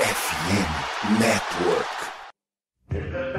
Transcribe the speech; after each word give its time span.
FM 0.00 1.20
Network. 1.20 3.29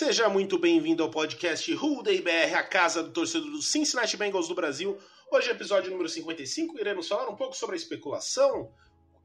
Seja 0.00 0.30
muito 0.30 0.58
bem-vindo 0.58 1.02
ao 1.02 1.10
podcast 1.10 1.74
Who 1.74 2.02
Day 2.02 2.22
BR, 2.22 2.54
a 2.56 2.62
casa 2.62 3.02
do 3.02 3.10
torcedor 3.10 3.50
do 3.50 3.60
Cincinnati 3.60 4.16
Bengals 4.16 4.48
do 4.48 4.54
Brasil. 4.54 4.98
Hoje 5.30 5.50
é 5.50 5.52
episódio 5.52 5.90
número 5.90 6.08
55, 6.08 6.80
iremos 6.80 7.06
falar 7.06 7.28
um 7.28 7.36
pouco 7.36 7.54
sobre 7.54 7.74
a 7.74 7.76
especulação, 7.76 8.72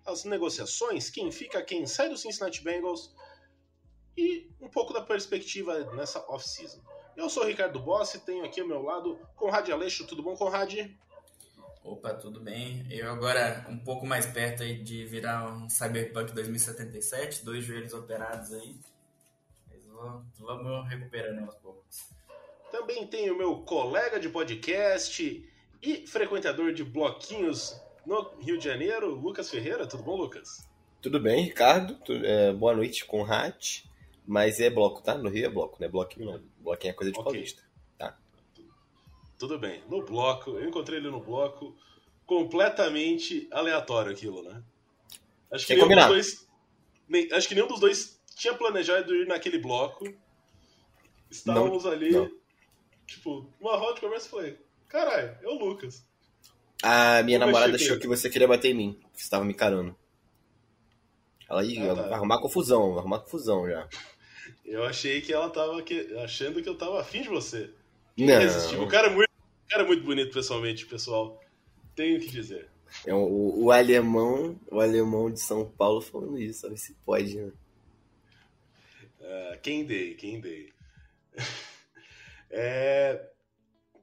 as 0.05 0.25
negociações, 0.25 1.09
quem 1.09 1.31
fica, 1.31 1.63
quem 1.63 1.85
sai 1.85 2.09
do 2.09 2.17
Cincinnati 2.17 2.61
Bengals 2.61 3.15
e 4.17 4.51
um 4.59 4.67
pouco 4.67 4.91
da 4.91 4.99
perspectiva 4.99 5.79
nessa 5.93 6.19
off-season. 6.29 6.81
Eu 7.15 7.29
sou 7.29 7.43
o 7.43 7.47
Ricardo 7.47 7.79
Bossi, 7.79 8.19
tenho 8.25 8.43
aqui 8.43 8.59
ao 8.59 8.67
meu 8.67 8.81
lado 8.81 9.17
Conrad 9.37 9.69
Aleixo. 9.69 10.05
Tudo 10.05 10.21
bom, 10.21 10.35
Conrad? 10.35 10.73
Opa, 11.85 12.15
tudo 12.15 12.41
bem? 12.41 12.85
Eu 12.91 13.09
agora 13.09 13.65
um 13.69 13.79
pouco 13.79 14.05
mais 14.05 14.25
perto 14.25 14.61
aí 14.61 14.83
de 14.83 15.05
virar 15.05 15.47
um 15.55 15.69
Cyberpunk 15.69 16.33
2077, 16.33 17.45
dois 17.45 17.63
joelhos 17.63 17.93
operados 17.93 18.51
aí. 18.51 18.75
Vamos 20.39 20.87
recuperando 20.89 21.45
aos 21.45 21.55
poucos. 21.55 22.09
Também 22.71 23.07
tenho 23.07 23.33
o 23.33 23.37
meu 23.37 23.57
colega 23.59 24.19
de 24.19 24.27
podcast 24.29 25.49
e 25.81 26.07
frequentador 26.07 26.73
de 26.73 26.83
bloquinhos 26.83 27.79
no 28.05 28.33
Rio 28.39 28.57
de 28.57 28.65
Janeiro, 28.65 29.15
Lucas 29.15 29.49
Ferreira. 29.49 29.87
Tudo 29.87 30.03
bom, 30.03 30.15
Lucas? 30.17 30.67
Tudo 31.01 31.19
bem, 31.19 31.43
Ricardo? 31.45 31.95
Tu- 32.03 32.13
é, 32.25 32.51
boa 32.53 32.75
noite, 32.75 33.05
Conrad. 33.05 33.83
Mas 34.27 34.59
é 34.59 34.69
bloco, 34.69 35.01
tá? 35.01 35.15
No 35.15 35.29
Rio 35.29 35.45
é 35.45 35.49
bloco, 35.49 35.77
não 35.79 35.87
é 35.87 35.89
bloquinho 35.89 36.25
não. 36.31 36.41
Bloquinho 36.59 36.91
é 36.91 36.93
coisa 36.93 37.11
de 37.11 37.19
Ok. 37.19 37.31
paulista. 37.31 37.63
Tudo 39.37 39.59
bem. 39.59 39.83
No 39.89 40.01
bloco, 40.03 40.51
eu 40.51 40.67
encontrei 40.67 40.97
ele 40.97 41.09
no 41.11 41.19
bloco, 41.19 41.75
completamente 42.25 43.47
aleatório 43.51 44.11
aquilo, 44.11 44.41
né? 44.41 44.63
Acho 45.51 45.67
que, 45.67 45.73
nenhum 45.73 45.87
dos 45.87 45.93
combinar. 45.95 46.07
dois, 46.07 46.47
nem- 47.07 47.31
acho 47.33 47.47
que 47.47 47.53
nenhum 47.53 47.67
dos 47.67 47.79
dois 47.81 48.19
tinha 48.35 48.53
planejado 48.53 49.15
ir 49.15 49.25
naquele 49.27 49.57
bloco. 49.57 50.05
Estávamos 51.29 51.85
ali, 51.85 52.11
não. 52.11 52.29
tipo, 53.07 53.49
numa 53.59 53.75
roda 53.77 53.95
de 53.95 54.01
conversa 54.01 54.29
falei, 54.29 54.57
caralho, 54.87 55.35
é 55.41 55.47
o 55.47 55.55
Lucas. 55.57 56.05
A 56.83 57.23
minha 57.23 57.39
Como 57.39 57.47
namorada 57.51 57.73
eu 57.73 57.77
cheguei? 57.79 57.93
achou 57.93 57.99
que 58.01 58.07
você 58.07 58.29
queria 58.29 58.47
bater 58.47 58.69
em 58.71 58.73
mim, 58.75 58.99
que 59.15 59.23
você 59.23 59.29
tava 59.29 59.43
me 59.43 59.53
encarando. 59.53 59.95
Ela 61.49 61.61
aí, 61.61 61.77
Ah, 61.79 61.95
tá. 61.95 62.15
arrumar 62.15 62.39
confusão, 62.41 62.89
vai 62.91 62.99
arrumar 62.99 63.19
confusão 63.19 63.67
já. 63.67 63.87
Eu 64.63 64.83
achei 64.83 65.21
que 65.21 65.31
ela 65.33 65.49
tava 65.49 65.81
que- 65.83 66.15
achando 66.17 66.61
que 66.61 66.67
eu 66.69 66.75
tava 66.75 66.99
afim 66.99 67.21
de 67.21 67.29
você. 67.29 67.71
Não, 68.17 68.25
Irresistível. 68.41 68.83
O 68.83 68.87
cara 68.87 69.07
é 69.07 69.09
muito, 69.11 69.29
o 69.29 69.69
cara 69.69 69.83
é 69.83 69.85
muito 69.87 70.03
bonito 70.03 70.31
pessoalmente, 70.33 70.85
pessoal. 70.87 71.39
Tenho 71.95 72.19
que 72.19 72.29
dizer. 72.29 72.67
é 73.05 73.13
o, 73.13 73.63
o 73.65 73.71
alemão, 73.71 74.59
o 74.71 74.79
alemão 74.79 75.31
de 75.31 75.39
São 75.39 75.65
Paulo 75.69 76.01
falando 76.01 76.37
isso, 76.39 76.61
sabe 76.61 76.77
se 76.77 76.93
pode, 77.05 77.35
né? 77.35 77.51
Ah, 79.25 79.57
quem 79.57 79.85
dei, 79.85 80.15
quem 80.15 80.39
dei. 80.39 80.73
É, 82.57 83.31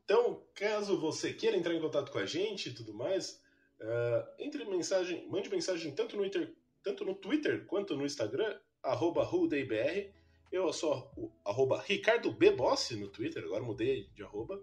então, 0.05 0.45
caso 0.55 1.01
você 1.01 1.33
queira 1.33 1.57
entrar 1.57 1.73
em 1.73 1.81
contato 1.81 2.11
com 2.11 2.19
a 2.19 2.27
gente 2.27 2.69
e 2.69 2.75
tudo 2.75 2.93
mais, 2.93 3.41
ah, 3.81 4.35
entre 4.39 4.65
mensagem, 4.65 5.27
mande 5.29 5.49
mensagem 5.49 5.95
tanto 5.95 6.17
no 6.17 6.23
Twitter, 6.29 6.55
tanto 6.83 7.05
no 7.05 7.15
Twitter 7.15 7.65
quanto 7.65 7.97
no 7.97 8.05
Instagram, 8.05 8.59
arroba 8.83 9.23
WhoDayBR. 9.23 10.13
Eu 10.51 10.71
sou 10.73 11.11
o 11.17 11.33
arroba 11.45 11.81
Ricardo 11.81 12.31
B. 12.31 12.51
Bossi 12.51 12.97
no 12.97 13.09
Twitter, 13.09 13.43
agora 13.45 13.63
mudei 13.63 14.11
de 14.15 14.23
arroba. 14.23 14.63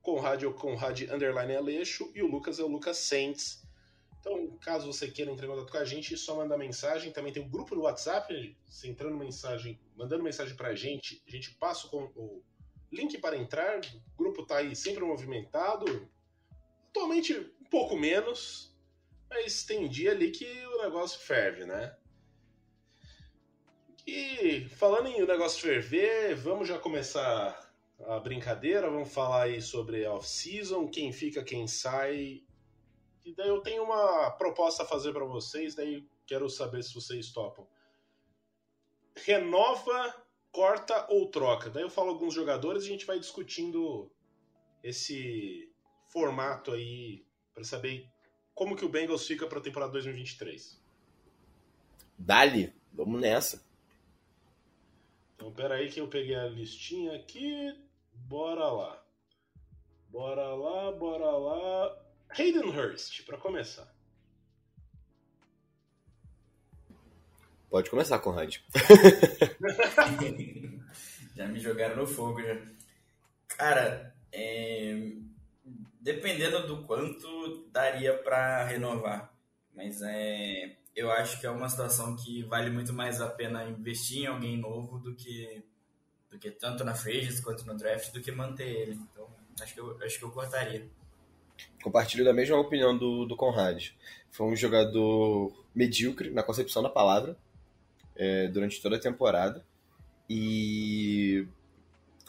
Conrad 0.00 0.42
é 0.42 0.46
o 0.46 0.54
Conrad 0.54 1.02
Underline 1.02 1.56
Aleixo 1.56 2.10
e 2.14 2.22
o 2.22 2.26
Lucas 2.26 2.58
é 2.58 2.62
o 2.62 2.68
Lucas 2.68 2.98
Saints. 2.98 3.63
Então, 4.24 4.56
caso 4.56 4.86
você 4.86 5.10
queira 5.10 5.30
entrar 5.30 5.46
em 5.46 5.50
contato 5.50 5.70
com 5.70 5.76
a 5.76 5.84
gente, 5.84 6.14
é 6.14 6.16
só 6.16 6.34
mandar 6.34 6.56
mensagem. 6.56 7.12
Também 7.12 7.30
tem 7.30 7.42
um 7.42 7.48
grupo 7.48 7.74
no 7.74 7.82
WhatsApp. 7.82 8.56
Você 8.64 8.88
entrando 8.88 9.18
mensagem, 9.18 9.78
mandando 9.94 10.24
mensagem 10.24 10.56
pra 10.56 10.74
gente, 10.74 11.22
a 11.28 11.30
gente 11.30 11.50
passa 11.56 11.86
com 11.88 12.10
o 12.16 12.42
link 12.90 13.18
para 13.18 13.36
entrar. 13.36 13.80
O 13.80 14.16
grupo 14.16 14.46
tá 14.46 14.56
aí 14.56 14.74
sempre 14.74 15.04
movimentado. 15.04 16.08
Atualmente 16.88 17.34
um 17.34 17.64
pouco 17.68 17.98
menos, 17.98 18.74
mas 19.28 19.62
tem 19.62 19.86
dia 19.90 20.12
ali 20.12 20.30
que 20.30 20.46
o 20.68 20.82
negócio 20.82 21.20
ferve, 21.20 21.66
né? 21.66 21.94
E 24.06 24.66
falando 24.70 25.08
em 25.08 25.22
o 25.22 25.26
negócio 25.26 25.60
ferver, 25.60 26.34
vamos 26.34 26.66
já 26.66 26.78
começar 26.78 27.70
a 28.00 28.18
brincadeira. 28.20 28.88
Vamos 28.88 29.12
falar 29.12 29.42
aí 29.42 29.60
sobre 29.60 30.06
off-season, 30.06 30.88
quem 30.88 31.12
fica, 31.12 31.44
quem 31.44 31.66
sai. 31.66 32.42
E 33.24 33.34
daí 33.34 33.48
eu 33.48 33.60
tenho 33.60 33.84
uma 33.84 34.30
proposta 34.32 34.82
a 34.82 34.86
fazer 34.86 35.12
para 35.12 35.24
vocês, 35.24 35.74
daí 35.74 36.06
quero 36.26 36.48
saber 36.50 36.82
se 36.82 36.94
vocês 36.94 37.32
topam. 37.32 37.66
Renova, 39.16 40.14
corta 40.52 41.06
ou 41.08 41.30
troca? 41.30 41.70
Daí 41.70 41.82
eu 41.82 41.90
falo 41.90 42.10
alguns 42.10 42.34
jogadores 42.34 42.82
e 42.82 42.86
a 42.86 42.90
gente 42.90 43.06
vai 43.06 43.18
discutindo 43.18 44.10
esse 44.82 45.72
formato 46.08 46.72
aí 46.72 47.24
para 47.54 47.64
saber 47.64 48.06
como 48.54 48.76
que 48.76 48.84
o 48.84 48.88
Bengals 48.88 49.26
fica 49.26 49.46
para 49.46 49.58
a 49.58 49.62
temporada 49.62 49.92
2023. 49.92 50.80
Dali, 52.18 52.74
vamos 52.92 53.20
nessa. 53.20 53.64
Então, 55.34 55.52
pera 55.52 55.76
aí 55.76 55.90
que 55.90 56.00
eu 56.00 56.08
peguei 56.08 56.36
a 56.36 56.46
listinha 56.46 57.16
aqui. 57.16 57.74
Bora 58.12 58.70
lá. 58.70 59.04
Bora 60.08 60.54
lá, 60.54 60.92
bora 60.92 61.30
lá. 61.30 62.03
Hayden 62.38 62.70
Hurst, 62.70 63.24
para 63.24 63.38
começar. 63.38 63.92
Pode 67.70 67.90
começar, 67.90 68.18
Conrad. 68.20 68.58
já 71.34 71.46
me 71.46 71.58
jogaram 71.58 71.96
no 71.96 72.06
fogo 72.06 72.42
já. 72.42 72.60
Cara, 73.48 74.14
é, 74.32 75.12
dependendo 76.00 76.66
do 76.66 76.84
quanto 76.84 77.66
daria 77.72 78.16
pra 78.18 78.64
renovar, 78.64 79.32
mas 79.74 80.00
é, 80.02 80.76
eu 80.94 81.10
acho 81.10 81.40
que 81.40 81.46
é 81.46 81.50
uma 81.50 81.68
situação 81.68 82.14
que 82.14 82.42
vale 82.44 82.70
muito 82.70 82.92
mais 82.92 83.20
a 83.20 83.28
pena 83.28 83.64
investir 83.64 84.22
em 84.22 84.26
alguém 84.26 84.56
novo 84.56 84.98
do 84.98 85.14
que 85.14 85.64
do 86.30 86.38
que 86.38 86.50
tanto 86.50 86.84
na 86.84 86.94
free 86.94 87.20
agency 87.20 87.42
quanto 87.42 87.64
no 87.64 87.76
draft 87.76 88.12
do 88.12 88.20
que 88.20 88.32
manter 88.32 88.68
ele. 88.68 88.94
Então, 88.94 89.28
acho 89.60 89.72
que 89.72 89.80
eu 89.80 89.96
acho 90.02 90.18
que 90.18 90.24
eu 90.24 90.30
cortaria. 90.30 90.88
Compartilho 91.82 92.24
da 92.24 92.32
mesma 92.32 92.58
opinião 92.58 92.96
do, 92.96 93.24
do 93.26 93.36
Conrad. 93.36 93.90
Foi 94.30 94.46
um 94.46 94.56
jogador 94.56 95.52
medíocre, 95.74 96.30
na 96.30 96.42
concepção 96.42 96.82
da 96.82 96.88
palavra, 96.88 97.36
é, 98.16 98.48
durante 98.48 98.80
toda 98.80 98.96
a 98.96 99.00
temporada. 99.00 99.64
E 100.28 101.46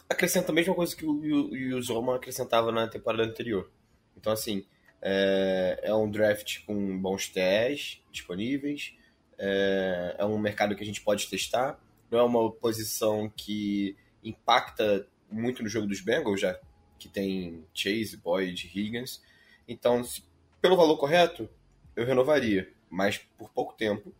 acrescenta 0.08 0.52
a 0.52 0.54
mesma 0.54 0.74
coisa 0.74 0.94
que 0.94 1.04
o, 1.04 1.10
o, 1.10 1.76
o 1.76 1.82
Zoma 1.82 2.16
acrescentava 2.16 2.70
na 2.70 2.86
temporada 2.86 3.24
anterior. 3.24 3.70
Então, 4.16 4.32
assim, 4.32 4.64
é, 5.02 5.80
é 5.82 5.94
um 5.94 6.10
draft 6.10 6.64
com 6.64 6.98
bons 6.98 7.28
testes 7.28 8.02
disponíveis, 8.10 8.94
é, 9.38 10.16
é 10.18 10.24
um 10.24 10.38
mercado 10.38 10.74
que 10.74 10.82
a 10.82 10.86
gente 10.86 11.00
pode 11.00 11.28
testar, 11.28 11.78
não 12.10 12.18
é 12.18 12.22
uma 12.22 12.50
posição 12.50 13.30
que 13.36 13.96
impacta 14.22 15.06
muito 15.30 15.62
no 15.62 15.68
jogo 15.68 15.86
dos 15.86 16.00
Bengals, 16.00 16.40
já 16.40 16.58
que 16.98 17.08
tem 17.08 17.64
Chase, 17.74 18.16
Boyd, 18.16 18.70
Higgins. 18.74 19.22
Então, 19.68 20.02
se, 20.04 20.22
pelo 20.60 20.76
valor 20.76 20.96
correto, 20.96 21.48
eu 21.94 22.04
renovaria, 22.04 22.72
mas 22.90 23.18
por 23.38 23.50
pouco 23.50 23.74
tempo, 23.74 24.12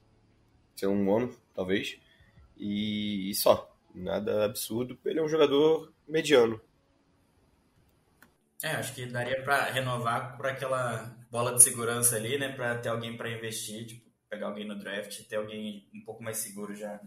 ser 0.74 0.86
um 0.86 1.16
ano, 1.16 1.36
talvez, 1.54 1.98
e, 2.56 3.30
e 3.30 3.34
só. 3.34 3.72
Nada 3.94 4.44
absurdo. 4.44 4.98
Ele 5.06 5.20
é 5.20 5.22
um 5.22 5.28
jogador 5.28 5.90
mediano. 6.06 6.60
É, 8.62 8.70
acho 8.72 8.94
que 8.94 9.06
daria 9.06 9.42
para 9.42 9.64
renovar 9.70 10.36
por 10.36 10.46
aquela 10.46 11.16
bola 11.30 11.54
de 11.54 11.62
segurança 11.62 12.16
ali, 12.16 12.38
né? 12.38 12.50
Para 12.50 12.76
ter 12.78 12.88
alguém 12.88 13.16
para 13.16 13.30
investir, 13.30 13.86
tipo, 13.86 14.06
pegar 14.28 14.48
alguém 14.48 14.66
no 14.66 14.78
draft, 14.78 15.22
ter 15.24 15.36
alguém 15.36 15.88
um 15.94 16.00
pouco 16.02 16.22
mais 16.22 16.38
seguro 16.38 16.74
já. 16.74 17.00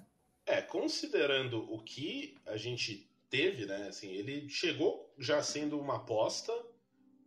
É, 0.45 0.61
considerando 0.61 1.71
o 1.71 1.79
que 1.83 2.37
a 2.47 2.57
gente 2.57 3.08
teve, 3.29 3.65
né? 3.65 3.87
Assim, 3.87 4.11
ele 4.11 4.49
chegou 4.49 5.13
já 5.17 5.41
sendo 5.41 5.79
uma 5.79 5.97
aposta, 5.97 6.51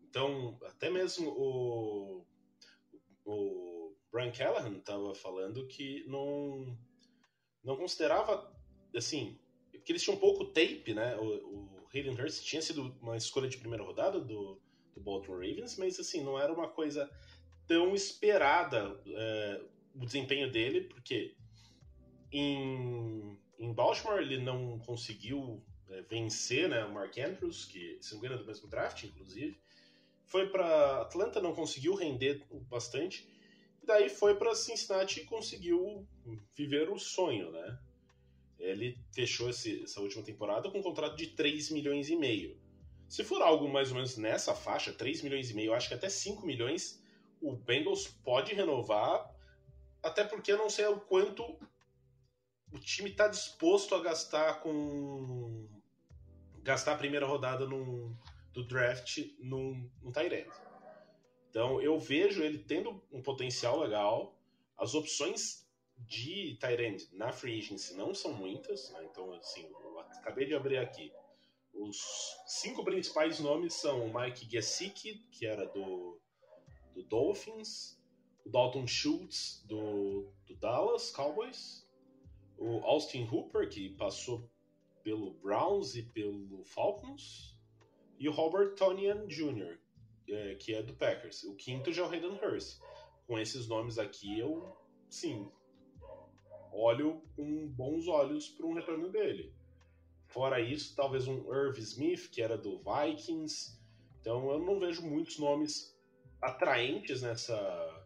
então 0.09 0.59
até 0.65 0.91
mesmo 0.91 1.31
o, 1.31 2.27
o 3.25 3.97
Brian 4.11 4.33
Callahan 4.33 4.77
estava 4.77 5.15
falando 5.15 5.67
que 5.67 6.05
não 6.07 6.77
não 7.65 7.77
considerava 7.77 8.53
assim 8.95 9.39
que 9.85 9.93
eles 9.93 10.03
tinham 10.03 10.19
pouco 10.19 10.47
tape, 10.47 10.95
né? 10.95 11.17
O, 11.17 11.83
o 11.83 11.89
Hayden 11.93 12.15
Hurst 12.15 12.45
tinha 12.45 12.63
sido 12.63 12.97
uma 13.01 13.17
escolha 13.17 13.49
de 13.49 13.59
primeira 13.59 13.85
rodada 13.85 14.21
do, 14.21 14.61
do 14.95 15.01
Baltimore 15.01 15.47
Ravens, 15.47 15.77
mas 15.77 15.99
assim 15.99 16.23
não 16.23 16.39
era 16.39 16.53
uma 16.53 16.69
coisa 16.69 17.11
tão 17.67 17.95
esperada 17.95 19.01
é, 19.07 19.63
o 19.95 20.05
desempenho 20.05 20.51
dele, 20.51 20.83
porque 20.83 21.35
em, 22.31 23.39
em 23.59 23.73
Baltimore 23.73 24.21
ele 24.21 24.39
não 24.39 24.79
conseguiu 24.81 25.63
vencer 26.09 26.69
né, 26.69 26.85
o 26.85 26.93
Mark 26.93 27.17
Andrews, 27.19 27.65
que 27.65 27.99
se 28.01 28.15
não 28.15 28.21
me 28.21 28.27
engano 28.27 28.41
é 28.41 28.45
do 28.45 28.49
mesmo 28.49 28.69
draft, 28.69 29.05
inclusive. 29.05 29.59
Foi 30.27 30.49
para 30.49 31.03
Atlanta, 31.03 31.41
não 31.41 31.55
conseguiu 31.55 31.95
render 31.95 32.43
bastante. 32.69 33.29
E 33.83 33.87
daí 33.87 34.09
foi 34.09 34.35
para 34.37 34.55
Cincinnati 34.55 35.21
e 35.21 35.25
conseguiu 35.25 36.07
viver 36.55 36.89
o 36.89 36.99
sonho, 36.99 37.51
né? 37.51 37.79
Ele 38.59 38.97
fechou 39.13 39.51
esse, 39.51 39.83
essa 39.83 40.01
última 40.01 40.23
temporada 40.23 40.71
com 40.71 40.79
um 40.79 40.83
contrato 40.83 41.17
de 41.17 41.29
3 41.29 41.71
milhões 41.71 42.09
e 42.09 42.17
meio. 42.17 42.57
Se 43.09 43.25
for 43.25 43.43
algo 43.43 43.69
mais 43.69 43.91
ou 43.91 43.97
menos 43.97 44.17
nessa 44.17 44.55
faixa, 44.55 44.93
3 44.93 45.23
milhões 45.23 45.51
e 45.51 45.55
meio, 45.55 45.75
acho 45.75 45.89
que 45.89 45.95
até 45.95 46.09
5 46.09 46.47
milhões, 46.47 47.03
o 47.41 47.55
Bengals 47.55 48.07
pode 48.07 48.55
renovar, 48.55 49.31
até 50.03 50.25
porque 50.25 50.53
eu 50.53 50.57
não 50.57 50.71
sei 50.71 50.87
o 50.87 51.01
quanto 51.01 51.43
o 52.73 52.79
time 52.79 53.11
está 53.11 53.29
disposto 53.29 53.95
a 53.95 54.03
gastar 54.03 54.61
com 54.61 55.69
gastar 56.63 56.93
a 56.93 56.99
primeira 56.99 57.27
rodada 57.27 57.67
num, 57.67 58.17
do 58.53 58.65
draft 58.65 59.19
num, 59.39 59.91
num 60.03 60.13
Tyrant. 60.13 60.49
Então 61.51 61.81
eu 61.83 61.99
vejo 61.99 62.43
ele 62.43 62.59
tendo 62.59 63.03
um 63.11 63.23
potencial 63.23 63.79
legal. 63.81 64.39
As 64.77 64.95
opções 64.95 65.69
de 65.99 66.57
Tyrant 66.61 67.03
na 67.13 67.33
free 67.33 67.59
agency 67.59 67.95
não 67.95 68.15
são 68.15 68.33
muitas, 68.33 68.91
né? 68.91 69.07
então 69.11 69.33
assim, 69.35 69.69
eu 69.83 69.99
acabei 69.99 70.47
de 70.47 70.55
abrir 70.55 70.79
aqui. 70.79 71.13
Os 71.75 72.37
cinco 72.47 72.85
principais 72.85 73.41
nomes 73.41 73.75
são 73.75 74.05
o 74.05 74.21
Mike 74.21 74.49
Gesicki, 74.51 75.27
que 75.31 75.47
era 75.47 75.67
do, 75.67 76.21
do 76.95 77.03
Dolphins, 77.05 77.99
o 78.45 78.51
Dalton 78.51 78.87
Schultz, 78.87 79.65
do, 79.67 80.31
do 80.47 80.55
Dallas 80.57 81.11
Cowboys, 81.11 81.89
o 82.59 82.79
Austin 82.85 83.27
Hooper, 83.31 83.69
que 83.69 83.91
passou 83.91 84.52
pelo 85.03 85.35
Browns 85.35 85.95
e 85.95 86.03
pelo 86.03 86.65
Falcons, 86.65 87.59
e 88.19 88.29
o 88.29 88.33
Robert 88.33 88.75
Tonian 88.75 89.27
Jr., 89.27 89.79
é, 90.29 90.55
que 90.55 90.75
é 90.75 90.83
do 90.83 90.95
Packers. 90.95 91.43
O 91.45 91.55
quinto 91.57 91.93
já 91.93 92.05
é 92.05 92.07
o 92.07 92.11
Hayden 92.11 92.39
Hurst. 92.43 92.81
Com 93.27 93.39
esses 93.39 93.69
nomes 93.69 93.99
aqui, 93.99 94.39
eu, 94.39 94.77
sim, 95.09 95.51
olho 96.73 97.23
com 97.37 97.69
bons 97.69 98.09
olhos 98.09 98.49
para 98.49 98.67
um 98.67 98.75
retorno 98.75 99.11
dele. 99.11 99.53
Fora 100.27 100.61
isso, 100.61 100.97
talvez 100.97 101.29
um 101.29 101.53
Irv 101.53 101.79
Smith, 101.79 102.31
que 102.31 102.41
era 102.41 102.57
do 102.57 102.79
Vikings. 102.79 103.79
Então 104.21 104.51
eu 104.51 104.59
não 104.59 104.79
vejo 104.79 105.03
muitos 105.03 105.39
nomes 105.39 105.95
atraentes 106.41 107.23
nessa 107.23 107.99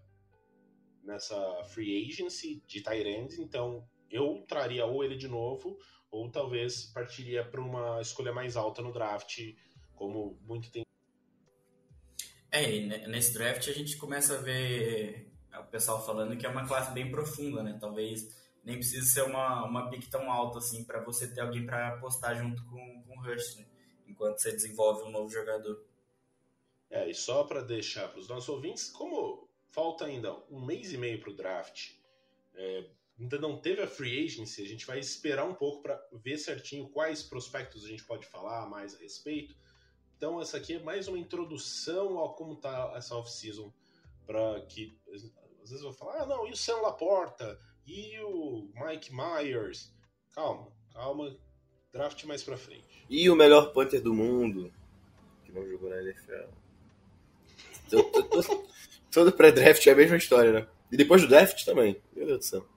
nessa 1.05 1.63
free 1.67 2.05
agency 2.05 2.61
de 2.67 2.83
Tyrande, 2.83 3.41
então 3.41 3.89
eu 4.11 4.45
traria 4.49 4.85
ou 4.85 5.05
ele 5.05 5.17
de 5.17 5.29
novo, 5.29 5.79
ou 6.11 6.31
talvez 6.31 6.85
partiria 6.87 7.45
para 7.45 7.61
uma 7.61 8.01
escolha 8.01 8.33
mais 8.33 8.57
alta 8.57 8.83
no 8.83 8.93
draft, 8.93 9.39
como 9.95 10.39
muito 10.43 10.71
tem. 10.71 10.85
É, 12.51 13.07
nesse 13.09 13.35
draft 13.35 13.69
a 13.69 13.73
gente 13.73 13.97
começa 13.97 14.39
a 14.39 14.43
ver 14.43 15.33
o 15.59 15.65
pessoal 15.65 16.05
falando 16.05 16.37
que 16.37 16.47
é 16.47 16.49
uma 16.49 16.67
classe 16.67 16.93
bem 16.93 17.11
profunda, 17.11 17.63
né? 17.63 17.77
Talvez 17.81 18.29
nem 18.65 18.77
precise 18.77 19.11
ser 19.11 19.23
uma, 19.23 19.65
uma 19.65 19.91
pick 19.91 20.09
tão 20.09 20.31
alta 20.31 20.59
assim 20.59 20.85
para 20.85 21.01
você 21.01 21.33
ter 21.33 21.41
alguém 21.41 21.65
para 21.65 21.89
apostar 21.89 22.37
junto 22.37 22.65
com, 22.65 23.03
com 23.05 23.19
o 23.19 23.23
Hurst, 23.23 23.59
né? 23.59 23.67
enquanto 24.07 24.39
você 24.39 24.53
desenvolve 24.53 25.03
um 25.03 25.11
novo 25.11 25.31
jogador. 25.31 25.85
É, 26.91 27.09
e 27.09 27.15
só 27.15 27.45
para 27.45 27.63
deixar 27.63 28.09
para 28.09 28.21
os 28.21 28.29
nossos 28.29 28.49
ouvintes, 28.49 28.91
como 28.91 29.49
falta 29.69 30.07
ainda 30.07 30.35
um 30.51 30.65
mês 30.65 30.93
e 30.93 30.99
meio 30.99 31.21
para 31.21 31.31
o 31.31 31.35
draft, 31.35 31.93
é, 32.55 32.91
ainda 33.19 33.39
não 33.39 33.61
teve 33.61 33.83
a 33.83 33.87
free 33.87 34.25
agency, 34.25 34.63
a 34.63 34.69
gente 34.69 34.87
vai 34.87 34.99
esperar 34.99 35.45
um 35.45 35.55
pouco 35.55 35.83
para 35.83 36.01
ver 36.13 36.39
certinho 36.39 36.89
quais 36.89 37.23
prospectos 37.23 37.85
a 37.85 37.89
gente 37.89 38.05
pode 38.05 38.27
falar 38.27 38.69
mais 38.69 38.95
a 38.95 38.99
respeito. 38.99 39.55
Então 40.17 40.41
essa 40.41 40.57
aqui 40.57 40.75
é 40.75 40.83
mais 40.83 41.09
uma 41.09 41.19
introdução 41.19 42.19
ao 42.19 42.35
como 42.35 42.57
tá 42.57 42.93
essa 42.97 43.15
off-season 43.17 43.73
para 44.27 44.61
que 44.67 44.99
às 45.63 45.71
vezes 45.71 45.85
eu 45.85 45.91
vou 45.91 45.93
falar, 45.93 46.23
ah, 46.23 46.27
não, 46.27 46.47
e 46.47 46.53
o 46.53 46.57
Sam 46.57 46.77
Laporta, 46.77 47.59
e 47.87 48.19
o 48.21 48.71
Mike 48.75 49.13
Myers. 49.13 49.93
Calma, 50.35 50.69
calma, 50.93 51.37
draft 51.93 52.23
mais 52.25 52.43
para 52.43 52.57
frente. 52.57 53.07
E 53.09 53.29
o 53.31 53.37
melhor 53.37 53.73
punter 53.73 54.01
do 54.01 54.13
mundo, 54.13 54.73
que 55.45 55.53
não 55.53 55.67
jogou 55.67 55.91
na 55.91 56.03
NFL. 56.03 56.51
todo, 57.91 58.69
todo 59.11 59.33
pré-draft 59.33 59.87
é 59.87 59.91
a 59.91 59.97
mesma 59.97 60.17
história, 60.17 60.53
né? 60.53 60.69
E 60.91 60.97
depois 60.97 61.23
do 61.23 61.29
draft 61.29 61.65
também. 61.65 62.01
Meu 62.15 62.27
Deus 62.27 62.39
do 62.39 62.45
céu. 62.45 62.76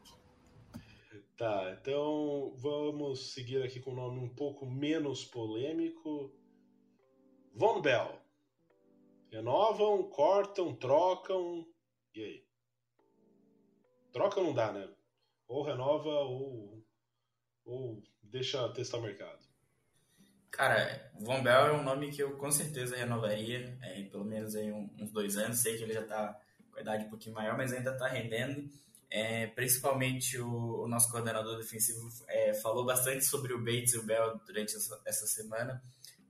Tá, 1.40 1.72
então 1.80 2.54
vamos 2.58 3.32
seguir 3.32 3.64
aqui 3.64 3.80
com 3.80 3.92
um 3.92 3.96
nome 3.96 4.20
um 4.20 4.28
pouco 4.28 4.66
menos 4.66 5.24
polêmico. 5.24 6.38
Von 7.56 7.82
Bell. 7.82 8.22
Renovam, 9.32 10.04
cortam, 10.10 10.76
trocam. 10.76 11.66
E 12.14 12.22
aí? 12.22 12.46
Troca 14.12 14.42
não 14.42 14.54
dá, 14.54 14.74
né? 14.74 14.90
Ou 15.48 15.64
renova 15.64 16.10
ou, 16.10 16.86
ou 17.64 18.04
deixa 18.22 18.68
testar 18.74 18.98
o 18.98 19.04
mercado. 19.04 19.40
Cara, 20.52 21.10
Von 21.22 21.42
Bell 21.42 21.68
é 21.68 21.72
um 21.72 21.84
nome 21.84 22.12
que 22.12 22.22
eu 22.22 22.36
com 22.36 22.52
certeza 22.52 22.98
renovaria, 22.98 23.80
é, 23.82 24.04
pelo 24.04 24.26
menos 24.26 24.58
aí 24.58 24.74
uns 24.74 25.10
dois 25.10 25.38
anos. 25.38 25.60
Sei 25.60 25.78
que 25.78 25.84
ele 25.84 25.94
já 25.94 26.02
está 26.02 26.38
com 26.70 26.80
a 26.80 26.82
idade 26.82 27.06
um 27.06 27.10
pouquinho 27.10 27.36
maior, 27.36 27.56
mas 27.56 27.72
ainda 27.72 27.94
está 27.94 28.10
rendendo. 28.10 28.70
É, 29.12 29.48
principalmente 29.48 30.38
o, 30.38 30.84
o, 30.84 30.88
nosso 30.88 31.10
coordenador 31.10 31.58
defensivo 31.58 32.08
é, 32.28 32.54
falou 32.54 32.86
bastante 32.86 33.26
sobre 33.26 33.54
o 33.54 33.58
Bates 33.58 33.94
e 33.94 33.98
o 33.98 34.04
Bell 34.04 34.40
durante 34.46 34.76
essa, 34.76 35.02
essa 35.04 35.26
semana. 35.26 35.82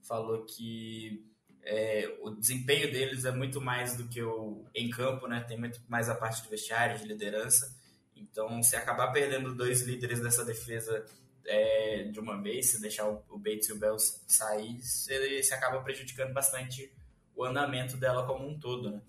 Falou 0.02 0.46
que 0.46 1.26
é, 1.62 2.18
o 2.22 2.32
desempenho 2.32 2.92
deles 2.92 3.26
é 3.26 3.32
muito 3.32 3.60
mais 3.60 3.98
do 3.98 4.08
que 4.08 4.24
o 4.24 4.66
em 4.74 4.90
campo, 4.90 5.28
né? 5.28 5.42
Tem 5.42 5.58
muito 5.58 5.82
mais 5.90 6.08
a 6.10 6.16
parte 6.16 6.42
de 6.42 6.50
vestiário, 6.50 6.98
de 6.98 7.06
liderança. 7.06 7.78
Então, 8.16 8.62
se 8.64 8.76
acabar 8.76 9.12
perdendo 9.12 9.54
dois 9.54 9.82
líderes 9.82 10.22
dessa 10.22 10.46
defesa 10.46 11.06
é, 11.46 12.04
de 12.04 12.20
uma 12.20 12.42
vez, 12.42 12.72
se 12.72 12.82
deixar 12.82 13.10
o, 13.10 13.24
o 13.30 13.38
Bates 13.38 13.70
e 13.70 13.74
o 13.74 13.78
Bell 13.78 13.98
sair, 14.00 14.82
você, 14.82 15.42
você 15.42 15.54
acaba 15.54 15.82
prejudicando 15.82 16.34
bastante 16.34 16.92
o 17.36 17.44
andamento 17.44 17.98
dela 17.98 18.26
como 18.26 18.48
um 18.48 18.58
todo, 18.60 18.92
né? 18.92 19.02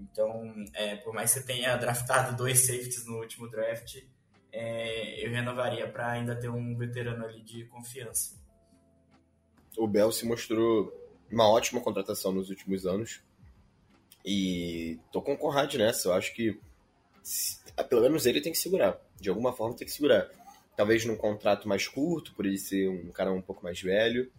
Então, 0.00 0.54
é, 0.74 0.96
por 0.96 1.12
mais 1.14 1.32
que 1.32 1.40
você 1.40 1.46
tenha 1.46 1.76
draftado 1.76 2.36
dois 2.36 2.60
safeties 2.60 3.06
no 3.06 3.18
último 3.18 3.48
draft, 3.48 3.96
é, 4.52 5.26
eu 5.26 5.30
renovaria 5.30 5.88
para 5.88 6.12
ainda 6.12 6.36
ter 6.36 6.48
um 6.48 6.76
veterano 6.76 7.24
ali 7.24 7.42
de 7.42 7.64
confiança. 7.64 8.40
O 9.76 9.86
Bell 9.86 10.12
se 10.12 10.24
mostrou 10.26 10.92
uma 11.30 11.48
ótima 11.48 11.80
contratação 11.80 12.32
nos 12.32 12.50
últimos 12.50 12.86
anos. 12.86 13.20
E 14.24 14.98
tô 15.12 15.20
com 15.20 15.34
o 15.34 15.38
Conrad 15.38 15.74
nessa. 15.74 16.08
Eu 16.08 16.14
acho 16.14 16.32
que 16.34 16.58
pelo 17.88 18.02
menos 18.02 18.24
ele 18.26 18.40
tem 18.40 18.52
que 18.52 18.58
segurar. 18.58 18.98
De 19.20 19.28
alguma 19.28 19.52
forma 19.52 19.76
tem 19.76 19.86
que 19.86 19.92
segurar. 19.92 20.30
Talvez 20.76 21.04
num 21.04 21.16
contrato 21.16 21.68
mais 21.68 21.86
curto, 21.86 22.34
por 22.34 22.46
ele 22.46 22.58
ser 22.58 22.88
um 22.88 23.10
cara 23.10 23.32
um 23.32 23.42
pouco 23.42 23.62
mais 23.62 23.80
velho. 23.80 24.30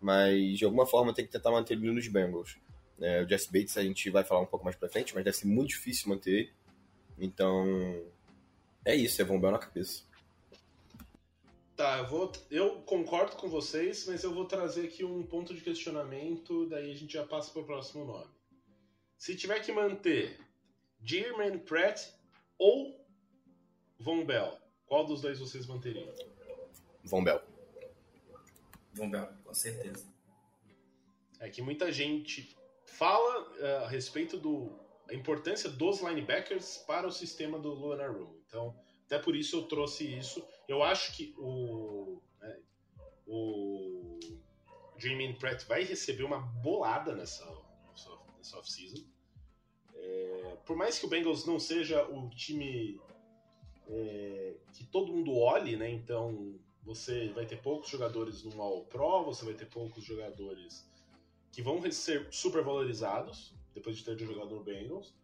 Mas 0.00 0.58
de 0.58 0.64
alguma 0.64 0.86
forma 0.86 1.12
tem 1.12 1.26
que 1.26 1.32
tentar 1.32 1.50
manter 1.50 1.74
ele 1.74 1.90
nos 1.90 2.08
Bengals. 2.08 2.56
É, 3.00 3.22
o 3.22 3.28
Jesse 3.28 3.52
Bates 3.52 3.76
a 3.76 3.82
gente 3.82 4.10
vai 4.10 4.24
falar 4.24 4.40
um 4.40 4.46
pouco 4.46 4.64
mais 4.64 4.76
pra 4.76 4.88
frente, 4.88 5.14
mas 5.14 5.24
deve 5.24 5.36
ser 5.36 5.46
muito 5.46 5.70
difícil 5.70 6.08
manter 6.08 6.30
ele. 6.30 6.52
Então, 7.18 8.04
é 8.84 8.94
isso, 8.94 9.20
é 9.20 9.24
Von 9.24 9.40
Bell 9.40 9.52
na 9.52 9.58
cabeça. 9.58 10.02
Tá, 11.76 11.98
eu, 11.98 12.08
vou, 12.08 12.32
eu 12.50 12.82
concordo 12.82 13.36
com 13.36 13.48
vocês, 13.48 14.04
mas 14.06 14.24
eu 14.24 14.34
vou 14.34 14.46
trazer 14.46 14.86
aqui 14.86 15.04
um 15.04 15.22
ponto 15.22 15.54
de 15.54 15.60
questionamento, 15.60 16.66
daí 16.66 16.90
a 16.90 16.94
gente 16.94 17.12
já 17.12 17.24
passa 17.24 17.52
para 17.52 17.62
o 17.62 17.64
próximo 17.64 18.04
nome. 18.04 18.26
Se 19.16 19.36
tiver 19.36 19.60
que 19.60 19.70
manter 19.70 20.40
Jermaine 21.00 21.58
Pratt 21.58 22.08
ou 22.58 23.00
Von 23.98 24.24
Bell, 24.24 24.58
qual 24.86 25.06
dos 25.06 25.20
dois 25.20 25.38
vocês 25.38 25.66
manteriam? 25.66 26.12
Von 27.04 27.22
Bell. 27.22 27.42
Von 28.92 29.10
Bell, 29.10 29.28
com 29.44 29.54
certeza. 29.54 30.04
É 31.38 31.48
que 31.48 31.62
muita 31.62 31.92
gente 31.92 32.57
fala 32.96 33.42
uh, 33.42 33.84
a 33.84 33.88
respeito 33.88 34.38
do 34.38 34.78
a 35.08 35.14
importância 35.14 35.70
dos 35.70 36.00
linebackers 36.00 36.78
para 36.86 37.06
o 37.06 37.10
sistema 37.10 37.58
do 37.58 37.72
Lunar 37.72 38.12
Room. 38.12 38.34
Então, 38.46 38.78
até 39.06 39.18
por 39.18 39.34
isso 39.34 39.56
eu 39.56 39.62
trouxe 39.62 40.04
isso. 40.04 40.46
Eu 40.68 40.82
acho 40.82 41.16
que 41.16 41.34
o, 41.38 42.20
né, 42.40 42.60
o 43.26 44.18
Dreaming 44.98 45.34
Pratt 45.34 45.64
vai 45.64 45.82
receber 45.82 46.24
uma 46.24 46.40
bolada 46.40 47.14
nessa, 47.14 47.46
nessa 48.36 48.58
off-season. 48.58 49.02
É, 49.94 50.56
por 50.66 50.76
mais 50.76 50.98
que 50.98 51.06
o 51.06 51.08
Bengals 51.08 51.46
não 51.46 51.58
seja 51.58 52.06
o 52.06 52.28
time 52.30 53.00
é, 53.88 54.56
que 54.74 54.84
todo 54.84 55.12
mundo 55.12 55.36
olhe, 55.36 55.76
né? 55.76 55.90
Então 55.90 56.58
você 56.82 57.28
vai 57.30 57.46
ter 57.46 57.60
poucos 57.60 57.88
jogadores 57.90 58.44
no 58.44 58.60
All 58.60 58.84
Pro, 58.84 59.24
você 59.24 59.44
vai 59.44 59.54
ter 59.54 59.66
poucos 59.66 60.04
jogadores 60.04 60.87
que 61.52 61.62
vão 61.62 61.80
ser 61.90 62.28
super 62.30 62.62
valorizados 62.62 63.54
depois 63.74 63.96
de 63.96 64.04
ter 64.04 64.18
jogado 64.18 64.54
no 64.54 64.62
Bengals, 64.62 65.14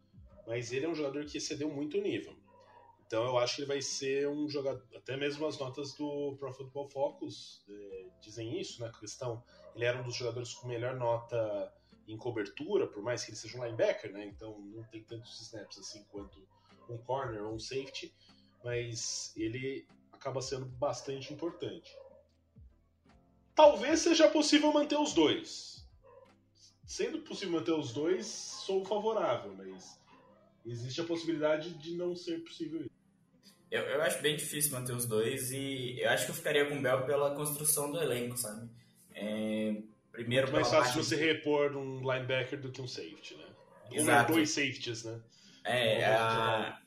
mas 0.46 0.72
ele 0.72 0.86
é 0.86 0.88
um 0.88 0.94
jogador 0.94 1.24
que 1.24 1.38
excedeu 1.38 1.70
muito 1.70 1.98
o 1.98 2.02
nível. 2.02 2.36
Então 3.06 3.24
eu 3.24 3.38
acho 3.38 3.56
que 3.56 3.62
ele 3.62 3.68
vai 3.68 3.82
ser 3.82 4.28
um 4.28 4.48
jogador, 4.48 4.84
até 4.94 5.16
mesmo 5.16 5.46
as 5.46 5.58
notas 5.58 5.94
do 5.94 6.36
Pro 6.38 6.52
Football 6.52 6.88
Focus 6.88 7.64
é, 7.68 8.06
dizem 8.20 8.58
isso, 8.60 8.80
né? 8.80 8.88
A 8.88 8.98
questão, 8.98 9.42
ele 9.74 9.84
era 9.84 10.00
um 10.00 10.02
dos 10.02 10.14
jogadores 10.14 10.54
com 10.54 10.68
melhor 10.68 10.96
nota 10.96 11.72
em 12.06 12.16
cobertura, 12.16 12.86
por 12.86 13.02
mais 13.02 13.24
que 13.24 13.30
ele 13.30 13.36
seja 13.36 13.58
um 13.58 13.64
linebacker, 13.64 14.12
né? 14.12 14.24
Então 14.24 14.58
não 14.58 14.82
tem 14.84 15.02
tantos 15.02 15.40
snaps 15.40 15.78
assim 15.78 16.04
quanto 16.10 16.46
um 16.88 16.98
corner 16.98 17.44
ou 17.44 17.54
um 17.54 17.58
safety, 17.58 18.14
mas 18.62 19.32
ele 19.36 19.86
acaba 20.12 20.40
sendo 20.40 20.66
bastante 20.66 21.32
importante. 21.32 21.96
Talvez 23.54 24.00
seja 24.00 24.28
possível 24.28 24.72
manter 24.72 24.98
os 24.98 25.12
dois. 25.12 25.83
Sendo 26.86 27.18
possível 27.20 27.58
manter 27.58 27.72
os 27.72 27.92
dois, 27.92 28.26
sou 28.26 28.84
favorável, 28.84 29.54
mas 29.56 29.98
existe 30.64 31.00
a 31.00 31.04
possibilidade 31.04 31.70
de 31.74 31.94
não 31.94 32.14
ser 32.14 32.40
possível 32.44 32.80
isso. 32.80 33.04
Eu, 33.70 33.82
eu 33.82 34.02
acho 34.02 34.22
bem 34.22 34.36
difícil 34.36 34.72
manter 34.72 34.92
os 34.92 35.06
dois 35.06 35.50
e 35.50 35.98
eu 35.98 36.10
acho 36.10 36.26
que 36.26 36.30
eu 36.30 36.36
ficaria 36.36 36.66
com 36.66 36.78
o 36.78 36.82
Bell 36.82 37.04
pela 37.04 37.34
construção 37.34 37.90
do 37.90 38.00
elenco, 38.00 38.36
sabe? 38.36 38.70
É, 39.12 39.82
primeiro 40.12 40.50
Muito 40.50 40.60
mais 40.60 40.68
fácil 40.68 41.02
você 41.02 41.16
de... 41.16 41.24
repor 41.24 41.76
um 41.76 41.98
linebacker 42.00 42.60
do 42.60 42.70
que 42.70 42.80
um 42.80 42.86
safety, 42.86 43.34
né? 43.34 43.46
Exato. 43.90 44.32
Um 44.32 44.36
dois 44.36 44.50
safeties, 44.50 45.04
né? 45.04 45.20
É, 45.64 46.04
a, 46.04 46.78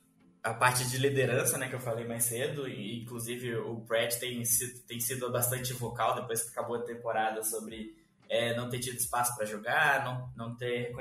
a 0.44 0.54
parte 0.54 0.88
de 0.88 0.98
liderança, 0.98 1.58
né, 1.58 1.68
que 1.68 1.76
eu 1.76 1.80
falei 1.80 2.06
mais 2.06 2.24
cedo, 2.24 2.70
e 2.70 3.02
inclusive 3.02 3.56
o 3.58 3.82
Pratt 3.82 4.16
tem 4.20 4.44
tem 4.88 5.00
sido 5.00 5.32
bastante 5.32 5.74
vocal 5.74 6.16
depois 6.16 6.44
que 6.44 6.52
acabou 6.52 6.78
a 6.78 6.84
temporada 6.84 7.44
sobre 7.44 7.97
é, 8.30 8.56
não 8.56 8.70
ter 8.70 8.80
tido 8.80 8.98
espaço 8.98 9.36
para 9.36 9.46
jogar, 9.46 10.04
não, 10.04 10.32
não 10.36 10.56
ter, 10.56 10.94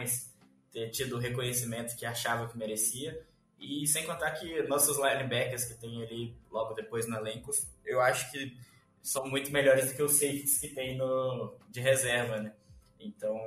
ter 0.72 0.90
tido 0.90 1.16
o 1.16 1.18
reconhecimento 1.18 1.96
que 1.96 2.06
achava 2.06 2.48
que 2.48 2.56
merecia. 2.56 3.24
E 3.58 3.86
sem 3.86 4.04
contar 4.04 4.32
que 4.32 4.62
nossos 4.64 4.96
linebackers 4.98 5.64
que 5.64 5.74
tem 5.74 6.02
ali 6.02 6.36
logo 6.50 6.74
depois 6.74 7.06
no 7.08 7.16
elenco, 7.16 7.50
eu 7.84 8.00
acho 8.00 8.30
que 8.30 8.56
são 9.02 9.26
muito 9.26 9.50
melhores 9.52 9.86
do 9.90 9.96
que 9.96 10.02
os 10.02 10.12
safeties 10.12 10.58
que 10.58 10.68
tem 10.68 10.96
no, 10.96 11.56
de 11.70 11.80
reserva, 11.80 12.38
né? 12.38 12.52
Então, 12.98 13.38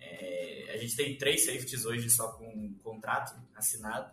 é, 0.00 0.72
a 0.74 0.76
gente 0.76 0.96
tem 0.96 1.16
três 1.16 1.44
safeties 1.46 1.84
hoje 1.84 2.10
só 2.10 2.32
com 2.32 2.44
um 2.44 2.74
contrato 2.82 3.34
assinado. 3.54 4.12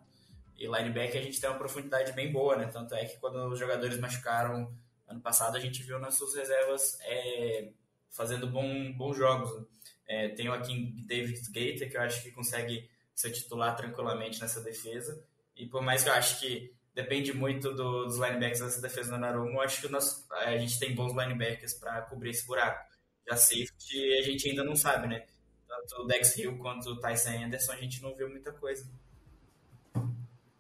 E 0.57 0.67
linebacker 0.67 1.21
a 1.21 1.23
gente 1.23 1.39
tem 1.39 1.49
uma 1.49 1.57
profundidade 1.57 2.11
bem 2.11 2.31
boa, 2.31 2.55
né? 2.55 2.67
Tanto 2.67 2.93
é 2.93 3.05
que 3.05 3.17
quando 3.17 3.35
os 3.47 3.57
jogadores 3.57 3.97
machucaram 3.97 4.73
ano 5.07 5.21
passado, 5.21 5.57
a 5.57 5.59
gente 5.59 5.81
viu 5.81 5.97
nossas 5.97 6.35
reservas 6.35 6.99
é, 7.01 7.69
fazendo 8.09 8.47
bom, 8.47 8.91
bons 8.93 9.17
jogos. 9.17 9.65
É, 10.07 10.29
tem 10.29 10.49
o 10.49 10.53
aqui 10.53 10.95
David 11.05 11.39
Gator, 11.51 11.89
que 11.89 11.97
eu 11.97 12.01
acho 12.01 12.23
que 12.23 12.31
consegue 12.31 12.89
ser 13.13 13.31
titular 13.31 13.75
tranquilamente 13.75 14.41
nessa 14.41 14.61
defesa. 14.61 15.23
E 15.55 15.65
por 15.65 15.81
mais 15.81 16.03
que 16.03 16.09
eu 16.09 16.13
acho 16.13 16.39
que 16.39 16.73
depende 16.95 17.33
muito 17.33 17.73
do, 17.73 18.05
dos 18.05 18.17
linebackers 18.17 18.59
dessa 18.59 18.81
defesa 18.81 19.11
do 19.11 19.17
Narumo, 19.17 19.53
eu 19.53 19.61
acho 19.61 19.81
que 19.81 19.87
nosso, 19.89 20.25
a 20.31 20.57
gente 20.57 20.79
tem 20.79 20.95
bons 20.95 21.13
linebackers 21.13 21.73
para 21.73 22.01
cobrir 22.03 22.31
esse 22.31 22.45
buraco. 22.45 22.89
Já 23.27 23.35
safety 23.35 24.13
a 24.19 24.21
gente 24.23 24.49
ainda 24.49 24.63
não 24.63 24.75
sabe, 24.75 25.07
né? 25.07 25.25
Tanto 25.67 26.01
o 26.01 26.07
Dex 26.07 26.35
Hill 26.37 26.57
quanto 26.57 26.89
o 26.89 26.99
Tyson 26.99 27.43
Anderson 27.43 27.73
a 27.73 27.77
gente 27.77 28.01
não 28.01 28.15
viu 28.15 28.29
muita 28.29 28.51
coisa. 28.51 28.89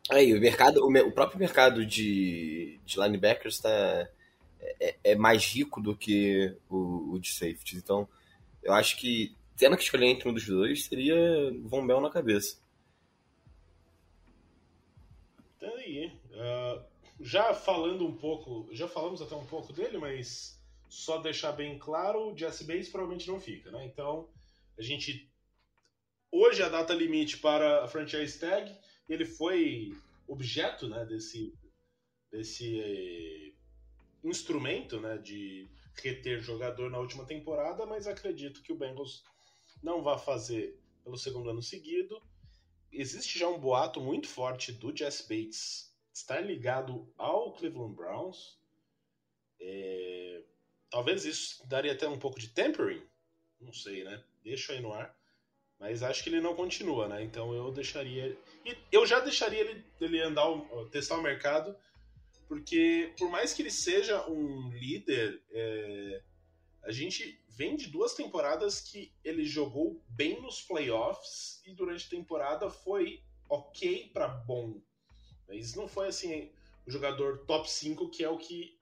Aí, 0.09 0.33
o 0.35 0.39
mercado, 0.39 0.83
o, 0.83 0.89
o 0.89 1.11
próprio 1.11 1.39
mercado 1.39 1.85
de, 1.85 2.79
de 2.83 2.99
linebackers 2.99 3.55
está 3.55 4.09
é, 4.59 4.95
é, 5.03 5.15
mais 5.15 5.45
rico 5.45 5.81
do 5.81 5.95
que 5.95 6.55
o, 6.69 7.13
o 7.13 7.19
de 7.19 7.31
safety. 7.33 7.77
Então, 7.77 8.07
eu 8.61 8.73
acho 8.73 8.97
que 8.97 9.35
tendo 9.57 9.75
que 9.75 9.83
escolher 9.83 10.05
entre 10.05 10.29
um 10.29 10.33
dos 10.33 10.45
dois, 10.45 10.85
seria 10.85 11.15
Von 11.63 11.85
Bell 11.85 11.99
na 11.99 12.09
cabeça. 12.09 12.61
Tá 15.59 15.67
aí. 15.67 16.13
Uh, 16.31 16.83
já 17.19 17.53
falando 17.53 18.07
um 18.07 18.15
pouco, 18.15 18.69
já 18.71 18.87
falamos 18.87 19.21
até 19.21 19.35
um 19.35 19.45
pouco 19.45 19.73
dele, 19.73 19.97
mas 19.97 20.57
só 20.87 21.17
deixar 21.17 21.51
bem 21.51 21.77
claro, 21.77 22.31
o 22.31 22.37
Jesse 22.37 22.63
Bates 22.63 22.89
provavelmente 22.89 23.27
não 23.27 23.39
fica, 23.39 23.69
né? 23.69 23.85
Então, 23.85 24.29
a 24.77 24.81
gente 24.81 25.29
hoje 26.31 26.61
é 26.61 26.65
a 26.65 26.69
data 26.69 26.93
limite 26.93 27.37
para 27.37 27.83
a 27.83 27.87
franchise 27.87 28.39
tag 28.39 28.73
ele 29.09 29.25
foi 29.25 29.91
objeto 30.27 30.87
né, 30.87 31.03
desse, 31.05 31.51
desse 32.31 33.48
instrumento 34.23 34.99
né, 34.99 35.17
de 35.17 35.69
reter 35.95 36.39
jogador 36.39 36.89
na 36.89 36.99
última 36.99 37.25
temporada, 37.25 37.85
mas 37.85 38.07
acredito 38.07 38.61
que 38.61 38.71
o 38.71 38.75
Bengals 38.75 39.23
não 39.81 40.01
vai 40.01 40.17
fazer 40.17 40.79
pelo 41.03 41.17
segundo 41.17 41.49
ano 41.49 41.61
seguido. 41.61 42.21
Existe 42.91 43.37
já 43.37 43.47
um 43.47 43.59
boato 43.59 44.01
muito 44.01 44.27
forte 44.27 44.71
do 44.71 44.95
Jess 44.95 45.21
Bates 45.21 45.93
estar 46.13 46.41
ligado 46.41 47.11
ao 47.17 47.53
Cleveland 47.53 47.95
Browns. 47.95 48.57
É... 49.59 50.41
Talvez 50.89 51.25
isso 51.25 51.67
daria 51.67 51.93
até 51.93 52.07
um 52.07 52.17
pouco 52.17 52.39
de 52.39 52.49
tempering, 52.49 53.03
não 53.61 53.71
sei, 53.71 54.03
né? 54.03 54.23
Deixa 54.43 54.73
aí 54.73 54.81
no 54.81 54.91
ar. 54.91 55.15
Mas 55.79 56.03
acho 56.03 56.23
que 56.23 56.29
ele 56.29 56.41
não 56.41 56.55
continua, 56.55 57.07
né? 57.07 57.23
Então 57.23 57.53
eu 57.53 57.71
deixaria. 57.71 58.37
Eu 58.91 59.05
já 59.05 59.19
deixaria 59.19 59.61
ele, 59.61 59.85
ele 60.01 60.19
andar, 60.19 60.45
testar 60.91 61.17
o 61.17 61.21
mercado, 61.21 61.75
porque 62.49 63.13
por 63.15 63.29
mais 63.29 63.53
que 63.53 63.61
ele 63.61 63.69
seja 63.69 64.27
um 64.27 64.71
líder, 64.71 65.39
é, 65.51 66.23
a 66.83 66.91
gente 66.91 67.39
vem 67.47 67.75
de 67.75 67.87
duas 67.87 68.15
temporadas 68.15 68.81
que 68.81 69.13
ele 69.23 69.45
jogou 69.45 70.03
bem 70.09 70.41
nos 70.41 70.59
playoffs 70.59 71.61
e 71.63 71.75
durante 71.75 72.07
a 72.07 72.09
temporada 72.09 72.67
foi 72.67 73.23
ok 73.47 74.09
para 74.11 74.27
bom. 74.27 74.81
Mas 75.47 75.75
não 75.75 75.87
foi 75.87 76.07
assim 76.07 76.51
o 76.87 76.91
jogador 76.91 77.45
top 77.45 77.69
5 77.69 78.09
que 78.09 78.23
é 78.23 78.29
o 78.29 78.37
que 78.37 78.79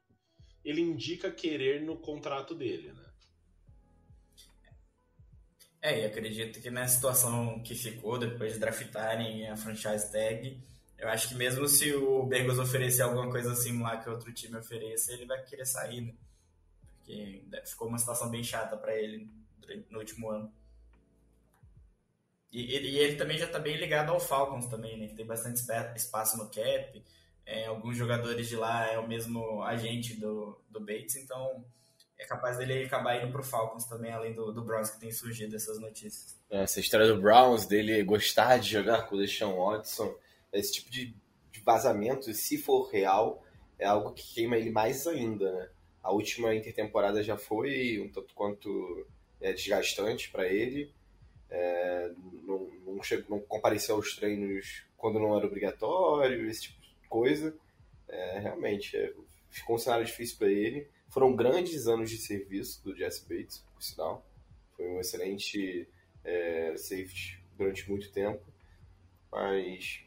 ele 0.64 0.80
indica 0.80 1.30
querer 1.30 1.82
no 1.82 1.98
contrato 1.98 2.56
dele, 2.56 2.94
né? 2.94 3.04
É, 5.82 6.02
e 6.02 6.06
acredito 6.06 6.62
que 6.62 6.70
na 6.70 6.88
situação 6.88 7.62
que 7.62 7.76
ficou 7.76 8.18
depois 8.18 8.54
de 8.54 8.60
draftarem 8.60 9.48
a 9.50 9.58
franchise 9.58 10.10
tag, 10.12 10.58
eu 10.98 11.10
acho 11.10 11.30
que 11.30 11.36
mesmo 11.36 11.68
se 11.68 11.94
o 11.94 12.24
Bengals 12.24 12.58
oferecer 12.58 13.04
alguma 13.04 13.30
coisa 13.30 13.52
assim 13.52 13.80
lá 13.82 13.98
que 13.98 14.10
outro 14.10 14.34
time 14.34 14.58
ofereça, 14.58 15.14
ele 15.14 15.26
vai 15.26 15.44
querer 15.44 15.66
sair, 15.66 16.02
né? 16.02 16.14
Porque 16.98 17.44
ficou 17.66 17.88
uma 17.88 18.00
situação 18.00 18.30
bem 18.30 18.44
chata 18.44 18.76
para 18.76 18.96
ele 18.96 19.30
no 19.90 20.00
último 20.00 20.30
ano. 20.30 20.52
E 22.52 22.74
ele, 22.74 22.90
e 22.90 22.98
ele 22.98 23.16
também 23.16 23.38
já 23.38 23.46
está 23.46 23.60
bem 23.60 23.78
ligado 23.78 24.12
ao 24.12 24.20
Falcons 24.20 24.66
também, 24.68 24.98
né? 24.98 25.08
Que 25.08 25.16
tem 25.16 25.26
bastante 25.26 25.62
espaço 25.96 26.38
no 26.38 26.50
cap. 26.50 27.04
É, 27.46 27.66
alguns 27.68 27.96
jogadores 27.96 28.50
de 28.50 28.56
lá 28.56 28.92
é 28.92 28.98
o 28.98 29.08
mesmo 29.08 29.62
agente 29.64 30.16
do, 30.16 30.60
do 30.70 30.80
Bates, 30.80 31.16
então 31.16 31.64
é 32.18 32.26
capaz 32.26 32.58
dele 32.58 32.84
acabar 32.84 33.22
indo 33.22 33.32
pro 33.32 33.44
Falcons 33.44 33.86
também, 33.86 34.12
além 34.12 34.34
do, 34.34 34.52
do 34.52 34.64
Browns 34.64 34.90
que 34.90 35.00
tem 35.00 35.12
surgido 35.12 35.56
essas 35.56 35.80
notícias. 35.80 36.36
É, 36.50 36.64
essa 36.64 36.80
história 36.80 37.08
do 37.08 37.22
Browns, 37.22 37.66
dele 37.66 38.04
gostar 38.04 38.58
de 38.58 38.72
jogar 38.72 39.04
com 39.04 39.16
o 39.16 39.20
Deshaun 39.20 39.56
Watson, 39.56 40.14
esse 40.54 40.74
tipo 40.74 40.90
de, 40.90 41.16
de 41.52 41.60
vazamento, 41.62 42.34
se 42.34 42.58
for 42.58 42.90
real, 42.90 43.44
é 43.78 43.86
algo 43.86 44.14
que 44.14 44.36
queima 44.36 44.58
ele 44.58 44.72
mais 44.72 45.06
ainda, 45.08 45.52
né? 45.52 45.70
A 46.02 46.12
última 46.12 46.56
intertemporada 46.56 47.22
já 47.22 47.38
foi 47.38 48.00
um 48.00 48.10
tanto 48.10 48.34
quanto 48.34 49.06
é, 49.42 49.52
desgastante 49.52 50.32
para 50.32 50.48
ele. 50.48 50.92
É, 51.50 52.12
não, 52.44 52.70
não, 52.86 53.04
chegou, 53.04 53.38
não 53.38 53.46
compareceu 53.46 53.96
aos 53.96 54.16
treinos 54.16 54.86
quando 54.96 55.20
não 55.20 55.36
era 55.36 55.46
obrigatório, 55.46 56.50
esse 56.50 56.64
tipo 56.64 56.82
de 56.82 57.10
coisa. 57.10 57.54
É, 58.08 58.40
realmente, 58.40 58.96
é, 58.96 59.14
ficou 59.50 59.76
um 59.76 59.80
cenário 59.80 60.06
difícil 60.06 60.38
para 60.38 60.50
ele. 60.50 60.88
Foram 61.10 61.36
grandes 61.36 61.88
anos 61.88 62.10
de 62.10 62.18
serviço 62.18 62.82
do 62.84 62.96
Jesse 62.96 63.28
Bates, 63.28 63.66
por 63.74 63.84
sinal. 63.84 64.26
Foi 64.78 64.88
um 64.88 65.00
excelente 65.02 65.88
é, 66.24 66.74
safety 66.78 67.44
durante 67.58 67.90
muito 67.90 68.12
tempo. 68.12 68.42
Mas 69.30 70.07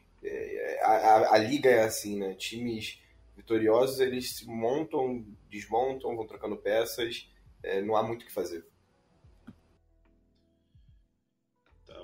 a, 0.81 0.91
a, 0.91 1.35
a, 1.35 1.37
liga 1.37 1.69
é 1.69 1.83
assim, 1.83 2.17
né? 2.19 2.33
Times 2.35 2.99
vitoriosos, 3.35 3.99
eles 3.99 4.37
se 4.37 4.47
montam, 4.47 5.25
desmontam, 5.49 6.15
vão 6.15 6.27
trocando 6.27 6.57
peças. 6.57 7.29
É, 7.63 7.81
não 7.81 7.95
há 7.95 8.03
muito 8.03 8.23
o 8.23 8.25
que 8.25 8.33
fazer. 8.33 8.65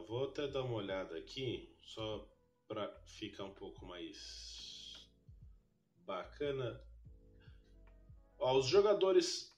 vou 0.08 0.24
até 0.24 0.48
dar 0.48 0.64
uma 0.64 0.76
olhada 0.76 1.18
aqui, 1.18 1.70
só 1.82 2.28
para 2.68 2.90
ficar 3.06 3.44
um 3.44 3.54
pouco 3.54 3.86
mais 3.86 5.08
bacana. 5.98 6.82
Ó, 8.40 8.58
os 8.58 8.68
jogadores, 8.68 9.54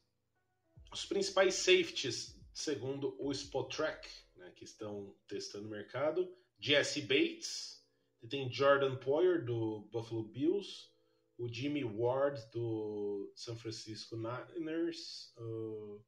os 0.91 1.05
principais 1.05 1.53
safeties, 1.55 2.35
segundo 2.51 3.15
o 3.19 3.31
Spot 3.31 3.73
Track, 3.73 4.09
né, 4.35 4.51
que 4.55 4.63
estão 4.63 5.15
testando 5.27 5.67
o 5.67 5.71
mercado, 5.71 6.35
Jesse 6.59 7.01
Bates, 7.01 7.78
tem 8.27 8.51
Jordan 8.51 8.97
Poyer 8.97 9.45
do 9.45 9.87
Buffalo 9.91 10.23
Bills, 10.23 10.89
o 11.37 11.47
Jimmy 11.47 11.83
Ward 11.83 12.41
do 12.51 13.31
San 13.35 13.55
Francisco 13.55 14.17
Niners, 14.17 15.33
o 15.37 16.01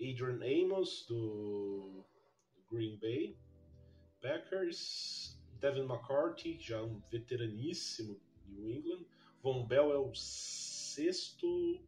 Adrian 0.00 0.40
Amos 0.44 1.04
do 1.08 2.04
Green 2.70 2.96
Bay 2.98 3.36
Packers, 4.20 5.36
Devin 5.60 5.84
McCarthy, 5.84 6.58
já 6.60 6.82
um 6.82 7.00
veteraníssimo 7.10 8.20
New 8.46 8.70
England, 8.70 9.04
Von 9.42 9.66
Bell 9.66 9.92
é 9.92 9.98
o 9.98 10.14
sexto 10.14 11.80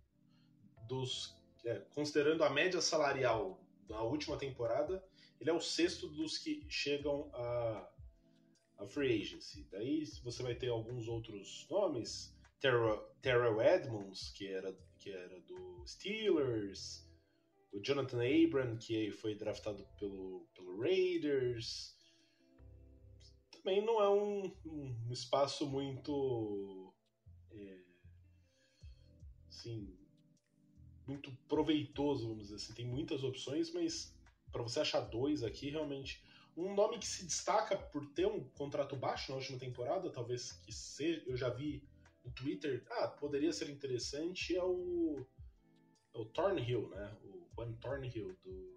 dos, 0.88 1.36
é, 1.64 1.78
considerando 1.94 2.42
a 2.42 2.50
média 2.50 2.80
salarial 2.80 3.60
da 3.88 4.02
última 4.02 4.36
temporada, 4.36 5.04
ele 5.40 5.50
é 5.50 5.52
o 5.52 5.60
sexto 5.60 6.08
dos 6.08 6.38
que 6.38 6.64
chegam 6.68 7.30
a, 7.34 7.91
a 8.82 8.86
free 8.86 9.22
agency. 9.22 9.66
Daí 9.70 10.04
você 10.22 10.42
vai 10.42 10.54
ter 10.54 10.68
alguns 10.68 11.08
outros 11.08 11.66
nomes, 11.70 12.36
Terrell 12.60 13.60
Edmonds, 13.60 14.30
que 14.30 14.48
era, 14.48 14.76
que 14.98 15.10
era 15.10 15.40
do 15.40 15.84
Steelers, 15.86 17.08
o 17.72 17.80
Jonathan 17.80 18.20
Abram, 18.22 18.76
que 18.76 19.10
foi 19.10 19.34
draftado 19.34 19.84
pelo, 19.98 20.46
pelo 20.54 20.80
Raiders. 20.80 21.96
Também 23.50 23.84
não 23.84 24.00
é 24.00 24.10
um, 24.10 24.54
um 24.66 25.12
espaço 25.12 25.66
muito. 25.66 26.92
É, 27.50 27.78
assim, 29.48 29.96
muito 31.06 31.32
proveitoso, 31.48 32.28
vamos 32.28 32.44
dizer 32.44 32.56
assim. 32.56 32.74
Tem 32.74 32.86
muitas 32.86 33.24
opções, 33.24 33.72
mas 33.72 34.14
para 34.50 34.62
você 34.62 34.80
achar 34.80 35.00
dois 35.00 35.42
aqui, 35.42 35.70
realmente. 35.70 36.22
Um 36.56 36.74
nome 36.74 36.98
que 36.98 37.06
se 37.06 37.24
destaca 37.24 37.76
por 37.76 38.06
ter 38.12 38.26
um 38.26 38.44
contrato 38.50 38.94
baixo 38.94 39.30
na 39.30 39.38
última 39.38 39.58
temporada, 39.58 40.10
talvez 40.10 40.52
que 40.52 40.72
seja. 40.72 41.22
Eu 41.26 41.36
já 41.36 41.48
vi 41.48 41.82
no 42.24 42.30
Twitter, 42.32 42.84
ah, 42.90 43.08
poderia 43.08 43.52
ser 43.52 43.70
interessante, 43.70 44.54
é 44.54 44.62
o. 44.62 45.24
É 46.14 46.18
o 46.18 46.26
Thornhill, 46.26 46.88
né? 46.90 47.16
O 47.24 47.46
Juan 47.56 47.72
Thornhill 47.74 48.36
do. 48.44 48.72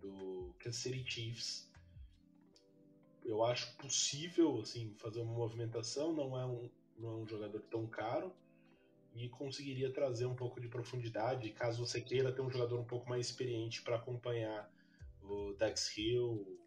Do 0.00 0.54
Kansas 0.58 0.82
City 0.82 1.04
Chiefs. 1.08 1.70
Eu 3.24 3.44
acho 3.44 3.76
possível, 3.76 4.60
assim, 4.60 4.94
fazer 4.98 5.20
uma 5.20 5.34
movimentação, 5.34 6.12
não 6.12 6.36
é 6.36 6.44
um, 6.44 6.70
não 6.98 7.10
é 7.10 7.14
um 7.16 7.26
jogador 7.26 7.60
tão 7.70 7.86
caro 7.86 8.34
e 9.14 9.28
conseguiria 9.28 9.92
trazer 9.92 10.26
um 10.26 10.34
pouco 10.34 10.60
de 10.60 10.68
profundidade, 10.68 11.50
caso 11.50 11.84
você 11.84 12.00
queira 12.00 12.32
ter 12.32 12.40
um 12.40 12.50
jogador 12.50 12.78
um 12.78 12.84
pouco 12.84 13.08
mais 13.08 13.26
experiente 13.26 13.82
para 13.82 13.96
acompanhar 13.96 14.70
o 15.22 15.54
Dex 15.54 15.96
Hill 15.96 16.58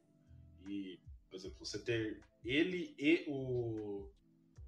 e, 0.66 1.00
por 1.30 1.36
exemplo, 1.36 1.66
você 1.66 1.80
ter 1.80 2.22
ele 2.44 2.96
e 2.98 3.26
o, 3.28 4.10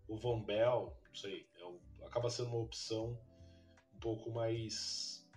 o 0.08 0.18
Von 0.18 0.44
Bell, 0.44 0.98
não 1.08 1.16
sei, 1.16 1.48
é, 1.56 2.06
acaba 2.06 2.30
sendo 2.30 2.50
uma 2.50 2.64
opção 2.64 3.20
um 3.94 4.00
pouco 4.00 4.32
mais 4.32 5.28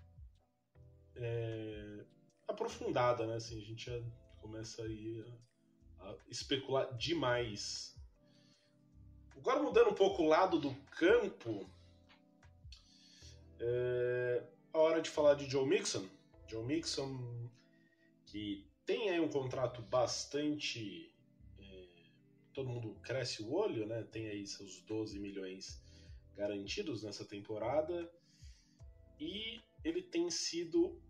é, 1.17 2.05
aprofundada, 2.47 3.27
né? 3.27 3.37
Assim, 3.37 3.61
a 3.61 3.65
gente 3.65 3.87
já 3.87 4.01
começa 4.41 4.83
aí 4.83 5.25
a, 5.99 6.11
a 6.11 6.17
especular 6.29 6.97
demais. 6.97 7.97
Agora 9.37 9.63
mudando 9.63 9.91
um 9.91 9.95
pouco 9.95 10.23
o 10.23 10.29
lado 10.29 10.59
do 10.59 10.75
campo, 10.87 11.69
é 13.61 14.43
a 14.73 14.79
hora 14.79 15.01
de 15.01 15.11
falar 15.11 15.35
de 15.35 15.49
Joe 15.49 15.67
Mixon. 15.67 16.07
Joe 16.47 16.65
Mixon, 16.65 17.51
que 18.31 18.67
tem 18.87 19.11
aí 19.11 19.21
um 19.21 19.29
contrato 19.29 19.83
bastante. 19.83 21.15
É, 21.59 21.87
todo 22.53 22.69
mundo 22.69 22.95
cresce 23.03 23.43
o 23.43 23.53
olho, 23.53 23.87
né? 23.87 24.03
Tem 24.05 24.29
aí 24.29 24.47
seus 24.47 24.81
12 24.83 25.19
milhões 25.19 25.83
garantidos 26.35 27.03
nessa 27.03 27.25
temporada. 27.25 28.11
E 29.21 29.61
ele 29.85 30.03
tem 30.03 30.31
sido 30.31 31.01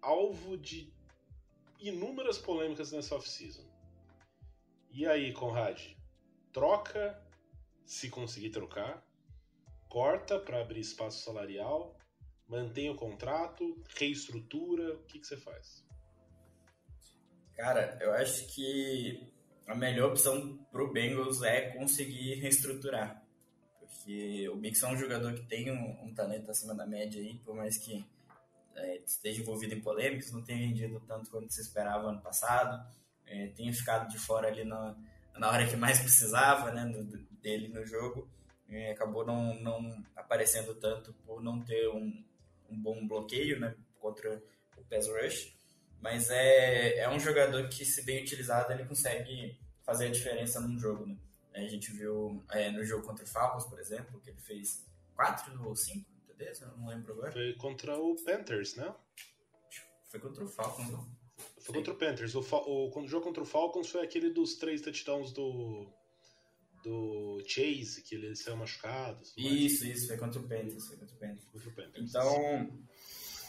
alvo 0.00 0.56
de 0.56 0.92
inúmeras 1.80 2.38
polêmicas 2.38 2.92
nessa 2.92 3.16
off-season. 3.16 3.66
E 4.90 5.06
aí, 5.06 5.32
Conrad? 5.32 5.80
Troca 6.52 7.22
se 7.84 8.08
conseguir 8.08 8.50
trocar? 8.50 9.08
corta 9.88 10.38
para 10.38 10.60
abrir 10.60 10.80
espaço 10.80 11.24
salarial, 11.24 11.96
mantém 12.46 12.90
o 12.90 12.94
contrato, 12.94 13.82
reestrutura, 13.96 14.94
o 14.94 15.04
que, 15.04 15.18
que 15.18 15.26
você 15.26 15.36
faz? 15.36 15.84
Cara, 17.58 17.98
eu 18.00 18.12
acho 18.12 18.46
que 18.54 19.30
a 19.66 19.74
melhor 19.74 20.10
opção 20.10 20.56
para 20.70 20.82
o 20.82 20.92
Bengals 20.92 21.42
é 21.42 21.72
conseguir 21.72 22.36
reestruturar. 22.36 23.22
Porque 23.80 24.48
o 24.48 24.56
Mixon 24.56 24.86
é 24.86 24.92
um 24.92 24.96
jogador 24.96 25.34
que 25.34 25.46
tem 25.46 25.70
um, 25.70 26.06
um 26.06 26.14
talento 26.14 26.50
acima 26.50 26.74
da 26.74 26.86
média 26.86 27.20
aí, 27.20 27.38
por 27.40 27.54
mais 27.54 27.76
que 27.76 28.06
é, 28.76 28.98
esteja 28.98 29.42
envolvido 29.42 29.74
em 29.74 29.80
polêmicas, 29.80 30.32
não 30.32 30.42
tenha 30.42 30.66
rendido 30.66 31.00
tanto 31.00 31.30
quanto 31.30 31.52
se 31.52 31.60
esperava 31.60 32.08
ano 32.08 32.22
passado, 32.22 32.90
é, 33.26 33.48
tenha 33.48 33.72
ficado 33.74 34.08
de 34.08 34.18
fora 34.18 34.48
ali 34.48 34.64
na, 34.64 34.96
na 35.36 35.50
hora 35.50 35.66
que 35.66 35.76
mais 35.76 35.98
precisava 35.98 36.70
né, 36.70 36.90
dele 37.42 37.68
no 37.68 37.84
jogo 37.84 38.30
é, 38.68 38.90
acabou 38.90 39.24
não, 39.24 39.54
não 39.60 40.04
aparecendo 40.14 40.74
tanto 40.74 41.12
por 41.24 41.42
não 41.42 41.60
ter 41.60 41.88
um, 41.88 42.24
um 42.68 42.80
bom 42.80 43.06
bloqueio 43.06 43.58
né, 43.58 43.74
contra 43.98 44.42
o 44.76 44.84
pass 44.84 45.08
rush. 45.08 45.57
Mas 46.00 46.30
é, 46.30 46.98
é 46.98 47.10
um 47.10 47.18
jogador 47.18 47.68
que, 47.68 47.84
se 47.84 48.02
bem 48.02 48.22
utilizado, 48.22 48.72
ele 48.72 48.84
consegue 48.84 49.58
fazer 49.82 50.06
a 50.06 50.10
diferença 50.10 50.60
num 50.60 50.78
jogo. 50.78 51.06
Né? 51.06 51.16
A 51.54 51.66
gente 51.66 51.90
viu 51.92 52.44
é, 52.50 52.70
no 52.70 52.84
jogo 52.84 53.04
contra 53.04 53.24
o 53.24 53.28
Falcons, 53.28 53.64
por 53.64 53.80
exemplo, 53.80 54.20
que 54.20 54.30
ele 54.30 54.40
fez 54.40 54.86
4 55.16 55.66
ou 55.66 55.74
5 55.74 56.04
TDs, 56.26 56.60
eu 56.60 56.68
não 56.76 56.88
lembro 56.88 57.12
agora. 57.12 57.32
Foi 57.32 57.52
contra 57.54 57.98
o 57.98 58.14
Panthers, 58.24 58.76
né? 58.76 58.94
Foi 60.04 60.20
contra 60.20 60.44
o 60.44 60.48
Falcons, 60.48 60.90
não? 60.90 61.08
Foi 61.60 61.74
contra 61.74 61.92
o 61.92 61.96
Panthers. 61.96 62.34
O, 62.34 62.40
o, 62.40 62.98
o 62.98 63.08
jogo 63.08 63.24
contra 63.24 63.42
o 63.42 63.46
Falcons 63.46 63.90
foi 63.90 64.02
aquele 64.02 64.30
dos 64.30 64.54
três 64.54 64.80
touchdowns 64.80 65.32
do, 65.32 65.92
do 66.82 67.42
Chase, 67.46 68.02
que 68.02 68.14
ele 68.14 68.34
saiu 68.36 68.56
machucado. 68.56 69.22
Isso, 69.36 69.86
isso, 69.86 70.06
foi 70.06 70.16
contra 70.16 70.40
o 70.40 70.44
Panthers, 70.44 70.86
foi 70.86 70.96
contra 70.96 71.14
o 71.14 71.18
Panthers. 71.18 71.44
Contra 71.44 71.68
o 71.68 71.72
Panthers. 71.72 72.08
Então, 72.10 72.78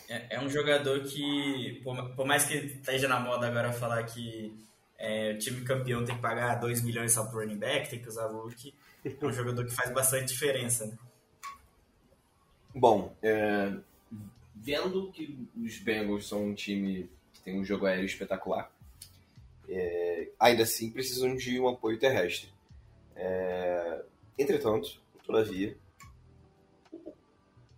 é, 0.10 0.36
é, 0.36 0.42
um 0.42 0.50
jogador 0.50 1.04
que, 1.04 1.80
por, 1.84 2.10
por, 2.16 2.26
mais 2.26 2.46
que 2.46 2.56
esteja 2.56 3.08
na 3.08 3.20
moda 3.20 3.48
agora 3.48 3.72
falar 3.72 4.04
que 4.04 4.54
é, 4.98 5.34
o 5.34 5.38
time 5.38 5.62
campeão 5.62 6.04
tem 6.04 6.16
que 6.16 6.22
pagar 6.22 6.56
2 6.56 6.82
milhões 6.84 7.14
só 7.14 7.26
pro 7.26 7.40
running 7.40 7.60
back, 7.60 7.90
tem 7.90 8.00
que 8.00 8.10
usar 8.10 8.26
Luke, 8.26 8.74
é 9.06 9.26
um 9.26 9.32
jogador 9.32 9.66
que 9.66 9.74
faz 9.74 9.94
bastante 9.94 10.34
diferença, 10.34 10.88
né? 10.88 10.98
Bom, 12.74 13.16
é, 13.22 13.74
vendo 14.56 15.12
que 15.12 15.48
os 15.56 15.78
Bengals 15.78 16.28
são 16.28 16.48
um 16.48 16.54
time 16.54 17.10
que 17.34 17.42
tem 17.42 17.60
um 17.60 17.64
jogo 17.64 17.86
aéreo 17.86 18.06
espetacular, 18.06 18.72
é, 19.70 20.30
ainda 20.40 20.64
assim 20.64 20.92
precisam 20.92 21.36
de 21.36 21.60
um 21.60 21.68
apoio 21.68 22.00
terrestre. 22.00 22.50
É... 23.16 24.02
Entretanto, 24.38 25.00
todavia, 25.26 25.76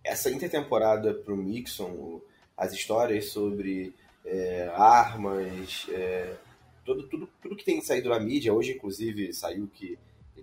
essa 0.04 0.30
intertemporada 0.30 1.14
para 1.14 1.32
o 1.32 1.36
Mixon, 1.36 2.20
as 2.56 2.72
histórias 2.72 3.26
sobre 3.26 3.94
é, 4.24 4.70
armas, 4.74 5.86
é, 5.90 6.34
tudo, 6.84 7.08
tudo, 7.08 7.28
tudo 7.40 7.56
que 7.56 7.64
tem 7.64 7.80
saído 7.80 8.08
na 8.08 8.20
mídia, 8.20 8.52
hoje 8.52 8.72
inclusive 8.72 9.32
saiu 9.32 9.68
que 9.68 9.98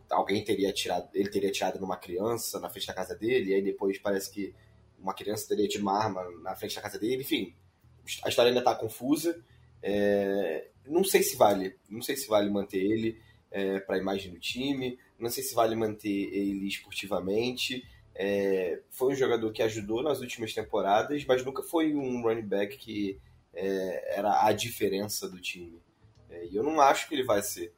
alguém 0.10 0.44
teria 0.44 0.72
tirado, 0.72 1.10
ele 1.14 1.30
teria 1.30 1.52
tirado 1.52 1.80
numa 1.80 1.98
criança 1.98 2.60
na 2.60 2.70
frente 2.70 2.88
da 2.88 2.94
casa 2.94 3.16
dele, 3.16 3.52
e 3.52 3.54
aí 3.56 3.62
depois 3.62 3.98
parece 3.98 4.32
que 4.32 4.54
uma 4.98 5.14
criança 5.14 5.48
teria 5.48 5.68
tido 5.68 5.82
uma 5.82 5.98
arma 5.98 6.24
na 6.42 6.56
frente 6.56 6.76
da 6.76 6.82
casa 6.82 6.98
dele, 6.98 7.22
enfim, 7.22 7.54
a 8.24 8.30
história 8.30 8.50
ainda 8.50 8.60
está 8.60 8.76
confusa. 8.76 9.40
É, 9.82 10.68
não 10.86 11.04
sei 11.04 11.22
se 11.22 11.36
vale, 11.36 11.76
não 11.90 12.02
sei 12.02 12.16
se 12.16 12.28
vale 12.28 12.50
manter 12.50 12.80
ele 12.80 13.20
é, 13.52 13.80
para 13.80 13.96
a 13.96 14.00
imagem 14.00 14.32
do 14.32 14.40
time. 14.40 14.98
Não 15.20 15.30
sei 15.30 15.44
se 15.44 15.54
vale 15.54 15.76
manter 15.76 16.10
ele 16.10 16.68
esportivamente. 16.68 17.86
É, 18.22 18.82
foi 18.90 19.14
um 19.14 19.16
jogador 19.16 19.50
que 19.54 19.64
ajudou 19.64 20.04
nas 20.04 20.20
últimas 20.20 20.54
temporadas, 20.54 21.24
mas 21.24 21.46
nunca 21.46 21.64
foi 21.64 21.96
um 21.96 22.22
running 22.22 22.42
back 22.42 22.76
que 22.78 23.18
é, 23.54 24.18
era 24.20 24.46
a 24.46 24.52
diferença 24.52 25.30
do 25.30 25.40
time. 25.40 25.82
É, 26.30 26.46
e 26.48 26.54
eu 26.54 26.62
não 26.62 26.82
acho 26.82 27.08
que 27.08 27.16
ele 27.16 27.24
vai 27.24 27.42
ser, 27.42 27.74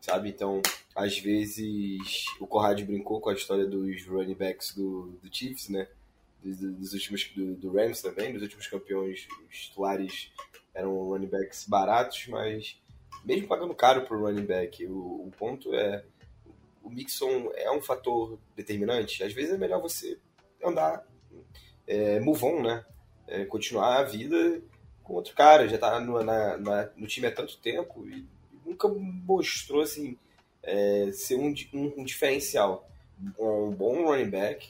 sabe? 0.00 0.30
Então, 0.30 0.62
às 0.96 1.18
vezes, 1.18 2.24
o 2.40 2.46
Conrad 2.46 2.80
brincou 2.82 3.20
com 3.20 3.28
a 3.28 3.34
história 3.34 3.66
dos 3.66 4.06
running 4.06 4.34
backs 4.34 4.74
do, 4.74 5.18
do 5.22 5.28
Chiefs, 5.30 5.68
né? 5.68 5.86
Dos, 6.42 6.56
dos 6.56 6.92
últimos, 6.94 7.30
do, 7.36 7.54
do, 7.54 7.70
Rams 7.70 8.00
também, 8.00 8.32
dos 8.32 8.40
últimos 8.40 8.66
campeões 8.66 9.28
titulares 9.50 10.32
eram 10.72 10.94
running 11.10 11.28
backs 11.28 11.68
baratos, 11.68 12.26
mas 12.28 12.80
mesmo 13.22 13.46
pagando 13.46 13.74
caro 13.74 14.06
para 14.06 14.16
o 14.16 14.20
running 14.20 14.46
back, 14.46 14.86
o, 14.86 15.26
o, 15.26 15.32
ponto 15.38 15.74
é 15.74 16.02
o 16.84 16.90
Mixon 16.90 17.50
é 17.54 17.70
um 17.72 17.82
fator 17.82 18.38
determinante. 18.54 19.24
Às 19.24 19.32
vezes 19.32 19.54
é 19.54 19.58
melhor 19.58 19.80
você 19.80 20.18
andar, 20.62 21.04
é, 21.86 22.20
move 22.20 22.44
on, 22.44 22.62
né? 22.62 22.84
É, 23.26 23.44
continuar 23.46 23.98
a 23.98 24.02
vida 24.04 24.62
com 25.02 25.14
outro 25.14 25.34
cara, 25.34 25.66
já 25.66 25.76
está 25.76 25.98
no, 25.98 26.22
na, 26.22 26.56
na, 26.58 26.90
no 26.96 27.06
time 27.06 27.26
há 27.26 27.32
tanto 27.32 27.58
tempo 27.58 28.06
e 28.06 28.26
nunca 28.64 28.86
mostrou 28.88 29.82
assim, 29.82 30.16
é, 30.62 31.10
ser 31.12 31.36
um, 31.36 31.52
um, 31.72 32.00
um, 32.00 32.04
diferencial. 32.04 32.88
Um 33.38 33.70
bom 33.70 34.04
running 34.04 34.30
back, 34.30 34.68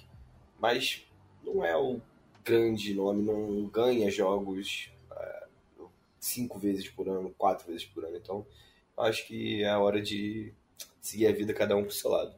mas 0.58 1.04
não 1.42 1.64
é 1.64 1.76
o 1.76 2.00
grande 2.44 2.94
nome, 2.94 3.22
não 3.22 3.66
ganha 3.66 4.10
jogos 4.10 4.90
cinco 6.24 6.58
vezes 6.58 6.88
por 6.88 7.08
ano, 7.08 7.34
quatro 7.36 7.66
vezes 7.66 7.84
por 7.84 8.04
ano. 8.04 8.16
Então, 8.16 8.46
acho 8.96 9.26
que 9.26 9.62
é 9.62 9.68
a 9.68 9.78
hora 9.78 10.00
de 10.00 10.52
seguir 11.00 11.26
a 11.26 11.32
vida 11.32 11.54
cada 11.54 11.76
um 11.76 11.82
pro 11.82 11.92
seu 11.92 12.10
lado. 12.10 12.34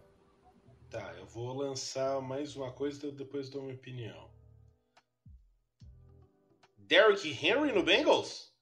Tá, 0.90 1.14
eu 1.18 1.26
vou 1.26 1.52
lançar 1.52 2.20
mais 2.20 2.56
uma 2.56 2.72
coisa 2.72 3.10
depois 3.12 3.48
dou 3.50 3.62
minha 3.62 3.74
opinião. 3.74 4.30
Derrick 6.78 7.28
Henry 7.28 7.72
no 7.72 7.82
Bengals? 7.82 8.54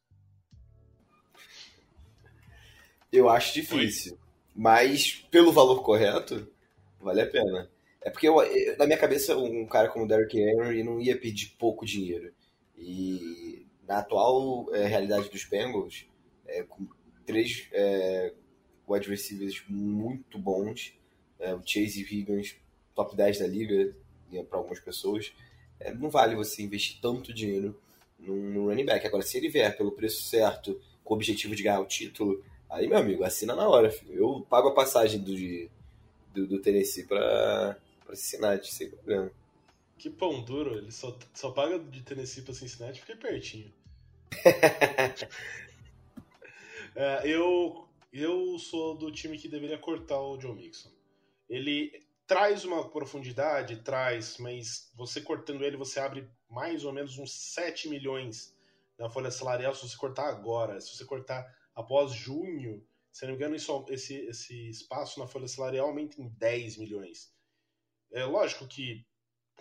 Eu 3.13 3.29
acho 3.29 3.55
difícil. 3.55 4.19
Mas, 4.55 5.27
pelo 5.31 5.53
valor 5.53 5.83
correto, 5.83 6.51
vale 6.99 7.21
a 7.21 7.27
pena. 7.27 7.71
É 8.01 8.11
porque, 8.11 8.29
eu, 8.29 8.37
na 8.79 8.87
minha 8.87 8.99
cabeça, 8.99 9.37
um 9.37 9.67
cara 9.67 9.89
como 9.89 10.07
Derrick 10.07 10.39
Henry 10.39 10.83
não 10.83 11.01
ia 11.01 11.19
pedir 11.19 11.55
pouco 11.59 11.87
dinheiro. 11.87 12.33
E 12.77 13.67
na 13.87 13.99
atual 13.99 14.67
é, 14.75 14.87
realidade 14.87 15.29
dos 15.31 15.45
Bengals, 15.45 16.07
é, 16.47 16.63
com 16.63 16.87
três 17.25 17.69
é, 17.73 18.35
wide 18.89 19.09
receivers 19.09 19.63
muito 19.69 20.39
bons, 20.39 20.93
é, 21.39 21.55
o 21.55 21.63
Chase 21.65 22.03
e 22.03 22.03
Higgins, 22.03 22.57
top 22.95 23.17
10 23.17 23.41
da 23.41 23.47
liga 23.47 23.95
né, 24.31 24.43
para 24.43 24.59
algumas 24.59 24.81
pessoas, 24.81 25.33
é, 25.81 25.93
não 25.93 26.11
vale 26.11 26.35
você 26.35 26.63
investir 26.63 26.99
tanto 27.01 27.33
dinheiro 27.33 27.79
no 28.19 28.69
running 28.69 28.87
back. 28.87 29.07
Agora, 29.07 29.23
se 29.23 29.37
ele 29.37 29.49
vier 29.49 29.77
pelo 29.77 29.93
preço 29.93 30.23
certo, 30.23 30.81
com 31.03 31.15
o 31.15 31.17
objetivo 31.17 31.55
de 31.55 31.63
ganhar 31.63 31.81
o 31.81 31.87
título, 31.87 32.43
aí, 32.69 32.89
meu 32.89 32.99
amigo, 32.99 33.25
assina 33.25 33.55
na 33.55 33.69
hora. 33.69 33.91
Filho. 33.91 34.15
Eu 34.15 34.47
pago 34.49 34.69
a 34.69 34.75
passagem 34.75 35.21
do, 35.21 35.35
do, 36.33 36.47
do 36.47 36.59
Tennessee 36.61 37.05
para 37.05 37.77
Cincinnati, 38.15 38.73
sem 38.73 38.89
problema. 38.89 39.31
Que 39.99 40.11
pão 40.11 40.43
duro, 40.43 40.77
ele 40.77 40.91
só, 40.91 41.17
só 41.33 41.51
paga 41.51 41.79
de 41.79 42.03
Tennessee 42.03 42.43
pra 42.43 42.55
Cincinnati 42.55 43.01
porque 43.01 43.13
é 43.13 43.17
pertinho. 43.17 43.73
é, 46.97 47.23
eu, 47.25 47.87
eu 48.15 48.57
sou 48.61 48.97
do 48.97 49.11
time 49.11 49.37
que 49.37 49.49
deveria 49.49 49.77
cortar 49.77 50.21
o 50.21 50.41
Joe 50.41 50.55
Mixon. 50.55 50.89
Ele 51.49 52.07
traz 52.29 52.65
uma 52.65 52.89
profundidade, 52.89 53.83
traz, 53.83 54.39
mas 54.39 54.89
você 54.95 55.21
cortando 55.21 55.65
ele, 55.65 55.77
você 55.77 55.99
abre 55.99 56.31
mais 56.49 56.85
ou 56.85 56.93
menos 56.93 57.19
uns 57.19 57.33
7 57.33 57.89
milhões 57.89 58.57
na 58.97 59.11
folha 59.11 59.33
salarial 59.33 59.75
se 59.75 59.89
você 59.89 59.97
cortar 59.97 60.29
agora. 60.29 60.81
Se 60.81 60.97
você 60.97 61.05
cortar 61.05 61.45
após 61.75 62.13
junho, 62.13 62.87
se 63.11 63.25
não 63.25 63.33
me 63.33 63.37
engano, 63.37 63.57
isso, 63.57 63.85
esse, 63.89 64.15
esse 64.27 64.71
espaço 64.71 65.19
na 65.19 65.27
folha 65.27 65.49
salarial 65.49 65.89
aumenta 65.89 66.23
em 66.23 66.29
10 66.29 66.77
milhões. 66.77 67.35
É 68.13 68.25
lógico 68.25 68.69
que 68.69 69.05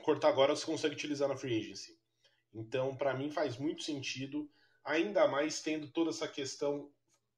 cortar 0.03 0.29
agora 0.29 0.55
você 0.55 0.63
consegue 0.63 0.93
utilizar 0.93 1.27
na 1.27 1.35
free 1.35 1.57
agency. 1.59 1.97
Então, 2.53 2.95
para 2.95 3.15
mim, 3.15 3.31
faz 3.31 3.57
muito 3.57 3.81
sentido, 3.81 4.47
ainda 4.83 5.27
mais 5.27 5.59
tendo 5.59 5.87
toda 5.87 6.11
essa 6.11 6.27
questão 6.27 6.93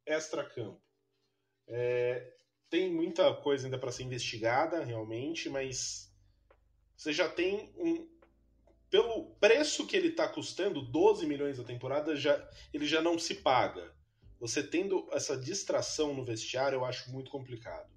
extra-campo. 0.06 0.85
É, 1.68 2.34
tem 2.70 2.92
muita 2.92 3.34
coisa 3.34 3.68
ainda 3.68 3.78
para 3.78 3.92
ser 3.92 4.04
investigada, 4.04 4.84
realmente, 4.84 5.50
mas 5.50 6.12
você 6.96 7.14
já 7.14 7.30
tem 7.30 7.74
um. 7.78 8.08
Pelo 8.90 9.32
preço 9.36 9.86
que 9.86 9.98
ele 9.98 10.10
está 10.10 10.28
custando, 10.28 10.82
12 10.82 11.26
milhões 11.26 11.60
a 11.60 11.64
temporada, 11.64 12.16
já, 12.16 12.50
ele 12.74 12.86
já 12.86 13.02
não 13.02 13.20
se 13.20 13.36
paga. 13.36 13.94
Você 14.40 14.64
tendo 14.64 15.08
essa 15.12 15.38
distração 15.38 16.14
no 16.14 16.24
vestiário, 16.24 16.78
eu 16.78 16.86
acho 16.86 17.12
muito 17.12 17.32
complicado. 17.32 17.90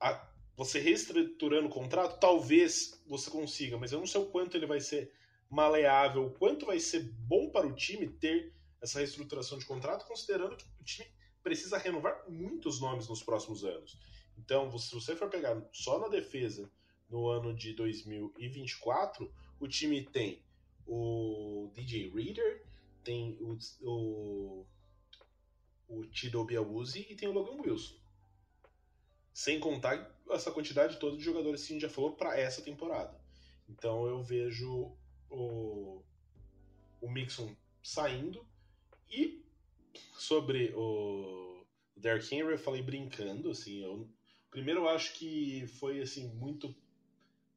A, 0.00 0.28
você 0.56 0.78
reestruturando 0.80 1.66
o 1.66 1.70
contrato, 1.70 2.18
talvez 2.18 3.02
você 3.06 3.30
consiga, 3.30 3.76
mas 3.76 3.92
eu 3.92 3.98
não 3.98 4.06
sei 4.06 4.20
o 4.20 4.26
quanto 4.26 4.56
ele 4.56 4.66
vai 4.66 4.80
ser 4.80 5.12
maleável, 5.50 6.26
o 6.26 6.30
quanto 6.30 6.66
vai 6.66 6.80
ser 6.80 7.00
bom 7.00 7.50
para 7.50 7.66
o 7.66 7.74
time 7.74 8.08
ter 8.08 8.52
essa 8.80 8.98
reestruturação 8.98 9.58
de 9.58 9.66
contrato, 9.66 10.06
considerando 10.06 10.56
que 10.56 10.64
o 10.80 10.84
time 10.84 11.10
precisa 11.44 11.76
renovar 11.78 12.24
muitos 12.26 12.80
nomes 12.80 13.06
nos 13.06 13.22
próximos 13.22 13.64
anos. 13.64 13.98
Então, 14.36 14.76
se 14.78 14.92
você 14.92 15.14
for 15.14 15.28
pegar 15.28 15.62
só 15.72 16.00
na 16.00 16.08
defesa 16.08 16.68
no 17.08 17.28
ano 17.28 17.54
de 17.54 17.74
2024, 17.74 19.30
o 19.60 19.68
time 19.68 20.02
tem 20.02 20.42
o 20.86 21.70
DJ 21.74 22.10
Reader, 22.10 22.64
tem 23.04 23.36
o, 23.40 23.58
o, 23.82 24.66
o 25.86 26.06
Tido 26.06 26.44
Biawuzi 26.44 27.06
e 27.10 27.14
tem 27.14 27.28
o 27.28 27.32
Logan 27.32 27.60
Wilson. 27.60 27.94
Sem 29.32 29.60
contar 29.60 30.10
essa 30.30 30.50
quantidade 30.50 30.98
toda 30.98 31.16
de 31.16 31.22
jogadores 31.22 31.62
que 31.62 31.72
a 31.72 31.74
gente 31.74 31.82
já 31.82 31.90
falou 31.90 32.12
para 32.12 32.38
essa 32.38 32.62
temporada. 32.62 33.20
Então 33.68 34.06
eu 34.06 34.22
vejo 34.22 34.96
o, 35.28 36.02
o 37.00 37.10
Mixon 37.10 37.54
saindo 37.82 38.46
e 39.10 39.43
sobre 40.18 40.72
o 40.74 41.64
Derrick 41.96 42.34
Henry 42.34 42.52
eu 42.52 42.58
falei 42.58 42.82
brincando, 42.82 43.50
assim, 43.50 43.82
eu, 43.82 44.08
primeiro 44.50 44.80
eu 44.80 44.88
acho 44.88 45.14
que 45.14 45.66
foi 45.78 46.00
assim 46.00 46.28
muito 46.34 46.74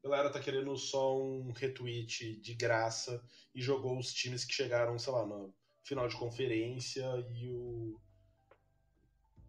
a 0.04 0.08
galera 0.08 0.30
tá 0.30 0.40
querendo 0.40 0.76
só 0.76 1.20
um 1.20 1.50
retweet 1.50 2.36
de 2.36 2.54
graça 2.54 3.22
e 3.54 3.60
jogou 3.60 3.98
os 3.98 4.12
times 4.12 4.44
que 4.44 4.54
chegaram, 4.54 4.98
sei 4.98 5.12
lá, 5.12 5.26
no 5.26 5.52
final 5.82 6.06
de 6.06 6.16
conferência 6.16 7.04
e 7.34 7.48
o 7.50 8.00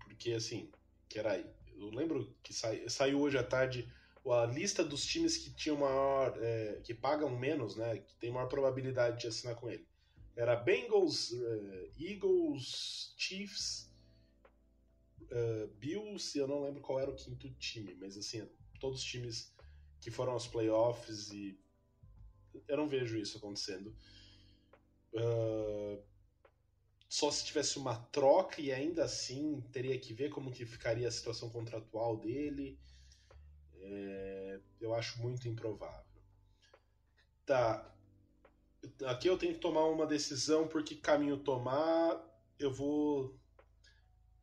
porque 0.03 0.33
assim, 0.33 0.69
que 1.07 1.19
era 1.19 1.37
eu 1.77 1.89
lembro 1.91 2.35
que 2.43 2.53
saiu 2.53 3.21
hoje 3.21 3.37
à 3.37 3.43
tarde 3.43 3.89
a 4.27 4.45
lista 4.45 4.83
dos 4.83 5.05
times 5.05 5.37
que 5.37 5.53
tinham 5.53 5.77
maior. 5.77 6.37
É, 6.41 6.81
que 6.83 6.93
pagam 6.93 7.29
menos, 7.29 7.75
né? 7.75 7.99
Que 7.99 8.15
tem 8.17 8.31
maior 8.31 8.47
probabilidade 8.47 9.21
de 9.21 9.27
assinar 9.27 9.55
com 9.55 9.69
ele. 9.69 9.87
Era 10.39 10.55
Bengals, 10.55 11.31
uh, 11.31 11.91
Eagles, 11.99 13.13
Chiefs, 13.17 13.93
uh, 15.23 15.67
Bills, 15.75 16.33
e 16.33 16.39
eu 16.39 16.47
não 16.47 16.63
lembro 16.63 16.79
qual 16.79 16.97
era 16.97 17.11
o 17.11 17.15
quinto 17.15 17.53
time, 17.55 17.93
mas 17.95 18.17
assim, 18.17 18.47
todos 18.79 18.99
os 18.99 19.05
times 19.05 19.53
que 19.99 20.09
foram 20.09 20.31
aos 20.31 20.47
playoffs 20.47 21.29
e 21.31 21.59
eu 22.69 22.77
não 22.77 22.87
vejo 22.87 23.17
isso 23.17 23.37
acontecendo. 23.37 23.93
Uh, 25.11 26.01
só 27.09 27.29
se 27.29 27.43
tivesse 27.43 27.77
uma 27.77 27.97
troca 27.97 28.61
e 28.61 28.71
ainda 28.71 29.03
assim 29.03 29.59
teria 29.73 29.99
que 29.99 30.13
ver 30.13 30.29
como 30.29 30.53
que 30.53 30.65
ficaria 30.65 31.09
a 31.09 31.11
situação 31.11 31.49
contratual 31.49 32.15
dele. 32.15 32.79
É, 33.81 34.61
eu 34.79 34.93
acho 34.93 35.19
muito 35.19 35.49
improvável. 35.49 36.23
Tá. 37.45 37.93
Aqui 39.05 39.27
eu 39.27 39.37
tenho 39.37 39.53
que 39.53 39.59
tomar 39.59 39.85
uma 39.85 40.05
decisão 40.05 40.67
porque 40.67 40.95
caminho 40.95 41.37
tomar. 41.37 42.21
Eu 42.57 42.73
vou 42.73 43.37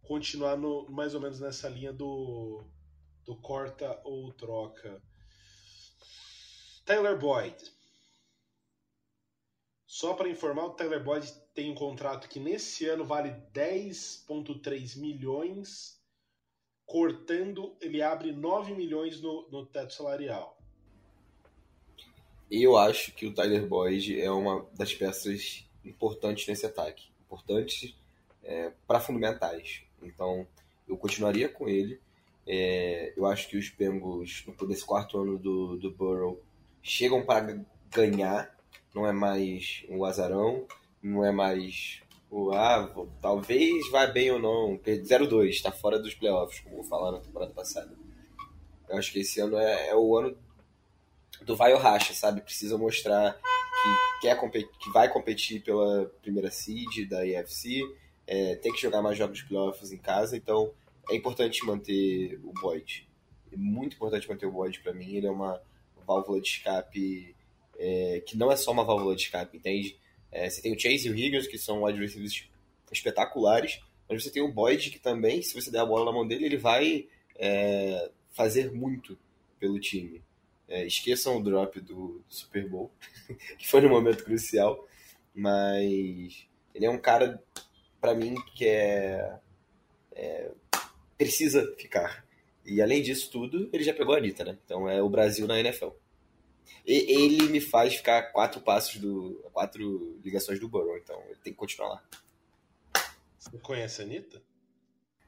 continuar 0.02 0.56
no, 0.56 0.88
mais 0.90 1.14
ou 1.14 1.20
menos 1.20 1.40
nessa 1.40 1.68
linha 1.68 1.92
do, 1.92 2.64
do 3.24 3.36
corta 3.36 4.00
ou 4.04 4.32
troca. 4.32 5.02
Tyler 6.84 7.18
Boyd. 7.18 7.56
Só 9.86 10.14
para 10.14 10.28
informar, 10.28 10.66
o 10.66 10.74
Tyler 10.74 11.02
Boyd 11.02 11.26
tem 11.54 11.70
um 11.70 11.74
contrato 11.74 12.28
que 12.28 12.38
nesse 12.38 12.86
ano 12.86 13.04
vale 13.04 13.30
10,3 13.52 14.98
milhões, 14.98 16.00
cortando, 16.84 17.76
ele 17.80 18.02
abre 18.02 18.30
9 18.30 18.74
milhões 18.74 19.20
no, 19.20 19.48
no 19.50 19.66
teto 19.66 19.94
salarial. 19.94 20.55
Eu 22.50 22.76
acho 22.76 23.12
que 23.12 23.26
o 23.26 23.34
Tyler 23.34 23.66
Boyd 23.66 24.20
é 24.20 24.30
uma 24.30 24.66
das 24.74 24.94
peças 24.94 25.64
importantes 25.84 26.46
nesse 26.46 26.66
ataque. 26.66 27.08
Importantes 27.24 27.94
é, 28.44 28.72
para 28.86 29.00
fundamentais. 29.00 29.82
Então, 30.02 30.46
eu 30.88 30.96
continuaria 30.96 31.48
com 31.48 31.68
ele. 31.68 32.00
É, 32.46 33.12
eu 33.16 33.26
acho 33.26 33.48
que 33.48 33.56
os 33.56 33.68
Bengals, 33.70 34.44
nesse 34.62 34.84
quarto 34.84 35.20
ano 35.20 35.36
do, 35.36 35.76
do 35.76 35.90
Burrow, 35.90 36.40
chegam 36.82 37.24
para 37.24 37.58
ganhar 37.90 38.56
não 38.96 39.06
é 39.06 39.12
mais 39.12 39.84
o 39.90 40.06
azarão, 40.06 40.66
não 41.02 41.22
é 41.22 41.30
mais 41.30 42.00
o 42.30 42.50
ah, 42.52 42.90
talvez 43.20 43.90
vá 43.90 44.06
bem 44.06 44.30
ou 44.30 44.38
não. 44.38 44.78
0-2, 44.78 45.50
está 45.50 45.70
fora 45.70 45.98
dos 45.98 46.14
playoffs, 46.14 46.60
como 46.60 46.82
falar 46.82 47.12
na 47.12 47.20
temporada 47.20 47.52
passada. 47.52 47.94
Eu 48.88 48.96
acho 48.96 49.12
que 49.12 49.18
esse 49.18 49.38
ano 49.38 49.58
é, 49.58 49.90
é 49.90 49.94
o 49.94 50.16
ano 50.16 50.34
do 51.42 51.56
vai 51.56 51.72
ou 51.72 51.78
racha, 51.78 52.14
sabe? 52.14 52.40
Precisa 52.40 52.78
mostrar 52.78 53.34
que 53.34 54.20
quer 54.22 54.36
competir, 54.36 54.70
que 54.78 54.90
vai 54.90 55.08
competir 55.12 55.62
pela 55.62 56.06
primeira 56.22 56.50
seed 56.50 57.08
da 57.08 57.26
EFC, 57.26 57.82
é, 58.26 58.56
tem 58.56 58.72
que 58.72 58.80
jogar 58.80 59.02
mais 59.02 59.16
jogos 59.16 59.38
de 59.38 59.44
playoffs 59.44 59.92
em 59.92 59.98
casa, 59.98 60.36
então 60.36 60.72
é 61.10 61.14
importante 61.14 61.64
manter 61.64 62.40
o 62.42 62.52
Boyd. 62.52 63.08
É 63.52 63.56
muito 63.56 63.94
importante 63.94 64.28
manter 64.28 64.46
o 64.46 64.50
Boyd 64.50 64.80
para 64.80 64.92
mim. 64.92 65.14
Ele 65.14 65.26
é 65.26 65.30
uma 65.30 65.60
válvula 66.06 66.40
de 66.40 66.48
escape 66.48 67.34
é, 67.78 68.22
que 68.26 68.36
não 68.36 68.50
é 68.50 68.56
só 68.56 68.72
uma 68.72 68.84
válvula 68.84 69.14
de 69.14 69.22
escape, 69.22 69.56
entende? 69.56 69.96
É, 70.32 70.50
você 70.50 70.60
tem 70.60 70.74
o 70.74 70.78
Chase 70.78 71.06
e 71.06 71.10
o 71.10 71.16
Higgins, 71.16 71.46
que 71.46 71.58
são 71.58 71.84
receivers 71.84 72.48
espetaculares, 72.90 73.80
mas 74.08 74.22
você 74.22 74.30
tem 74.30 74.42
o 74.42 74.52
Boyd, 74.52 74.90
que 74.90 74.98
também, 74.98 75.42
se 75.42 75.54
você 75.54 75.70
der 75.70 75.80
a 75.80 75.86
bola 75.86 76.06
na 76.06 76.12
mão 76.12 76.26
dele, 76.26 76.46
ele 76.46 76.56
vai 76.56 77.06
é, 77.36 78.10
fazer 78.32 78.72
muito 78.72 79.18
pelo 79.58 79.78
time. 79.78 80.22
É, 80.68 80.84
esqueçam 80.86 81.36
o 81.36 81.42
drop 81.42 81.80
do, 81.80 82.24
do 82.28 82.34
Super 82.34 82.68
Bowl, 82.68 82.90
que 83.58 83.68
foi 83.68 83.80
no 83.80 83.88
momento 83.88 84.24
crucial, 84.24 84.86
mas 85.34 86.48
ele 86.74 86.86
é 86.86 86.90
um 86.90 86.98
cara, 86.98 87.42
para 88.00 88.14
mim, 88.14 88.34
que 88.54 88.66
é, 88.66 89.38
é, 90.12 90.50
precisa 91.16 91.74
ficar. 91.78 92.26
E 92.64 92.82
além 92.82 93.00
disso 93.00 93.30
tudo, 93.30 93.70
ele 93.72 93.84
já 93.84 93.94
pegou 93.94 94.14
a 94.14 94.18
Anitta, 94.18 94.44
né? 94.44 94.58
Então 94.64 94.88
é 94.88 95.00
o 95.00 95.08
Brasil 95.08 95.46
na 95.46 95.58
NFL. 95.60 95.90
E 96.84 97.12
ele 97.12 97.48
me 97.48 97.60
faz 97.60 97.94
ficar 97.94 98.32
quatro 98.32 98.60
passos 98.60 99.00
do. 99.00 99.40
quatro 99.52 100.18
ligações 100.24 100.58
do 100.58 100.68
Burrow, 100.68 100.96
então 100.96 101.20
ele 101.26 101.38
tem 101.42 101.52
que 101.52 101.58
continuar 101.58 101.88
lá. 101.88 102.04
Você 103.38 103.58
conhece 103.58 104.02
a 104.02 104.04
Anitta? 104.04 104.42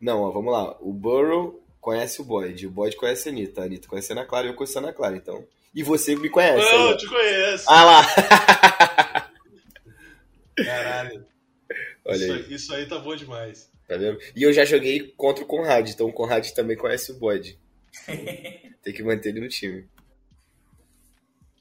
Não, 0.00 0.22
ó, 0.22 0.30
vamos 0.30 0.52
lá. 0.52 0.76
O 0.80 0.92
Burrow 0.92 1.62
conhece 1.88 2.20
o 2.20 2.24
Boyd, 2.24 2.66
o 2.66 2.70
Boyd 2.70 2.94
conhece 2.96 3.30
a 3.30 3.32
Anitta, 3.32 3.62
a 3.62 3.64
Anitta 3.64 3.88
conhece 3.88 4.12
a 4.12 4.16
Ana 4.16 4.26
Clara 4.26 4.46
e 4.46 4.50
eu 4.50 4.54
conheço 4.54 4.78
a 4.78 4.82
Ana 4.82 4.92
Clara, 4.92 5.16
então. 5.16 5.42
E 5.74 5.82
você 5.82 6.14
me 6.14 6.28
conhece. 6.28 6.70
Não, 6.70 6.84
aí, 6.84 6.90
eu 6.90 6.96
te 6.98 7.08
conheço. 7.08 7.64
Ah 7.66 7.84
lá! 7.84 8.02
Caralho. 10.54 11.26
Olha 12.04 12.16
isso, 12.16 12.32
aí. 12.32 12.54
isso 12.54 12.74
aí 12.74 12.86
tá 12.86 12.98
bom 12.98 13.16
demais. 13.16 13.70
Tá 13.88 13.96
vendo? 13.96 14.18
E 14.36 14.42
eu 14.42 14.52
já 14.52 14.66
joguei 14.66 15.14
contra 15.16 15.42
o 15.42 15.46
Conrad, 15.46 15.88
então 15.88 16.06
o 16.08 16.12
Conrad 16.12 16.46
também 16.50 16.76
conhece 16.76 17.10
o 17.10 17.14
Boyd. 17.18 17.58
Tem 18.84 18.92
que 18.92 19.02
manter 19.02 19.30
ele 19.30 19.40
no 19.40 19.48
time. 19.48 19.88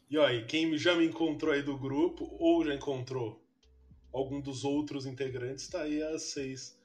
E 0.09 0.17
ó, 0.17 0.29
e 0.29 0.43
quem 0.43 0.77
já 0.77 0.93
me 0.93 1.05
encontrou 1.05 1.53
aí 1.53 1.61
do 1.61 1.77
grupo, 1.77 2.35
ou 2.37 2.65
já 2.65 2.75
encontrou 2.75 3.41
algum 4.11 4.41
dos 4.41 4.65
outros 4.65 5.05
integrantes, 5.05 5.69
tá 5.69 5.83
aí 5.83 6.03
a 6.03 6.19
seis, 6.19 6.77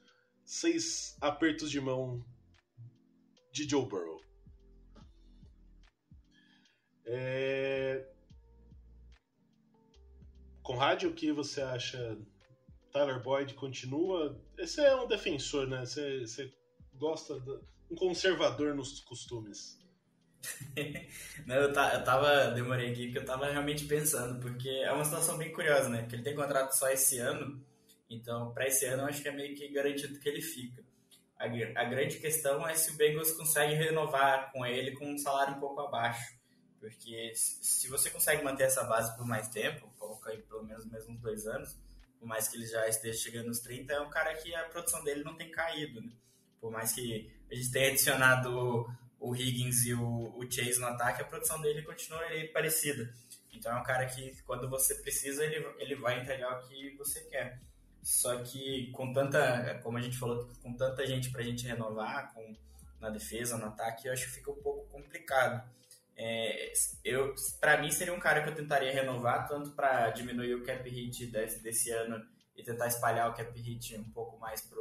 seis 0.45 1.17
apertos 1.19 1.69
de 1.69 1.81
mão 1.81 2.23
de 3.53 3.69
Joe 3.69 3.85
Burrow. 3.85 4.19
É... 7.05 8.05
Conrad, 10.63 11.03
o 11.03 11.13
que 11.13 11.31
você 11.31 11.61
acha? 11.61 12.17
Tyler 12.91 13.21
Boyd 13.21 13.53
continua. 13.53 14.41
Você 14.57 14.81
é 14.81 14.95
um 14.95 15.07
defensor, 15.07 15.67
né? 15.67 15.85
Você, 15.85 16.21
você 16.21 16.51
gosta 16.95 17.39
de 17.39 17.51
um 17.91 17.95
conservador 17.95 18.73
nos 18.75 18.99
costumes. 19.01 19.77
Não, 21.45 21.55
eu, 21.55 21.67
eu 21.67 21.73
tava. 21.73 22.51
Demorei 22.51 22.91
aqui 22.91 23.05
porque 23.05 23.19
eu 23.19 23.25
tava 23.25 23.49
realmente 23.49 23.85
pensando, 23.85 24.39
porque 24.39 24.69
é 24.69 24.91
uma 24.91 25.05
situação 25.05 25.37
bem 25.37 25.51
curiosa, 25.51 25.89
né? 25.89 26.01
Porque 26.01 26.15
ele 26.15 26.23
tem 26.23 26.35
contrato 26.35 26.71
só 26.71 26.89
esse 26.89 27.19
ano, 27.19 27.63
então 28.09 28.53
para 28.53 28.67
esse 28.67 28.85
ano 28.85 29.03
eu 29.03 29.07
acho 29.07 29.21
que 29.21 29.27
é 29.29 29.31
meio 29.31 29.55
que 29.55 29.67
garantido 29.69 30.19
que 30.19 30.27
ele 30.27 30.41
fica. 30.41 30.83
A, 31.43 31.81
a 31.81 31.83
grande 31.83 32.19
questão 32.19 32.65
é 32.67 32.73
se 32.73 32.91
o 32.91 32.95
Bengals 32.95 33.33
consegue 33.33 33.73
renovar 33.73 34.49
com 34.53 34.65
ele 34.65 34.91
com 34.91 35.11
um 35.11 35.17
salário 35.17 35.55
um 35.55 35.59
pouco 35.59 35.81
abaixo. 35.81 36.33
Porque 36.79 37.33
se 37.35 37.89
você 37.89 38.09
consegue 38.09 38.43
manter 38.43 38.63
essa 38.63 38.83
base 38.85 39.15
por 39.17 39.25
mais 39.25 39.49
tempo, 39.49 39.89
coloca 39.97 40.29
aí 40.29 40.41
pelo 40.41 40.63
menos 40.63 40.85
mais 40.85 41.07
uns 41.07 41.19
dois 41.19 41.45
anos, 41.45 41.77
por 42.17 42.27
mais 42.27 42.47
que 42.47 42.55
ele 42.55 42.65
já 42.65 42.87
esteja 42.87 43.17
chegando 43.17 43.47
nos 43.47 43.59
30, 43.59 43.93
é 43.93 43.99
um 43.99 44.09
cara 44.09 44.33
que 44.35 44.55
a 44.55 44.63
produção 44.69 45.03
dele 45.03 45.23
não 45.23 45.35
tem 45.35 45.51
caído, 45.51 46.01
né? 46.01 46.13
Por 46.61 46.71
mais 46.71 46.93
que 46.93 47.29
a 47.51 47.55
gente 47.55 47.71
tenha 47.71 47.89
adicionado 47.89 48.85
o 49.19 49.35
Higgins 49.35 49.85
e 49.85 49.93
o, 49.93 50.37
o 50.37 50.49
Chase 50.49 50.79
no 50.79 50.87
ataque, 50.87 51.21
a 51.21 51.25
produção 51.25 51.59
dele 51.61 51.81
continua 51.81 52.21
aí 52.21 52.47
parecida. 52.47 53.13
Então 53.51 53.75
é 53.77 53.79
um 53.79 53.83
cara 53.83 54.05
que 54.05 54.41
quando 54.43 54.69
você 54.69 54.95
precisa, 54.95 55.43
ele, 55.43 55.65
ele 55.77 55.95
vai 55.95 56.21
entregar 56.21 56.57
o 56.57 56.67
que 56.67 56.95
você 56.97 57.21
quer. 57.25 57.61
Só 58.03 58.43
que 58.43 58.91
com 58.91 59.13
tanta, 59.13 59.79
como 59.81 59.97
a 59.97 60.01
gente 60.01 60.17
falou, 60.17 60.49
com 60.61 60.73
tanta 60.73 61.07
gente 61.07 61.31
para 61.31 61.39
a 61.39 61.43
gente 61.43 61.65
renovar, 61.65 62.33
com, 62.33 62.53
na 62.99 63.09
defesa, 63.09 63.57
no 63.57 63.65
ataque, 63.65 64.07
eu 64.07 64.13
acho 64.13 64.25
que 64.25 64.33
fica 64.33 64.51
um 64.51 64.61
pouco 64.61 64.85
complicado. 64.91 65.63
É, 66.15 66.73
eu, 67.03 67.33
para 67.59 67.81
mim 67.81 67.89
seria 67.89 68.13
um 68.13 68.19
cara 68.19 68.43
que 68.43 68.49
eu 68.49 68.55
tentaria 68.55 68.91
renovar 68.91 69.47
tanto 69.47 69.71
para 69.71 70.09
diminuir 70.11 70.53
o 70.53 70.63
cap 70.63 70.87
hit 70.87 71.25
desse, 71.27 71.63
desse 71.63 71.89
ano 71.91 72.23
e 72.55 72.61
tentar 72.61 72.87
espalhar 72.87 73.29
o 73.29 73.33
cap 73.33 73.57
hit 73.59 73.95
um 73.97 74.11
pouco 74.11 74.37
mais 74.37 74.61
para 74.61 74.77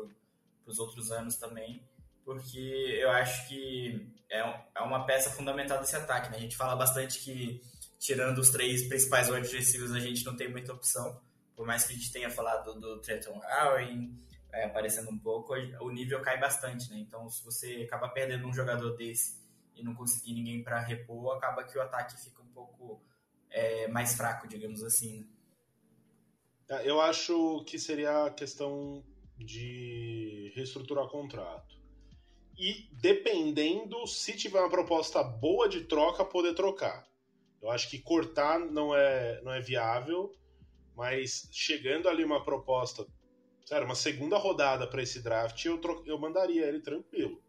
os 0.67 0.79
outros 0.79 1.11
anos 1.11 1.37
também, 1.37 1.83
porque 2.25 2.59
eu 3.01 3.11
acho 3.11 3.49
que 3.49 4.05
é, 4.29 4.41
é 4.75 4.81
uma 4.81 5.07
peça 5.07 5.31
fundamental 5.31 5.79
desse 5.81 5.95
ataque. 5.95 6.31
Né? 6.31 6.39
A 6.39 6.41
gente 6.41 6.57
fala 6.57 6.75
bastante 6.75 7.21
que, 7.21 7.63
tirando 7.99 8.39
os 8.39 8.51
três 8.51 8.89
principais 8.89 9.29
receivers, 9.29 9.93
a 9.93 10.01
gente 10.01 10.25
não 10.25 10.37
tem 10.37 10.51
muita 10.51 10.73
opção. 10.73 11.21
Por 11.63 11.67
mais 11.69 11.85
que 11.85 11.93
a 11.93 11.97
gente 11.97 12.11
tenha 12.11 12.29
falado 12.29 12.75
do 12.75 13.01
Trenton 13.01 13.41
Allen 13.45 14.19
é, 14.53 14.65
aparecendo 14.65 15.13
um 15.13 15.17
pouco, 15.17 15.55
o 15.55 15.91
nível 15.93 16.21
cai 16.21 16.37
bastante. 16.37 16.91
Né? 16.91 16.99
Então, 16.99 17.29
se 17.29 17.45
você 17.45 17.85
acaba 17.87 18.09
perdendo 18.09 18.49
um 18.49 18.53
jogador 18.53 18.97
desse 18.97 19.41
e 19.77 19.81
não 19.81 19.95
conseguir 19.95 20.35
ninguém 20.35 20.61
para 20.61 20.81
repor, 20.81 21.37
acaba 21.37 21.63
que 21.63 21.79
o 21.79 21.81
ataque 21.81 22.21
fica 22.21 22.43
um 22.43 22.49
pouco 22.49 23.01
é, 23.49 23.87
mais 23.87 24.17
fraco, 24.17 24.49
digamos 24.49 24.83
assim. 24.83 25.21
Né? 25.21 25.27
É, 26.69 26.91
eu 26.91 27.01
acho 27.01 27.63
que 27.65 27.79
seria 27.79 28.25
a 28.25 28.31
questão 28.31 29.05
de 29.39 30.53
reestruturar 30.57 31.07
contrato 31.07 31.81
e 32.59 32.89
dependendo 32.91 34.05
se 34.09 34.37
tiver 34.37 34.59
uma 34.59 34.69
proposta 34.69 35.23
boa 35.23 35.69
de 35.69 35.83
troca, 35.85 36.25
poder 36.25 36.55
trocar. 36.57 37.07
Eu 37.63 37.71
acho 37.71 37.89
que 37.89 38.01
cortar 38.01 38.59
não 38.59 38.93
é, 38.93 39.41
não 39.43 39.53
é 39.53 39.61
viável, 39.61 40.35
mas 40.97 41.49
chegando 41.51 42.09
ali 42.09 42.25
uma 42.25 42.45
proposta, 42.45 43.07
sério, 43.65 43.87
uma 43.87 43.95
segunda 43.95 44.37
rodada 44.37 44.87
para 44.87 45.03
esse 45.03 45.23
draft, 45.23 45.65
eu, 45.65 45.79
tro 45.79 46.03
eu 46.07 46.19
mandaria 46.19 46.67
ele 46.67 46.81
tranquilo. 46.81 47.43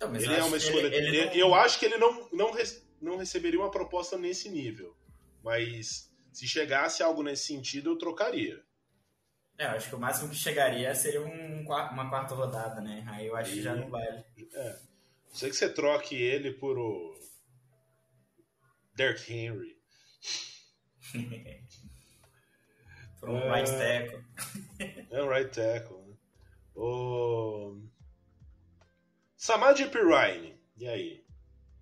Não, 0.00 0.14
ele 0.14 0.34
é 0.34 0.42
uma 0.42 0.56
escolha. 0.56 0.86
Ele, 0.86 0.96
ele 0.96 1.26
não... 1.26 1.32
Eu 1.34 1.54
acho 1.54 1.78
que 1.78 1.86
ele 1.86 1.96
não, 1.96 2.28
não, 2.32 2.52
não 3.00 3.16
receberia 3.16 3.60
uma 3.60 3.70
proposta 3.70 4.18
nesse 4.18 4.48
nível, 4.48 4.96
mas 5.42 6.12
se 6.32 6.48
chegasse 6.48 7.02
algo 7.02 7.22
nesse 7.22 7.46
sentido, 7.46 7.90
eu 7.90 7.98
trocaria. 7.98 8.62
É, 9.56 9.66
eu 9.66 9.70
acho 9.70 9.88
que 9.88 9.94
o 9.94 10.00
máximo 10.00 10.30
que 10.30 10.36
chegaria 10.36 10.92
seria 10.94 11.22
um, 11.22 11.60
uma 11.60 12.10
quarta 12.10 12.34
rodada, 12.34 12.80
né? 12.80 13.04
Aí 13.08 13.26
eu 13.26 13.36
acho 13.36 13.52
e, 13.52 13.54
que 13.54 13.62
já 13.62 13.74
não 13.74 13.88
vale. 13.88 14.24
É. 14.52 14.78
Sei 15.32 15.48
que 15.48 15.56
você 15.56 15.68
troque 15.68 16.16
ele 16.16 16.52
por 16.52 16.76
o 16.76 17.14
Derrick 18.96 19.32
Henry. 19.32 19.78
por 23.24 23.34
um 23.34 23.38
é... 23.38 23.54
right 23.54 23.70
tackle. 23.70 24.24
é 25.10 25.22
um 25.22 25.28
right 25.28 25.50
tackle. 25.50 25.96
Né? 25.96 26.14
O... 26.74 27.80
Samad 29.36 29.80
Pirine. 29.86 30.58
E 30.78 30.88
aí? 30.88 31.24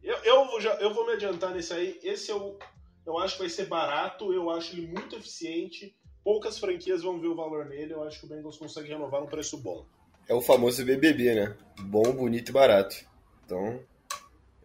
Eu, 0.03 0.17
eu, 0.25 0.61
já, 0.61 0.75
eu 0.75 0.93
vou 0.93 1.07
me 1.07 1.13
adiantar 1.13 1.55
nesse 1.55 1.73
aí. 1.73 2.01
Esse 2.03 2.31
eu, 2.31 2.59
eu 3.07 3.19
acho 3.19 3.35
que 3.35 3.43
vai 3.43 3.51
ser 3.51 3.67
barato. 3.67 4.33
Eu 4.33 4.51
acho 4.51 4.75
ele 4.75 4.87
muito 4.87 5.17
eficiente 5.17 5.97
poucas 6.25 6.59
franquias 6.59 7.03
vão 7.03 7.21
ver 7.21 7.29
o 7.29 7.35
valor 7.35 7.67
nele. 7.67 7.93
Eu 7.93 8.03
acho 8.05 8.21
que 8.21 8.27
o 8.27 8.29
Bengals 8.29 8.59
consegue 8.59 8.89
renovar 8.89 9.23
um 9.23 9.27
preço 9.27 9.59
bom. 9.59 9.85
É 10.29 10.35
o 10.35 10.41
famoso 10.41 10.85
BBB, 10.85 11.35
né? 11.35 11.57
Bom, 11.81 12.13
bonito 12.13 12.51
e 12.51 12.53
barato. 12.53 12.97
Então, 13.45 13.81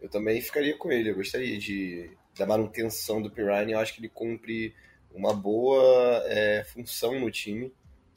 eu 0.00 0.08
também 0.08 0.40
ficaria 0.40 0.76
com 0.76 0.90
ele. 0.90 1.10
Eu 1.10 1.16
gostaria 1.16 1.58
de 1.58 2.10
da 2.36 2.46
manutenção 2.46 3.20
do 3.20 3.30
Pirine. 3.30 3.72
Eu 3.72 3.80
acho 3.80 3.94
que 3.94 4.00
ele 4.00 4.08
cumpre 4.08 4.74
uma 5.18 5.34
boa 5.34 6.22
é, 6.26 6.64
função 6.64 7.18
no 7.18 7.30
time. 7.30 7.72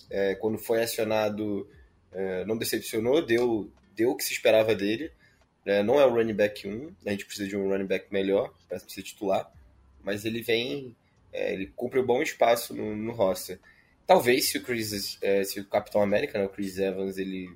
É, 0.10 0.36
quando 0.36 0.58
foi 0.58 0.84
acionado, 0.84 1.68
é, 2.12 2.46
não 2.46 2.58
decepcionou, 2.58 3.26
deu, 3.26 3.72
deu 3.96 4.12
o 4.12 4.16
que 4.16 4.24
se 4.24 4.34
esperava 4.34 4.76
dele. 4.76 5.12
É, 5.66 5.82
não 5.82 6.00
é 6.00 6.06
o 6.06 6.14
running 6.14 6.34
back 6.34 6.68
1, 6.68 6.96
a 7.06 7.12
gente 7.12 7.26
precisa 7.26 7.48
de 7.48 7.58
um 7.58 7.70
running 7.70 7.86
back 7.86 8.08
melhor 8.12 8.54
para 8.68 8.80
ser 8.80 9.04
titular, 9.04 9.52
mas 10.04 10.26
ele 10.26 10.42
vem 10.42 10.96
é, 11.32 11.54
ele 11.54 11.68
cumpre 11.68 12.00
um 12.00 12.06
bom 12.06 12.22
espaço 12.22 12.74
no, 12.74 12.96
no 12.96 13.12
roster. 13.12 13.60
Talvez 14.06 14.50
se 14.50 14.58
o 14.58 14.64
Chris, 14.64 15.18
é, 15.22 15.44
se 15.44 15.60
o 15.60 15.66
Capitão 15.66 16.02
América, 16.02 16.38
né, 16.38 16.46
o 16.46 16.50
Chris 16.50 16.78
Evans, 16.78 17.18
ele 17.18 17.50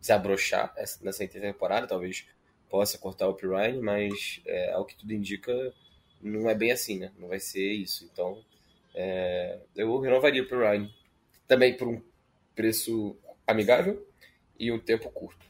desabrochar 0.00 0.72
nessa 1.02 1.26
temporada, 1.26 1.86
talvez 1.86 2.26
possa 2.70 2.96
cortar 2.96 3.28
o 3.28 3.34
Pirine, 3.34 3.80
mas 3.80 4.40
é, 4.46 4.72
ao 4.72 4.84
que 4.84 4.96
tudo 4.96 5.12
indica, 5.12 5.52
não 6.22 6.48
é 6.48 6.54
bem 6.54 6.70
assim, 6.70 6.98
né? 6.98 7.12
Não 7.18 7.28
vai 7.28 7.40
ser 7.40 7.72
isso. 7.72 8.08
Então, 8.10 8.42
é, 8.94 9.60
eu 9.76 9.98
renovaria 10.00 10.42
o 10.42 10.48
Pirine. 10.48 10.92
Também 11.46 11.76
por 11.76 11.88
um 11.88 12.02
preço 12.54 13.16
amigável 13.46 14.06
e 14.58 14.70
um 14.70 14.78
tempo 14.78 15.10
curto. 15.10 15.46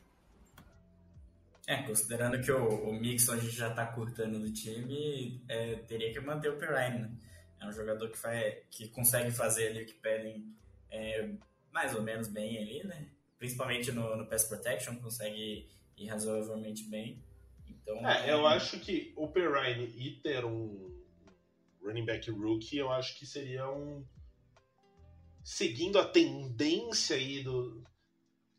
É, 1.66 1.82
considerando 1.82 2.40
que 2.40 2.50
o, 2.50 2.88
o 2.88 2.92
Mixon 2.94 3.32
a 3.32 3.36
gente 3.36 3.54
já 3.54 3.68
está 3.68 3.86
cortando 3.86 4.38
do 4.38 4.50
time, 4.52 5.42
é, 5.48 5.74
teria 5.86 6.12
que 6.12 6.20
manter 6.20 6.48
o 6.48 6.56
Pirine, 6.56 7.00
né? 7.00 7.10
É 7.60 7.66
um 7.66 7.72
jogador 7.72 8.08
que, 8.08 8.16
faz, 8.16 8.54
que 8.70 8.88
consegue 8.88 9.30
fazer 9.30 9.68
ali 9.68 9.82
o 9.82 9.86
que 9.86 9.94
pedem 9.94 10.54
é, 10.90 11.28
mais 11.72 11.94
ou 11.94 12.02
menos 12.02 12.28
bem 12.28 12.56
ali, 12.58 12.84
né? 12.84 13.08
Principalmente 13.38 13.92
no, 13.92 14.16
no 14.16 14.26
pass 14.26 14.44
protection, 14.44 14.96
consegue 14.96 15.68
ir 15.96 16.06
razoavelmente 16.06 16.84
bem. 16.84 17.22
Então, 17.68 18.08
é, 18.08 18.32
eu 18.32 18.46
acho 18.46 18.78
que 18.80 19.12
o 19.16 19.28
Perrine 19.28 19.92
e 19.96 20.12
ter 20.22 20.44
um 20.44 20.97
running 21.88 22.04
back 22.04 22.30
rookie, 22.30 22.78
eu 22.78 22.90
acho 22.90 23.18
que 23.18 23.26
seria 23.26 23.68
um. 23.70 24.04
Seguindo 25.42 25.98
a 25.98 26.06
tendência 26.06 27.16
aí 27.16 27.42
do, 27.42 27.82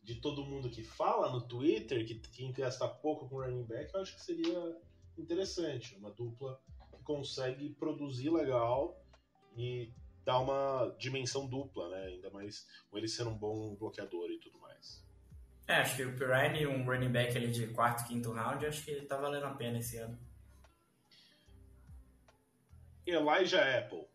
de 0.02 0.16
todo 0.16 0.44
mundo 0.44 0.68
que 0.68 0.82
fala 0.82 1.30
no 1.30 1.46
Twitter, 1.46 2.04
que 2.04 2.16
quem 2.16 2.52
gasta 2.52 2.88
pouco 2.88 3.28
com 3.28 3.40
running 3.40 3.64
back, 3.64 3.94
eu 3.94 4.00
acho 4.00 4.14
que 4.14 4.22
seria 4.22 4.76
interessante. 5.16 5.94
Uma 5.96 6.10
dupla 6.10 6.60
que 6.90 7.02
consegue 7.04 7.70
produzir 7.74 8.30
legal 8.30 9.00
e 9.56 9.92
dar 10.24 10.40
uma 10.40 10.94
dimensão 10.98 11.46
dupla, 11.46 11.88
né? 11.90 12.06
Ainda 12.06 12.30
mais 12.30 12.66
com 12.90 12.98
ele 12.98 13.08
sendo 13.08 13.30
um 13.30 13.38
bom 13.38 13.76
bloqueador 13.76 14.30
e 14.30 14.38
tudo 14.38 14.58
mais. 14.58 15.04
É, 15.68 15.76
acho 15.76 15.96
que 15.96 16.04
o 16.04 16.16
Pirine, 16.16 16.66
um 16.66 16.84
running 16.84 17.12
back 17.12 17.36
ali 17.36 17.48
de 17.48 17.68
quarto, 17.68 18.06
quinto 18.08 18.32
round, 18.32 18.66
acho 18.66 18.84
que 18.84 19.02
tá 19.02 19.16
valendo 19.16 19.46
a 19.46 19.54
pena 19.54 19.78
esse 19.78 19.98
ano. 19.98 20.18
Elijah 23.06 23.78
Apple. 23.78 24.06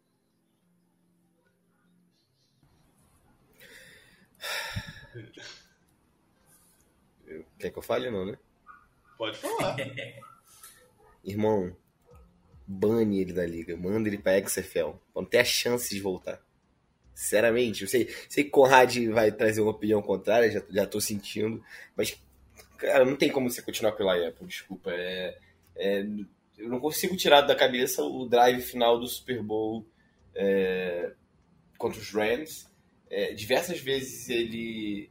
Quer 7.57 7.71
que 7.71 7.77
eu 7.77 7.81
fale 7.81 8.11
não, 8.11 8.25
né? 8.25 8.37
Pode 9.17 9.37
falar. 9.37 9.77
Irmão, 11.23 11.75
bane 12.67 13.21
ele 13.21 13.33
da 13.33 13.45
liga. 13.45 13.75
Manda 13.75 14.07
ele 14.07 14.17
pra 14.17 14.41
XFL. 14.41 14.91
Pra 15.13 15.21
não 15.21 15.25
ter 15.25 15.39
a 15.39 15.45
chance 15.45 15.93
de 15.93 16.01
voltar. 16.01 16.41
Sinceramente, 17.13 17.83
eu 17.83 17.87
sei, 17.87 18.13
sei 18.29 18.43
que 18.43 18.49
Conrad 18.49 18.93
vai 19.07 19.31
trazer 19.31 19.61
uma 19.61 19.71
opinião 19.71 20.01
contrária, 20.01 20.51
já, 20.51 20.61
já 20.69 20.85
tô 20.85 20.99
sentindo. 20.99 21.63
Mas, 21.95 22.21
cara, 22.77 23.05
não 23.05 23.15
tem 23.15 23.31
como 23.31 23.49
você 23.49 23.61
continuar 23.61 23.93
pela 23.93 24.15
Apple, 24.15 24.45
desculpa. 24.45 24.91
É, 24.91 25.37
é, 25.77 26.05
eu 26.57 26.69
não 26.69 26.79
consigo 26.79 27.15
tirar 27.15 27.41
da 27.41 27.55
cabeça 27.55 28.03
o 28.03 28.25
drive 28.25 28.61
final 28.61 28.99
do 28.99 29.07
Super 29.07 29.41
Bowl 29.41 29.85
é, 30.33 31.13
contra 31.77 31.99
os 31.99 32.11
Rams. 32.11 32.69
É, 33.09 33.33
diversas 33.33 33.79
vezes 33.79 34.29
ele 34.29 35.09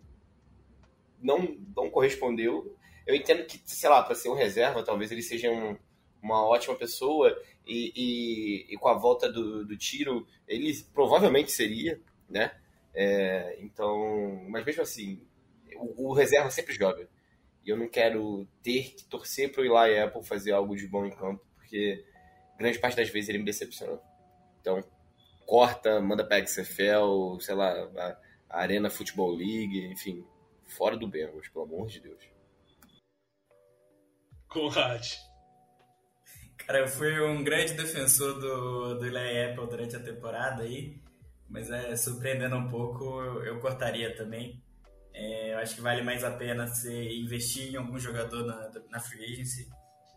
não, 1.21 1.57
não 1.77 1.91
correspondeu. 1.91 2.77
Eu 3.07 3.15
entendo 3.15 3.45
que, 3.45 3.61
sei 3.65 3.89
lá, 3.89 4.03
para 4.03 4.15
ser 4.15 4.29
um 4.29 4.35
reserva, 4.35 4.83
talvez 4.83 5.11
ele 5.13 5.23
seja 5.23 5.51
um, 5.51 5.77
uma 6.23 6.47
ótima 6.47 6.75
pessoa 6.75 7.37
e, 7.67 7.93
e, 7.95 8.75
e, 8.75 8.77
com 8.79 8.89
a 8.89 8.95
volta 8.95 9.31
do, 9.31 9.65
do 9.65 9.77
tiro, 9.77 10.27
ele 10.47 10.73
provavelmente 10.93 11.51
seria, 11.51 12.01
né? 12.29 12.53
É, 12.95 13.57
então, 13.61 14.45
mas 14.49 14.65
mesmo 14.65 14.83
assim, 14.83 15.21
o, 15.77 16.11
o, 16.11 16.13
reserva 16.13 16.51
sempre 16.51 16.75
joga. 16.75 17.09
E 17.65 17.71
eu 17.71 17.77
não 17.77 17.89
quero 17.89 18.47
ter 18.63 18.95
que 18.95 19.05
torcer 19.05 19.51
para 19.51 19.63
o 19.63 19.65
Eli 19.65 19.99
Apple 19.99 20.23
fazer 20.23 20.53
algo 20.53 20.77
de 20.77 20.87
bom 20.87 21.07
em 21.07 21.11
campo, 21.11 21.43
porque 21.57 22.05
grande 22.59 22.79
parte 22.79 22.97
das 22.97 23.09
vezes 23.09 23.29
ele 23.29 23.39
me 23.39 23.45
decepcionou. 23.45 24.03
Então, 24.61 24.83
corta, 25.47 26.01
manda 26.01 26.25
para 26.25 26.45
XFL, 26.45 27.39
sei 27.41 27.55
lá, 27.55 27.71
a, 27.71 28.19
a 28.51 28.61
Arena 28.61 28.91
Football 28.91 29.37
League, 29.37 29.87
enfim, 29.87 30.25
fora 30.67 30.97
do 30.97 31.09
Bengals, 31.09 31.49
pelo 31.49 31.65
amor 31.65 31.89
de 31.89 32.01
Deus. 32.01 32.23
Conrad. 34.49 35.07
Cara, 36.59 36.79
eu 36.79 36.89
fui 36.89 37.21
um 37.21 37.43
grande 37.43 37.75
defensor 37.75 38.41
do, 38.41 38.99
do 38.99 39.07
Eli 39.07 39.43
Apple 39.51 39.67
durante 39.67 39.97
a 39.97 40.01
temporada 40.01 40.63
aí, 40.63 40.99
mas 41.49 41.71
é, 41.71 41.95
surpreendendo 41.97 42.57
um 42.57 42.69
pouco, 42.69 43.21
eu, 43.21 43.45
eu 43.45 43.61
cortaria 43.61 44.15
também. 44.17 44.64
É, 45.15 45.55
eu 45.55 45.59
acho 45.59 45.77
que 45.77 45.81
vale 45.81 46.03
mais 46.03 46.25
a 46.25 46.31
pena 46.33 46.67
você 46.67 47.13
investir 47.15 47.73
em 47.73 47.77
algum 47.77 47.99
jogador 47.99 48.45
na, 48.45 48.71
na 48.91 49.01
free 49.01 49.25
agency, 49.33 49.69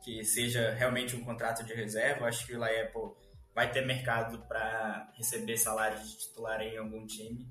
que 0.03 0.23
seja 0.23 0.71
realmente 0.73 1.15
um 1.15 1.23
contrato 1.23 1.63
de 1.63 1.73
reserva. 1.73 2.21
Eu 2.21 2.25
acho 2.25 2.45
que 2.47 2.55
o 2.55 2.63
Apple 2.63 3.15
vai 3.53 3.71
ter 3.71 3.85
mercado 3.85 4.39
para 4.47 5.11
receber 5.15 5.57
salário 5.57 5.99
de 5.99 6.17
titular 6.17 6.61
em 6.61 6.77
algum 6.77 7.05
time. 7.05 7.47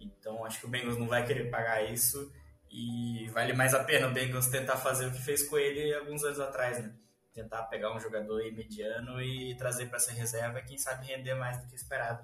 Então 0.00 0.44
acho 0.44 0.60
que 0.60 0.66
o 0.66 0.68
Bengals 0.68 0.98
não 0.98 1.06
vai 1.06 1.26
querer 1.26 1.50
pagar 1.50 1.82
isso 1.90 2.32
e 2.70 3.28
vale 3.32 3.52
mais 3.52 3.74
a 3.74 3.82
pena 3.84 4.08
o 4.08 4.12
Bengals 4.12 4.48
tentar 4.48 4.76
fazer 4.76 5.06
o 5.06 5.12
que 5.12 5.22
fez 5.22 5.48
com 5.48 5.56
ele 5.56 5.94
alguns 5.94 6.22
anos 6.24 6.40
atrás, 6.40 6.82
né? 6.82 6.94
Tentar 7.32 7.64
pegar 7.64 7.94
um 7.94 8.00
jogador 8.00 8.42
mediano 8.52 9.20
e 9.20 9.54
trazer 9.56 9.86
para 9.86 9.96
essa 9.96 10.12
reserva, 10.12 10.62
quem 10.62 10.78
sabe 10.78 11.06
render 11.06 11.34
mais 11.34 11.58
do 11.58 11.68
que 11.68 11.74
esperado. 11.74 12.22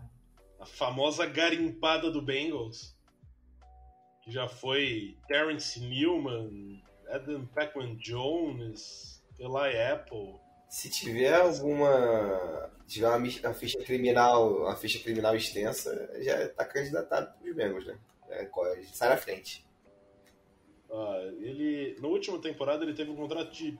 A 0.58 0.66
famosa 0.66 1.26
garimpada 1.26 2.10
do 2.10 2.22
Bengals, 2.22 2.91
que 4.22 4.30
já 4.30 4.48
foi 4.48 5.16
Terrence 5.28 5.80
Newman, 5.80 6.82
Adam 7.08 7.46
Peckman 7.46 7.96
Jones, 7.96 9.22
Eli 9.38 9.80
Apple. 9.92 10.36
Se 10.68 10.88
tiver 10.88 11.34
alguma 11.34 12.70
tiver 12.86 13.08
uma, 13.08 13.54
ficha 13.54 13.78
criminal, 13.78 14.62
uma 14.62 14.76
ficha 14.76 14.98
criminal 15.02 15.34
extensa, 15.34 16.10
já 16.22 16.42
está 16.44 16.64
candidatado 16.64 17.32
para 17.38 17.48
os 17.48 17.56
Bengals, 17.56 17.86
né? 17.86 17.98
É, 18.28 18.48
sai 18.92 19.08
na 19.10 19.16
frente. 19.16 19.66
Ah, 20.90 21.32
ele, 21.40 21.96
na 22.00 22.08
última 22.08 22.38
temporada 22.38 22.84
ele 22.84 22.94
teve 22.94 23.10
um 23.10 23.16
contrato 23.16 23.50
de 23.52 23.78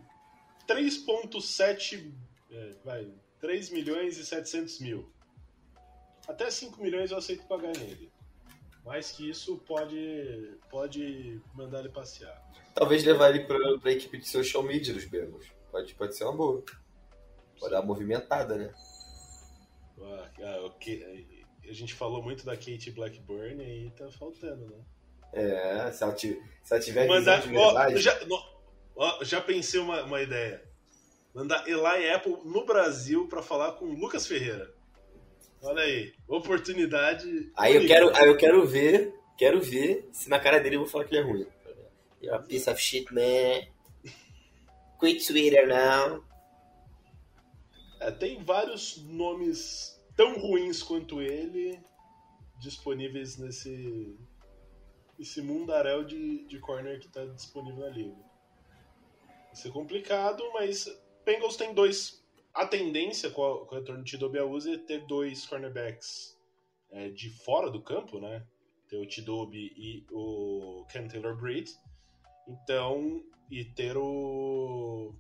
3.7, 0.67 2.13
é, 2.51 2.75
vai, 2.85 3.11
3 3.41 3.71
milhões 3.71 4.19
e 4.19 4.27
700 4.27 4.81
mil. 4.81 5.11
Até 6.29 6.51
5 6.51 6.81
milhões 6.83 7.11
eu 7.11 7.19
aceito 7.19 7.47
pagar 7.47 7.73
nele. 7.77 8.12
Mais 8.85 9.13
que 9.13 9.31
isso 9.31 9.59
pode, 9.59 10.59
pode 10.71 11.41
mandar 11.55 11.81
ele 11.81 11.89
passear. 11.89 12.43
Talvez 12.75 13.05
levar 13.05 13.31
ele 13.31 13.45
para 13.45 13.57
a 13.57 13.93
equipe 13.93 14.19
de 14.19 14.29
social 14.29 14.63
media 14.63 14.93
dos 14.93 15.05
Bengals. 15.05 15.47
Pode, 15.71 15.95
pode 15.95 16.17
ser 16.17 16.25
uma 16.25 16.37
boa. 16.37 16.65
Pode 17.59 17.71
dar 17.71 17.81
uma 17.81 17.87
movimentada, 17.87 18.57
né? 18.57 18.75
Ah, 20.01 20.31
ah, 20.43 20.67
okay. 20.67 21.45
A 21.65 21.73
gente 21.73 21.95
falou 21.95 22.23
muito 22.23 22.45
da 22.45 22.57
Kate 22.57 22.91
Blackburn 22.91 23.63
e 23.63 23.91
tá 23.93 24.11
faltando, 24.11 24.67
né? 24.67 24.85
É, 25.33 25.93
se 25.93 26.03
ela, 26.03 26.13
tiver, 26.13 26.43
se 26.63 26.75
ela 26.75 26.83
tiver 26.83 27.07
Mandar, 27.07 27.41
de 27.41 27.49
verdade... 27.49 27.95
Ó, 27.95 27.99
já, 27.99 28.21
ó, 28.97 29.25
já 29.25 29.41
pensei 29.41 29.81
uma, 29.81 30.03
uma 30.03 30.21
ideia. 30.21 30.63
Mandar 31.33 31.67
Eli 31.67 32.11
Apple 32.11 32.37
no 32.45 32.67
Brasil 32.67 33.27
para 33.29 33.43
falar 33.43 33.73
com 33.73 33.87
Lucas 33.87 34.27
Ferreira. 34.27 34.75
Olha 35.63 35.83
aí, 35.85 36.13
oportunidade. 36.27 37.53
Aí 37.57 37.77
eu 37.77 37.87
quero, 37.87 38.17
aí 38.17 38.29
eu 38.29 38.37
quero 38.37 38.67
ver, 38.67 39.15
quero 39.39 39.61
ver 39.61 40.09
se 40.13 40.29
na 40.29 40.41
cara 40.41 40.59
dele 40.59 40.77
eu 40.77 40.81
vou 40.81 40.89
falar 40.89 41.05
que 41.05 41.15
ele 41.15 41.23
é 41.23 41.31
ruim. 41.31 41.47
You're 42.21 42.37
a 42.37 42.43
piece 42.43 42.69
of 42.69 42.81
shit, 42.81 43.13
man. 43.13 43.67
Quit 44.99 45.27
Twitter 45.27 45.67
now. 45.67 46.25
É, 48.01 48.11
tem 48.11 48.43
vários 48.43 48.97
nomes 49.05 50.01
tão 50.17 50.39
ruins 50.39 50.83
quanto 50.83 51.21
ele 51.23 51.81
disponíveis 52.61 53.37
nesse 53.39 54.17
esse 55.19 55.41
mundaréu 55.41 56.05
de, 56.05 56.45
de 56.47 56.59
corner 56.59 56.99
que 56.99 57.07
está 57.07 57.25
disponível 57.27 57.85
na 57.85 57.91
liga. 57.91 58.17
Vai 59.47 59.55
ser 59.55 59.71
complicado, 59.71 60.43
mas 60.53 60.89
Bengals 61.25 61.57
tem 61.57 61.73
dois. 61.73 62.22
A 62.55 62.67
tendência 62.67 63.31
com, 63.31 63.45
a, 63.45 63.67
com 63.67 63.75
o 63.75 63.79
retorno 63.79 64.05
de 64.05 64.11
Tidobe 64.11 64.39
é 64.39 64.79
ter 64.79 65.07
dois 65.07 65.47
cornerbacks 65.47 66.39
é, 66.91 67.09
de 67.09 67.31
fora 67.45 67.71
do 67.71 67.83
campo, 67.83 68.21
né? 68.21 68.47
Ter 68.89 68.97
o 68.97 69.07
Tidobe 69.07 69.73
e 69.77 70.07
o 70.11 70.85
Ken 70.91 71.09
Taylor 71.09 71.35
Breed. 71.37 71.71
Então, 72.47 73.23
e 73.51 73.65
ter 73.65 73.97
o 73.97 75.15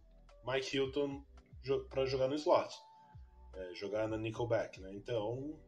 Mike 0.47 0.77
Hilton 0.77 1.25
para 1.88 2.05
jogar 2.05 2.29
no 2.29 2.35
slot. 2.35 2.75
É, 3.54 3.75
jogar 3.75 4.09
na 4.09 4.17
nickelback, 4.19 4.81
né? 4.81 4.92
Então, 4.92 5.59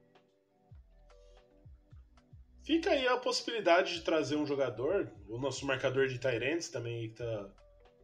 Fica 2.64 2.90
aí 2.92 3.06
a 3.06 3.18
possibilidade 3.18 3.92
de 3.92 4.00
trazer 4.00 4.36
um 4.36 4.46
jogador, 4.46 5.12
o 5.28 5.38
nosso 5.38 5.66
marcador 5.66 6.08
de 6.08 6.18
Tyrants 6.18 6.70
também 6.70 7.04
está 7.04 7.50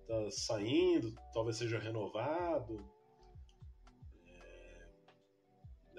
tá 0.06 0.30
saindo, 0.30 1.14
talvez 1.32 1.56
seja 1.56 1.78
renovado. 1.78 2.84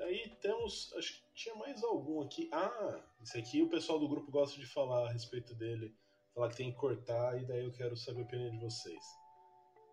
Aí 0.01 0.29
temos, 0.41 0.93
acho 0.97 1.13
que 1.13 1.23
tinha 1.33 1.55
mais 1.55 1.83
algum 1.83 2.21
aqui. 2.21 2.49
Ah, 2.51 3.03
esse 3.21 3.37
aqui 3.37 3.61
o 3.61 3.69
pessoal 3.69 3.99
do 3.99 4.07
grupo 4.07 4.31
gosta 4.31 4.59
de 4.59 4.65
falar 4.65 5.07
a 5.07 5.11
respeito 5.11 5.53
dele, 5.55 5.95
falar 6.33 6.49
que 6.49 6.57
tem 6.57 6.71
que 6.71 6.77
cortar, 6.77 7.39
e 7.41 7.45
daí 7.45 7.63
eu 7.63 7.71
quero 7.71 7.95
saber 7.95 8.21
a 8.21 8.23
opinião 8.23 8.51
de 8.51 8.59
vocês. 8.59 9.03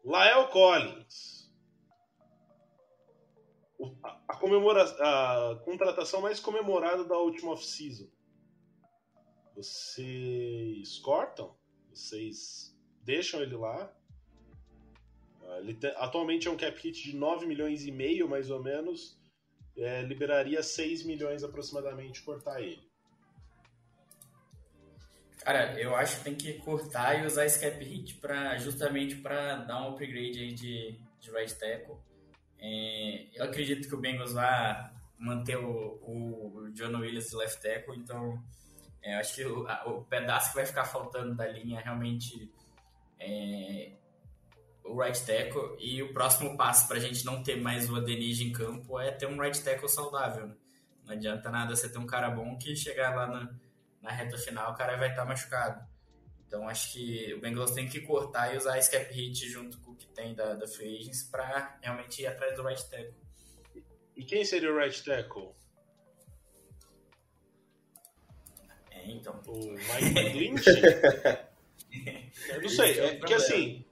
Lael 0.05 0.49
Collins. 0.49 1.53
a, 4.03 4.21
a, 4.29 4.37
comemora 4.37 4.83
a 4.83 5.57
contratação 5.65 6.21
mais 6.21 6.41
comemorada 6.41 7.05
da 7.05 7.19
última 7.19 7.53
off-season. 7.53 8.09
Vocês 9.55 10.99
cortam? 11.01 11.57
Vocês 11.91 12.77
deixam 13.03 13.43
ele 13.43 13.57
lá? 13.57 13.93
Ah, 15.43 15.59
ele 15.59 15.75
te, 15.75 15.87
atualmente 15.97 16.47
é 16.47 16.51
um 16.51 16.57
cap 16.57 16.79
hit 16.81 17.03
de 17.03 17.17
9 17.17 17.47
milhões 17.47 17.85
e 17.85 17.91
meio, 17.91 18.29
mais 18.29 18.51
ou 18.51 18.63
menos. 18.63 19.18
É, 19.79 20.03
liberaria 20.03 20.63
6 20.63 21.05
milhões 21.05 21.43
aproximadamente 21.43 22.23
cortar 22.23 22.61
ele. 22.61 22.87
Cara, 25.43 25.81
eu 25.81 25.95
acho 25.95 26.19
que 26.19 26.25
tem 26.25 26.35
que 26.35 26.55
cortar 26.55 27.23
e 27.23 27.27
usar 27.27 27.47
esse 27.47 27.61
cap 27.61 27.83
hit 27.83 28.17
pra, 28.17 28.59
justamente 28.59 29.17
para 29.17 29.57
dar 29.57 29.83
um 29.83 29.93
upgrade 29.93 30.39
aí 30.41 30.53
de, 30.53 30.99
de 31.21 31.31
right 31.31 31.55
tackle. 31.55 31.97
É, 32.59 33.27
eu 33.35 33.45
acredito 33.45 33.89
que 33.89 33.95
o 33.95 34.01
Bengals 34.01 34.33
vai 34.33 34.91
manter 35.19 35.57
o, 35.57 35.99
o 36.03 36.71
John 36.73 36.99
Williams 36.99 37.33
left 37.33 37.63
tackle, 37.63 37.97
então 37.97 38.43
é, 39.03 39.15
acho 39.15 39.37
que 39.37 39.45
o, 39.45 39.67
a, 39.67 39.89
o, 39.89 40.05
pedaço 40.05 40.51
que 40.51 40.57
vai 40.57 40.67
ficar 40.67 40.85
faltando 40.85 41.35
da 41.35 41.47
linha 41.47 41.81
realmente 41.81 42.53
é, 43.19 43.93
o 44.89 45.01
right 45.01 45.21
tackle 45.25 45.77
e 45.79 46.03
o 46.03 46.13
próximo 46.13 46.57
passo 46.57 46.89
para 46.89 46.97
a 46.97 47.01
gente 47.01 47.25
não 47.25 47.43
ter 47.43 47.57
mais 47.57 47.91
o 47.91 47.97
Adenige 47.97 48.45
em 48.45 48.53
campo 48.53 48.99
é 48.99 49.11
ter 49.11 49.27
um 49.27 49.39
right 49.41 49.61
tackle 49.63 49.89
saudável. 49.89 50.47
Né? 50.47 50.55
Não 51.05 51.15
adianta 51.15 51.51
nada 51.51 51.75
você 51.75 51.89
ter 51.89 51.99
um 51.99 52.07
cara 52.07 52.31
bom 52.31 52.57
que 52.57 52.75
chegar 52.75 53.15
lá 53.15 53.27
na, 53.27 53.55
na 54.03 54.11
reta 54.11 54.37
final 54.39 54.73
o 54.73 54.77
cara 54.77 54.97
vai 54.97 55.11
estar 55.11 55.23
tá 55.23 55.29
machucado. 55.29 55.87
Então 56.47 56.67
acho 56.69 56.93
que 56.93 57.35
o 57.35 57.41
Bengals 57.41 57.73
tem 57.73 57.89
que 57.89 58.01
cortar 58.01 58.55
e 58.55 58.57
usar 58.57 58.79
esse 58.79 58.91
cap 58.91 59.13
hit 59.13 59.49
junto 59.49 59.79
com 59.81 59.91
o 59.91 59.97
que 59.97 60.07
tem 60.09 60.35
da, 60.35 60.55
da 60.55 60.67
free 60.67 60.97
agents 60.97 61.23
para 61.25 61.79
realmente 61.83 62.23
ir 62.23 62.27
atrás 62.27 62.57
do 62.57 62.63
right 62.63 62.89
tackle. 62.91 63.15
E 64.17 64.25
quem 64.25 64.45
seria 64.45 64.73
o 64.73 64.77
right 64.77 65.05
tackle? 65.05 65.55
É, 68.91 69.11
então. 69.11 69.41
O 69.47 69.73
Mike 69.73 70.39
Lynch? 70.39 70.65
Eu 72.49 72.63
não 72.63 72.69
sei, 72.69 72.99
é, 73.01 73.15
porque 73.17 73.35
assim, 73.35 73.85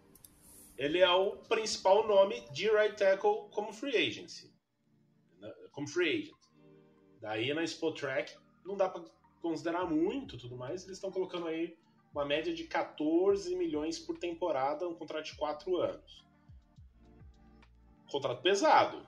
ele 0.77 0.99
é 0.99 1.11
o 1.11 1.37
principal 1.37 2.07
nome 2.07 2.41
de 2.51 2.69
right 2.69 2.97
tackle 2.97 3.49
como 3.51 3.73
free 3.73 3.97
agency. 3.97 4.53
Né, 5.41 5.53
como 5.73 5.89
free 5.89 6.23
agent. 6.23 6.37
Daí 7.21 7.53
na 7.55 7.65
Spot 7.65 7.99
Track 7.99 8.37
não 8.65 8.77
dá 8.77 8.89
para 8.89 9.05
considerar 9.41 9.87
muito 9.87 10.37
tudo 10.37 10.57
mais. 10.57 10.85
Eles 10.85 10.97
estão 10.97 11.11
colocando 11.11 11.47
aí 11.47 11.77
uma 12.13 12.25
média 12.25 12.53
de 12.53 12.65
14 12.65 13.55
milhões 13.57 13.99
por 13.99 14.19
temporada, 14.19 14.89
um 14.89 14.95
contrato 14.95 15.27
de 15.27 15.37
4 15.37 15.77
anos. 15.77 16.25
Contrato 18.11 18.43
pesado, 18.43 19.07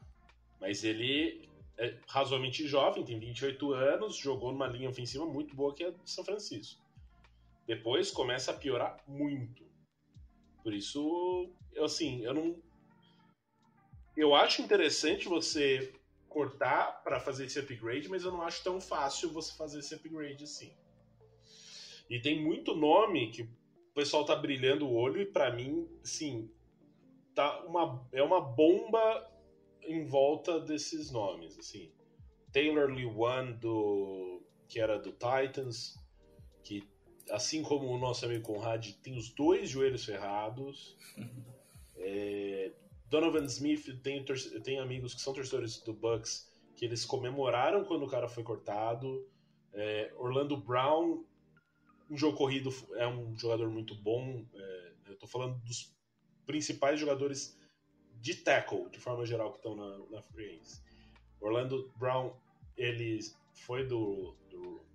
mas 0.60 0.84
ele 0.84 1.48
é 1.76 1.96
razoavelmente 2.08 2.66
jovem, 2.66 3.04
tem 3.04 3.18
28 3.18 3.72
anos, 3.72 4.16
jogou 4.16 4.50
numa 4.50 4.66
linha 4.66 4.90
ofensiva 4.90 5.24
muito 5.24 5.54
boa 5.54 5.74
que 5.74 5.84
é 5.84 5.90
de 5.92 6.10
São 6.10 6.24
Francisco. 6.24 6.82
Depois 7.66 8.10
começa 8.10 8.50
a 8.50 8.54
piorar 8.54 9.00
muito. 9.06 9.67
Por 10.68 10.74
isso, 10.74 11.50
eu, 11.72 11.86
assim, 11.86 12.22
eu 12.26 12.34
não. 12.34 12.62
Eu 14.14 14.34
acho 14.34 14.60
interessante 14.60 15.26
você 15.26 15.94
cortar 16.28 17.02
para 17.02 17.18
fazer 17.18 17.46
esse 17.46 17.58
upgrade, 17.58 18.06
mas 18.06 18.22
eu 18.22 18.30
não 18.30 18.42
acho 18.42 18.62
tão 18.62 18.78
fácil 18.78 19.32
você 19.32 19.56
fazer 19.56 19.78
esse 19.78 19.94
upgrade 19.94 20.44
assim. 20.44 20.70
E 22.10 22.20
tem 22.20 22.44
muito 22.44 22.76
nome 22.76 23.30
que 23.30 23.44
o 23.44 23.48
pessoal 23.94 24.26
tá 24.26 24.36
brilhando 24.36 24.86
o 24.86 24.92
olho 24.92 25.22
e 25.22 25.24
para 25.24 25.50
mim, 25.50 25.88
sim, 26.02 26.50
tá 27.34 27.64
uma 27.64 28.06
é 28.12 28.22
uma 28.22 28.42
bomba 28.42 29.26
em 29.80 30.04
volta 30.04 30.60
desses 30.60 31.10
nomes, 31.10 31.58
assim. 31.58 31.90
Taylor 32.52 32.90
Lewan 32.90 33.52
do 33.52 34.42
que 34.68 34.78
era 34.78 34.98
do 34.98 35.12
Titans, 35.12 35.94
que 36.62 36.86
assim 37.30 37.62
como 37.62 37.86
o 37.86 37.98
nosso 37.98 38.24
amigo 38.24 38.44
Conrad 38.44 38.92
tem 39.02 39.16
os 39.16 39.30
dois 39.30 39.70
joelhos 39.70 40.04
ferrados. 40.04 40.96
É, 42.00 42.70
Donovan 43.10 43.44
Smith 43.46 44.00
tem, 44.02 44.24
tem 44.62 44.78
amigos 44.78 45.14
que 45.14 45.20
são 45.20 45.34
torcedores 45.34 45.78
do 45.80 45.92
Bucks 45.92 46.48
que 46.76 46.84
eles 46.84 47.04
comemoraram 47.04 47.84
quando 47.84 48.04
o 48.04 48.08
cara 48.08 48.28
foi 48.28 48.44
cortado. 48.44 49.26
É, 49.72 50.12
Orlando 50.16 50.56
Brown, 50.56 51.24
um 52.08 52.16
jogo 52.16 52.36
corrido, 52.36 52.70
é 52.94 53.06
um 53.06 53.36
jogador 53.36 53.68
muito 53.68 53.96
bom. 53.96 54.46
É, 54.54 54.92
eu 55.08 55.16
tô 55.16 55.26
falando 55.26 55.58
dos 55.64 55.92
principais 56.46 57.00
jogadores 57.00 57.58
de 58.20 58.36
tackle, 58.36 58.88
de 58.90 59.00
forma 59.00 59.26
geral, 59.26 59.50
que 59.50 59.58
estão 59.58 59.74
na, 59.74 59.98
na 60.10 60.22
free 60.22 60.60
Orlando 61.40 61.92
Brown, 61.96 62.32
ele 62.76 63.20
foi 63.54 63.86
do, 63.86 64.36
do, 64.50 64.60
do 64.60 64.87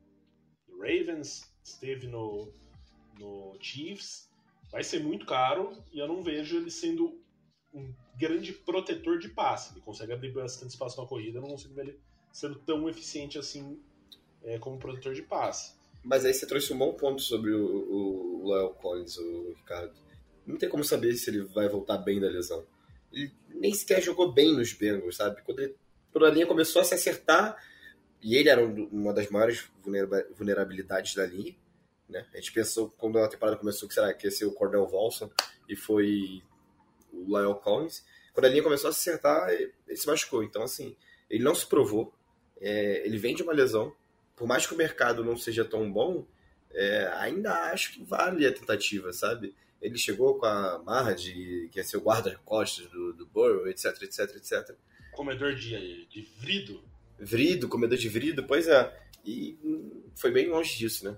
Ravens, 1.06 1.52
esteve 1.64 2.08
no, 2.08 2.52
no 3.20 3.56
Chiefs, 3.60 4.30
vai 4.72 4.84
ser 4.84 5.04
muito 5.04 5.26
caro 5.26 5.78
e 5.92 6.00
eu 6.00 6.08
não 6.08 6.24
vejo 6.24 6.58
ele 6.58 6.72
sendo 6.72 7.20
um 7.74 7.94
grande 8.18 8.54
protetor 8.54 9.18
de 9.18 9.30
passe. 9.30 9.74
Ele 9.74 9.82
consegue 9.82 10.14
abrir 10.14 10.32
bastante 10.32 10.72
espaço 10.72 11.02
na 11.02 11.08
corrida, 11.08 11.38
eu 11.38 11.42
não 11.42 11.50
consigo 11.50 11.74
ver 11.74 11.88
ele 11.88 12.00
sendo 12.32 12.56
tão 12.56 12.90
eficiente 12.90 13.38
assim 13.38 13.80
é, 14.44 14.58
como 14.60 14.80
protetor 14.80 15.14
de 15.14 15.22
passe. 15.22 15.74
Mas 16.04 16.26
aí 16.26 16.34
você 16.34 16.46
trouxe 16.46 16.74
um 16.74 16.78
bom 16.78 16.94
ponto 16.94 17.22
sobre 17.22 17.52
o, 17.52 17.66
o 17.66 18.44
Lyle 18.44 18.74
Collins, 18.82 19.18
o 19.18 19.54
Ricardo. 19.56 19.94
Não 20.46 20.58
tem 20.58 20.68
como 20.68 20.84
saber 20.84 21.14
se 21.16 21.30
ele 21.30 21.44
vai 21.44 21.70
voltar 21.70 21.98
bem 21.98 22.20
da 22.20 22.28
lesão. 22.28 22.66
Ele 23.12 23.32
nem 23.48 23.74
sequer 23.74 24.02
jogou 24.02 24.32
bem 24.32 24.54
nos 24.54 24.74
Bengals, 24.74 25.16
sabe? 25.16 25.42
Quando, 25.44 25.60
ele, 25.60 25.76
quando 26.12 26.26
a 26.26 26.30
linha 26.30 26.46
começou 26.46 26.82
a 26.82 26.86
se 26.86 26.94
acertar, 26.94 27.56
e 28.24 28.36
ele 28.36 28.50
era 28.50 28.64
uma 28.64 29.14
das 29.14 29.30
maiores 29.30 29.70
vulnerabilidades 30.36 31.14
da 31.16 31.26
linha, 31.26 31.56
né? 32.08 32.26
A 32.34 32.38
gente 32.38 32.54
pensou, 32.54 32.90
quando 32.98 33.20
a 33.20 33.28
temporada 33.28 33.58
começou, 33.58 33.88
que 33.88 33.94
será 33.94 34.14
que 34.14 34.28
ia 34.28 34.32
ser 34.32 34.46
o 34.46 34.52
Cordell 34.52 34.88
Volson, 34.88 35.30
e 35.68 35.76
foi 35.76 36.42
o 37.12 37.26
Lyle 37.38 37.60
Collins. 37.62 38.04
Quando 38.34 38.46
a 38.46 38.50
linha 38.50 38.64
começou 38.64 38.90
a 38.90 38.94
se 38.94 39.10
acertar, 39.10 39.50
ele 39.50 39.74
se 39.96 40.08
machucou. 40.08 40.44
Então, 40.44 40.64
assim, 40.64 40.96
ele 41.30 41.44
não 41.44 41.56
se 41.56 41.66
provou. 41.66 42.14
É, 42.60 43.06
ele 43.06 43.18
vem 43.18 43.36
de 43.36 43.44
uma 43.44 43.54
lesão. 43.54 43.96
Por 44.36 44.48
mais 44.48 44.66
que 44.66 44.74
o 44.74 44.78
mercado 44.78 45.24
não 45.24 45.38
seja 45.38 45.64
tão 45.64 45.92
bom, 45.92 46.26
é, 46.72 47.08
ainda 47.18 47.72
acho 47.72 47.94
que 47.94 48.04
vale 48.04 48.46
a 48.46 48.54
tentativa, 48.54 49.14
sabe? 49.14 49.56
Ele 49.82 49.98
chegou 49.98 50.40
com 50.40 50.46
a 50.46 50.80
marra 50.80 51.14
de 51.14 51.70
que 51.72 51.80
ia 51.80 51.84
ser 51.84 51.98
o 51.98 52.02
guarda-costas 52.02 52.88
do, 52.88 53.14
do 53.14 53.26
Burrow, 53.28 53.68
etc, 53.68 54.02
etc, 54.02 54.36
etc. 54.36 54.76
Comedor 55.12 55.54
de, 55.56 56.06
de 56.08 56.22
vrido. 56.40 56.84
Vrido, 57.20 57.68
comedor 57.68 57.98
de 57.98 58.10
vrido, 58.10 58.44
pois 58.46 58.68
é. 58.68 59.00
E 59.26 59.58
foi 60.16 60.32
bem 60.32 60.50
longe 60.50 60.78
disso, 60.78 61.06
né? 61.06 61.18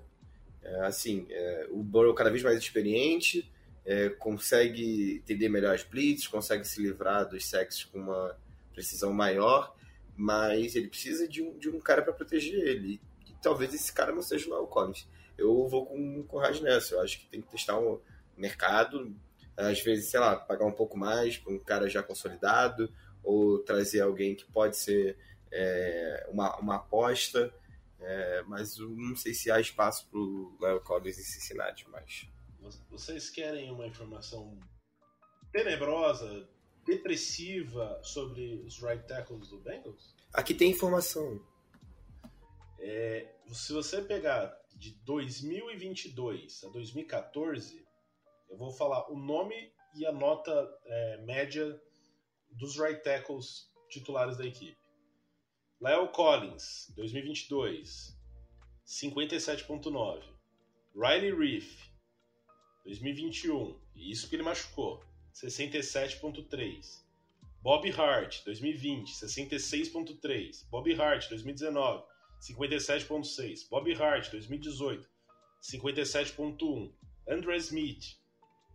É, 0.62 0.80
assim, 0.86 1.26
é, 1.30 1.66
o 1.70 1.82
Burrow 1.82 2.14
cada 2.14 2.30
vez 2.30 2.42
mais 2.42 2.58
experiente, 2.58 3.50
é, 3.84 4.08
consegue 4.08 5.16
entender 5.16 5.48
melhor 5.48 5.74
as 5.74 5.84
blitz, 5.84 6.26
consegue 6.26 6.64
se 6.64 6.82
livrar 6.82 7.28
dos 7.28 7.46
sexos 7.46 7.84
com 7.84 8.00
uma 8.00 8.36
precisão 8.72 9.12
maior, 9.12 9.74
mas 10.16 10.74
ele 10.74 10.88
precisa 10.88 11.28
de 11.28 11.42
um, 11.42 11.56
de 11.56 11.68
um 11.68 11.78
cara 11.78 12.02
para 12.02 12.12
proteger 12.12 12.58
ele. 12.66 13.00
E, 13.28 13.32
talvez 13.40 13.72
esse 13.72 13.92
cara 13.92 14.12
não 14.12 14.22
seja 14.22 14.50
o 14.50 14.56
Lyle 14.56 14.68
Collins. 14.68 15.06
Eu 15.38 15.66
vou 15.68 15.86
com 15.86 16.22
coragem 16.24 16.62
nessa. 16.62 16.94
Eu 16.94 17.00
acho 17.00 17.20
que 17.20 17.26
tem 17.28 17.40
que 17.40 17.48
testar 17.48 17.78
o 17.78 17.94
um 17.94 18.00
mercado, 18.36 19.14
às 19.56 19.80
vezes, 19.80 20.10
sei 20.10 20.18
lá, 20.18 20.36
pagar 20.36 20.66
um 20.66 20.72
pouco 20.72 20.98
mais 20.98 21.38
para 21.38 21.52
um 21.52 21.58
cara 21.58 21.88
já 21.88 22.02
consolidado, 22.02 22.92
ou 23.22 23.58
trazer 23.60 24.00
alguém 24.00 24.34
que 24.34 24.44
pode 24.46 24.76
ser 24.76 25.16
é, 25.56 26.28
uma, 26.30 26.56
uma 26.56 26.76
aposta. 26.76 27.52
É, 27.98 28.42
mas 28.42 28.76
não 28.78 29.16
sei 29.16 29.32
se 29.32 29.50
há 29.50 29.58
espaço 29.58 30.06
para 30.10 30.18
o 30.18 30.56
Lyle 30.60 30.80
Collins 30.80 31.18
em 31.18 31.22
Cincinnati, 31.22 31.88
mas 31.88 32.28
vocês 32.90 33.30
querem 33.30 33.70
uma 33.70 33.86
informação 33.86 34.58
tenebrosa, 35.52 36.48
depressiva 36.84 37.98
sobre 38.02 38.62
os 38.66 38.82
right 38.82 39.06
tackles 39.06 39.48
do 39.48 39.60
Bengals? 39.60 40.14
Aqui 40.32 40.54
tem 40.54 40.70
informação. 40.70 41.40
É, 42.78 43.34
se 43.52 43.72
você 43.72 44.02
pegar 44.02 44.56
de 44.76 44.92
2022 45.04 46.64
a 46.64 46.68
2014, 46.68 47.84
eu 48.50 48.56
vou 48.56 48.70
falar 48.70 49.10
o 49.10 49.16
nome 49.16 49.72
e 49.94 50.04
a 50.04 50.12
nota 50.12 50.52
é, 50.84 51.16
média 51.22 51.80
dos 52.50 52.78
right 52.78 53.02
tackles 53.02 53.70
titulares 53.88 54.36
da 54.36 54.44
equipe. 54.44 54.76
Leo 55.78 56.08
Collins, 56.08 56.90
2022, 56.96 58.16
57.9. 58.86 60.22
Riley 60.94 61.30
Reef, 61.32 61.90
2021, 62.86 63.78
e 63.94 64.10
isso 64.10 64.26
que 64.26 64.36
ele 64.36 64.42
machucou, 64.42 65.04
67.3. 65.34 67.04
Bob 67.62 67.90
Hart, 67.90 68.42
2020, 68.46 69.12
66.3. 69.12 70.64
Bob 70.70 70.94
Hart, 70.94 71.28
2019, 71.28 72.04
57.6. 72.40 73.68
Bob 73.68 73.92
Hart, 73.92 74.30
2018, 74.30 75.06
57.1. 75.62 76.92
Andrew 77.28 77.60
Smith, 77.60 78.16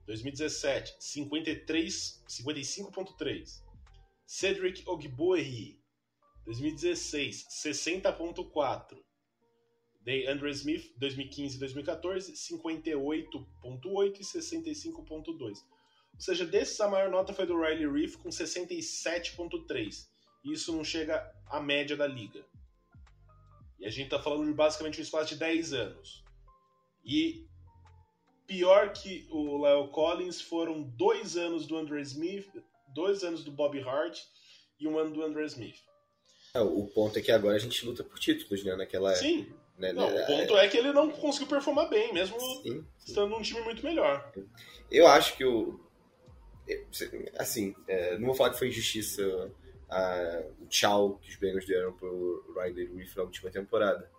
2017, 0.06 0.93
53, 0.99 1.88
55.3. 2.28 3.64
Cedric 4.28 4.84
Ogbuehi, 4.86 5.81
2016, 6.46 7.48
60.4. 7.50 8.98
Day 10.04 10.28
Andrew 10.28 10.50
Smith, 10.50 10.92
2015 10.98 11.56
e 11.56 11.60
2014, 11.60 12.34
58.8 12.34 14.20
e 14.20 14.24
65.2. 14.24 15.38
Ou 16.14 16.20
seja, 16.20 16.46
desses 16.46 16.80
a 16.82 16.88
maior 16.88 17.10
nota 17.10 17.34
foi 17.34 17.46
do 17.46 17.60
Riley 17.60 17.88
Reef 17.92 18.16
com 18.18 18.30
67.3. 18.30 20.08
e 20.44 20.54
isso 20.54 20.76
não 20.76 20.84
chega 20.84 21.32
à 21.48 21.60
média 21.60 21.96
da 21.96 22.08
liga. 22.08 22.44
E 23.80 23.86
a 23.86 23.89
gente 23.89 24.06
está 24.06 24.22
falando 24.22 24.46
de 24.46 24.54
basicamente 24.54 25.00
um 25.00 25.04
espaço 25.04 25.30
de 25.30 25.36
10 25.36 25.74
anos. 25.74 26.24
E 27.04 27.48
pior 28.46 28.92
que 28.94 29.28
o 29.32 29.58
Lyle 29.66 29.92
Collins 29.92 30.42
foram 30.42 30.84
dois 30.84 31.38
anos 31.38 31.66
do 31.66 31.78
Andrew 31.78 32.00
Smith, 32.00 32.50
dois 32.94 33.24
anos 33.24 33.44
do 33.44 33.52
Bobby 33.52 33.80
Hart 33.82 34.20
e 34.80 34.88
um 34.88 34.98
ano 34.98 35.14
do 35.14 35.24
Andrew 35.24 35.46
Smith. 35.46 35.80
É, 36.54 36.60
o 36.60 36.86
ponto 36.88 37.18
é 37.18 37.22
que 37.22 37.32
agora 37.32 37.56
a 37.56 37.60
gente 37.60 37.86
luta 37.86 38.04
por 38.04 38.20
títulos, 38.20 38.64
né? 38.64 38.76
Naquela 38.76 39.16
Sim. 39.16 39.47
Né, 39.78 39.93
não, 39.93 40.12
né, 40.12 40.24
o 40.24 40.28
ponto 40.28 40.58
é... 40.58 40.66
é... 40.66 40.70
que 40.70 40.78
ele 40.78 40.91
não 40.91 41.10
conseguiu 41.10 41.47
performar 41.47 41.89
bem, 41.89 42.14
mesmo 42.14 42.39
sim, 42.39 42.62
sim. 42.62 42.86
estando 42.99 43.32
num 43.32 43.41
time 43.41 43.62
muito 43.62 43.84
melhor. 43.84 44.32
Eu 44.91 45.08
acho 45.08 45.36
que 45.36 45.43
o. 45.43 45.80
Assim, 47.38 47.76
é, 47.88 48.18
não 48.18 48.28
vou 48.28 48.36
falar 48.36 48.52
que 48.52 48.60
foi 48.60 48.68
injustiça 48.68 49.52
a, 49.89 50.43
o 50.62 50.68
tchau 50.68 51.20
que 51.22 51.30
os 51.30 51.36
Bengals 51.36 51.66
deram 51.66 51.93
pro 51.93 52.45
Riley 52.56 52.95
Reef 52.95 53.16
na 53.16 53.24
última 53.24 53.49
temporada. 53.49 54.10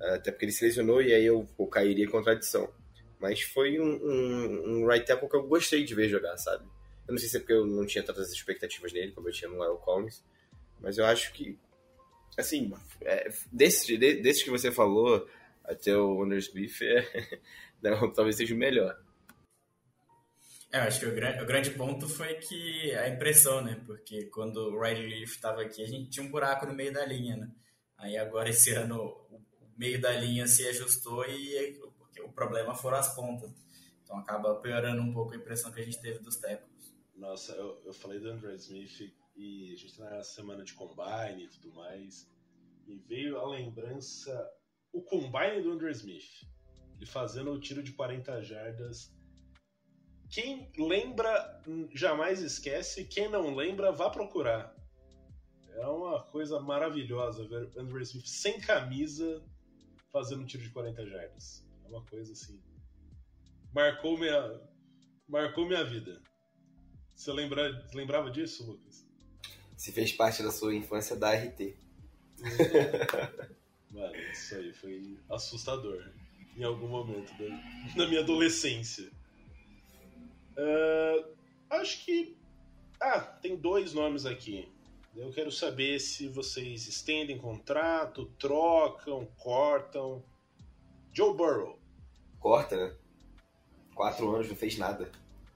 Até 0.00 0.30
porque 0.30 0.44
ele 0.44 0.52
se 0.52 0.64
lesionou 0.64 1.02
e 1.02 1.12
aí 1.12 1.24
eu, 1.24 1.48
eu 1.58 1.66
cairia 1.66 2.04
em 2.04 2.08
contradição. 2.08 2.72
Mas 3.18 3.40
foi 3.40 3.80
um, 3.80 3.84
um, 3.84 4.62
um 4.68 4.86
right 4.86 5.06
tackle 5.06 5.28
que 5.28 5.36
eu 5.36 5.46
gostei 5.46 5.84
de 5.84 5.94
ver 5.94 6.08
jogar, 6.08 6.36
sabe? 6.36 6.64
Eu 7.08 7.12
não 7.12 7.18
sei 7.18 7.28
se 7.28 7.36
é 7.36 7.40
porque 7.40 7.52
eu 7.52 7.66
não 7.66 7.86
tinha 7.86 8.04
tantas 8.04 8.30
expectativas 8.30 8.92
nele 8.92 9.12
como 9.12 9.28
eu 9.28 9.32
tinha 9.32 9.50
no 9.50 9.62
Lyle 9.62 9.78
Collins, 9.78 10.22
mas 10.80 10.98
eu 10.98 11.06
acho 11.06 11.32
que, 11.32 11.58
assim, 12.36 12.72
é, 13.00 13.28
desses, 13.52 13.98
desse 13.98 14.44
que 14.44 14.50
você 14.50 14.70
falou, 14.70 15.28
até 15.64 15.96
o 15.96 16.14
Wonder 16.14 16.38
Smith 16.38 16.80
é, 16.82 17.40
talvez 18.14 18.36
seja 18.36 18.54
o 18.54 18.58
melhor. 18.58 18.96
É, 20.72 20.78
eu 20.78 20.82
acho 20.82 21.00
que 21.00 21.06
o 21.06 21.14
grande, 21.14 21.42
o 21.42 21.46
grande 21.46 21.70
ponto 21.70 22.08
foi 22.08 22.34
que 22.34 22.92
a 22.94 23.08
impressão, 23.08 23.62
né? 23.62 23.80
Porque 23.86 24.26
quando 24.26 24.56
o 24.56 24.80
Riley 24.80 25.08
Leaf 25.08 25.32
estava 25.32 25.62
aqui, 25.62 25.82
a 25.82 25.86
gente 25.86 26.10
tinha 26.10 26.26
um 26.26 26.30
buraco 26.30 26.66
no 26.66 26.74
meio 26.74 26.92
da 26.92 27.04
linha, 27.04 27.36
né? 27.36 27.50
Aí 27.96 28.16
agora 28.16 28.50
esse 28.50 28.72
ano 28.74 29.00
o 29.30 29.40
meio 29.76 30.00
da 30.00 30.12
linha 30.12 30.46
se 30.46 30.66
ajustou 30.68 31.24
e 31.28 31.80
o 32.22 32.32
problema 32.32 32.74
foram 32.74 32.98
as 32.98 33.14
pontas. 33.14 33.50
Então 34.02 34.18
acaba 34.18 34.54
piorando 34.56 35.02
um 35.02 35.12
pouco 35.12 35.32
a 35.32 35.36
impressão 35.36 35.72
que 35.72 35.80
a 35.80 35.84
gente 35.84 36.00
teve 36.00 36.18
dos 36.18 36.36
tackles. 36.36 36.94
Nossa, 37.14 37.52
eu, 37.52 37.80
eu 37.84 37.92
falei 37.92 38.18
do 38.18 38.30
Andrew 38.30 38.54
Smith 38.54 39.12
e 39.36 39.72
a 39.72 39.76
gente 39.76 39.96
tá 39.96 40.10
na 40.10 40.22
semana 40.22 40.64
de 40.64 40.74
combine 40.74 41.44
e 41.44 41.48
tudo 41.48 41.74
mais. 41.74 42.28
E 42.86 42.96
veio 42.96 43.38
a 43.38 43.48
lembrança, 43.48 44.50
o 44.92 45.02
combine 45.02 45.62
do 45.62 45.72
Andrew 45.72 45.90
Smith. 45.90 46.46
Ele 46.94 47.06
fazendo 47.06 47.52
o 47.52 47.60
tiro 47.60 47.82
de 47.82 47.92
40 47.92 48.42
jardas 48.42 49.14
quem 50.30 50.70
lembra 50.76 51.62
jamais 51.94 52.42
esquece, 52.42 53.04
quem 53.04 53.28
não 53.28 53.54
lembra 53.54 53.92
vá 53.92 54.10
procurar. 54.10 54.74
É 55.74 55.86
uma 55.86 56.22
coisa 56.24 56.58
maravilhosa 56.60 57.46
ver 57.46 57.70
Andrew 57.78 58.00
Smith 58.00 58.26
sem 58.26 58.60
camisa 58.60 59.44
fazendo 60.10 60.42
um 60.42 60.46
tiro 60.46 60.62
de 60.62 60.70
40 60.70 61.06
jardas. 61.06 61.66
É 61.84 61.88
uma 61.88 62.04
coisa 62.04 62.32
assim. 62.32 62.60
Marcou 63.72 64.18
minha, 64.18 64.60
marcou 65.28 65.66
minha 65.66 65.84
vida. 65.84 66.20
Você 67.14 67.32
lembra, 67.32 67.86
lembrava 67.94 68.30
disso, 68.30 68.66
Lucas? 68.66 69.05
Se 69.76 69.92
fez 69.92 70.12
parte 70.12 70.42
da 70.42 70.50
sua 70.50 70.74
infância 70.74 71.14
da 71.16 71.32
RT. 71.32 71.76
Mano, 73.90 74.16
isso 74.32 74.54
aí 74.54 74.72
foi 74.72 75.18
assustador 75.30 76.10
em 76.56 76.64
algum 76.64 76.88
momento 76.88 77.32
da, 77.38 77.94
da 77.96 78.08
minha 78.08 78.20
adolescência. 78.20 79.10
Uh, 80.56 81.28
acho 81.70 82.04
que. 82.04 82.36
Ah, 83.00 83.20
tem 83.20 83.56
dois 83.56 83.92
nomes 83.92 84.24
aqui. 84.24 84.68
Eu 85.14 85.30
quero 85.30 85.50
saber 85.50 85.98
se 85.98 86.28
vocês 86.28 86.86
estendem 86.86 87.38
contrato, 87.38 88.26
trocam, 88.38 89.26
cortam. 89.38 90.22
Joe 91.12 91.34
Burrow. 91.34 91.78
Corta, 92.38 92.76
né? 92.76 92.94
Quatro 93.94 94.34
anos, 94.34 94.48
não 94.48 94.56
fez 94.56 94.76
nada. 94.76 95.10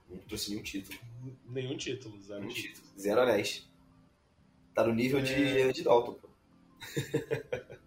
Não 0.09 0.17
trouxe 0.19 0.49
nenhum 0.49 0.63
título. 0.63 0.99
Nenhum 1.45 1.77
título, 1.77 2.19
zero 2.21 2.41
nenhum 2.41 2.53
título. 2.53 2.87
Zero 2.99 3.21
anéis. 3.21 3.70
Tá 4.73 4.83
no 4.83 4.93
nível 4.93 5.19
é... 5.19 5.23
de, 5.23 5.73
de 5.73 5.83
Dalton, 5.83 6.13
pô. 6.13 6.29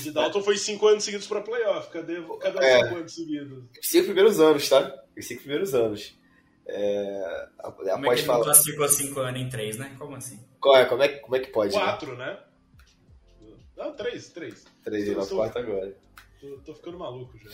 De 0.00 0.10
Dalton 0.10 0.42
foi 0.42 0.56
cinco 0.56 0.86
anos 0.86 1.04
seguidos 1.04 1.26
para 1.26 1.40
playoff. 1.40 1.90
Cadê, 1.90 2.22
cadê 2.40 2.58
os 2.58 2.64
é, 2.64 2.82
cinco 2.82 2.96
anos 2.96 3.14
seguidos? 3.14 3.64
Cinco 3.82 4.04
primeiros 4.04 4.40
anos, 4.40 4.68
tá? 4.68 5.04
Os 5.16 5.26
cinco 5.26 5.40
primeiros 5.40 5.74
anos. 5.74 6.16
É, 6.66 7.48
como 7.62 7.90
após 7.90 8.18
é 8.18 8.22
que 8.22 8.26
falar... 8.26 8.44
classificou 8.44 8.88
cinco 8.88 9.20
anos 9.20 9.40
em 9.40 9.48
três, 9.48 9.78
né? 9.78 9.94
Como 9.98 10.16
assim? 10.16 10.40
Qual 10.60 10.76
é, 10.76 10.84
como, 10.84 11.02
é, 11.02 11.08
como 11.08 11.36
é 11.36 11.40
que 11.40 11.50
pode? 11.50 11.74
Né? 11.74 11.80
Quatro, 11.80 12.16
né? 12.16 12.26
né? 12.26 12.38
Não, 13.76 13.94
três, 13.94 14.28
três. 14.30 14.64
Três, 14.82 15.16
na 15.16 15.26
quarta 15.26 15.60
agora. 15.60 15.96
Tô, 16.40 16.58
tô, 16.64 16.74
ficando 16.74 16.98
maluco 16.98 17.38
já. 17.38 17.50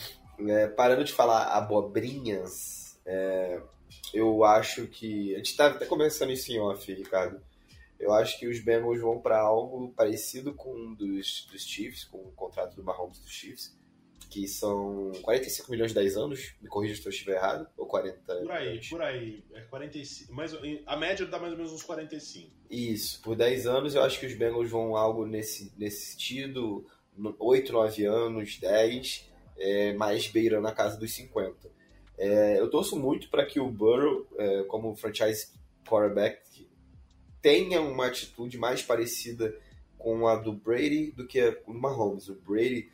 É, 0.51 0.67
parando 0.67 1.03
de 1.03 1.13
falar 1.13 1.43
abobrinhas, 1.55 2.99
é, 3.05 3.61
eu 4.13 4.43
acho 4.43 4.87
que. 4.87 5.33
A 5.35 5.37
gente 5.37 5.55
tá 5.55 5.67
até 5.67 5.85
começando 5.85 6.31
isso 6.31 6.51
em 6.51 6.59
off, 6.59 6.91
Ricardo. 6.91 7.39
Eu 8.03 8.13
acho 8.13 8.37
que 8.39 8.47
os 8.47 8.59
Bengals 8.59 8.99
vão 8.99 9.19
para 9.19 9.39
algo 9.39 9.93
parecido 9.95 10.53
com 10.53 10.75
um 10.75 10.93
dos, 10.93 11.47
dos 11.51 11.63
Chiefs, 11.63 12.03
com 12.05 12.17
o 12.17 12.31
contrato 12.33 12.75
do 12.75 12.83
Mahomes 12.83 13.19
dos 13.19 13.31
Chiefs 13.31 13.75
que 14.33 14.47
são 14.47 15.11
45 15.21 15.69
milhões 15.69 15.91
de 15.91 15.95
10 15.95 16.17
anos, 16.17 16.55
me 16.59 16.67
corrija 16.67 16.99
se 16.99 17.05
eu 17.07 17.11
estiver 17.11 17.35
errado, 17.35 17.67
ou 17.77 17.85
40 17.85 18.19
Por 18.19 18.51
aí, 18.51 18.67
milhões. 18.69 18.89
por 18.89 19.01
aí, 19.03 19.43
é 19.53 19.61
45, 19.61 20.33
mais, 20.33 20.51
a 20.87 20.97
média 20.97 21.23
dá 21.27 21.37
mais 21.37 21.51
ou 21.51 21.57
menos 21.57 21.71
uns 21.71 21.83
45. 21.83 22.49
Isso, 22.67 23.21
por 23.21 23.35
10 23.35 23.67
anos 23.67 23.93
eu 23.93 24.01
acho 24.01 24.19
que 24.19 24.25
os 24.25 24.33
Bengals 24.33 24.71
vão 24.71 24.95
algo 24.95 25.27
nesse, 25.27 25.71
nesse 25.77 26.13
sentido, 26.13 26.83
8, 27.37 27.71
9 27.71 28.05
anos, 28.05 28.57
10, 28.57 29.29
é, 29.55 29.93
mais 29.93 30.25
beirando 30.27 30.67
a 30.67 30.71
casa 30.71 30.97
dos 30.97 31.13
50. 31.13 31.69
É, 32.17 32.59
eu 32.59 32.67
torço 32.71 32.97
muito 32.97 33.29
para 33.29 33.45
que 33.45 33.59
o 33.59 33.69
Burrow, 33.69 34.25
é, 34.39 34.63
como 34.63 34.95
franchise 34.95 35.53
quarterback, 35.87 36.67
tenha 37.43 37.81
uma 37.81 38.07
atitude 38.07 38.57
mais 38.57 38.81
parecida 38.81 39.53
com 39.97 40.25
a 40.25 40.35
do 40.37 40.53
Brady 40.53 41.11
do 41.11 41.27
que 41.27 41.41
a 41.41 41.51
do 41.51 41.73
Mahomes. 41.73 42.29
O 42.29 42.35
Brady 42.35 42.89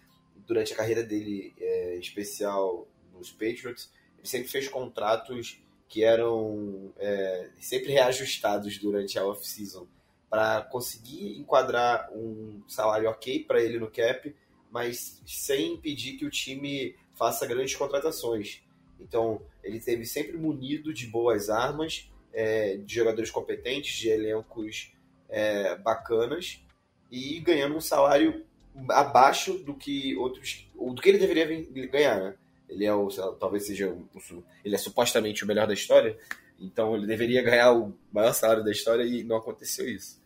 durante 0.48 0.74
a 0.74 0.76
carreira 0.76 1.04
dele 1.04 1.54
é, 1.60 1.96
especial 1.98 2.88
nos 3.14 3.32
Patriots, 3.32 3.92
ele 4.18 4.28
sempre 4.28 4.48
fez 4.50 4.68
contratos 4.68 5.62
que 5.88 6.04
eram 6.04 6.92
é, 6.98 7.50
sempre 7.60 7.92
reajustados 7.92 8.80
durante 8.80 9.20
a 9.20 9.26
off-season 9.26 9.88
para 10.30 10.64
conseguir 10.64 11.38
enquadrar 11.38 12.10
um 12.12 12.64
salário 12.68 13.10
ok 13.10 13.44
para 13.44 13.62
ele 13.62 13.80
no 13.80 13.90
cap, 13.90 14.36
mas 14.72 15.22
sem 15.26 15.74
impedir 15.74 16.18
que 16.18 16.26
o 16.26 16.30
time 16.30 16.96
faça 17.14 17.46
grandes 17.46 17.76
contratações. 17.76 18.62
Então, 19.00 19.42
ele 19.64 19.80
teve 19.80 20.06
sempre 20.06 20.38
munido 20.38 20.94
de 20.94 21.08
boas 21.08 21.50
armas, 21.50 22.10
é, 22.40 22.78
de 22.78 22.96
jogadores 22.96 23.30
competentes, 23.30 23.98
de 23.98 24.08
elencos 24.08 24.94
é, 25.28 25.76
bacanas 25.76 26.64
e 27.12 27.38
ganhando 27.42 27.76
um 27.76 27.82
salário 27.82 28.46
abaixo 28.90 29.58
do 29.58 29.74
que 29.74 30.16
outros. 30.16 30.66
do 30.74 31.02
que 31.02 31.10
ele 31.10 31.18
deveria 31.18 31.68
ganhar, 31.88 32.22
né? 32.22 32.36
Ele 32.70 32.86
é 32.86 32.94
o, 32.94 33.10
talvez 33.38 33.66
seja 33.66 33.90
o, 33.90 34.44
ele 34.64 34.74
é 34.74 34.78
supostamente 34.78 35.44
o 35.44 35.48
melhor 35.48 35.68
da 35.68 35.74
história, 35.74 36.18
então 36.58 36.96
ele 36.96 37.06
deveria 37.06 37.42
ganhar 37.42 37.74
o 37.74 37.94
maior 38.10 38.32
salário 38.32 38.64
da 38.64 38.72
história 38.72 39.04
e 39.04 39.22
não 39.22 39.36
aconteceu 39.36 39.90
isso. 39.90 40.22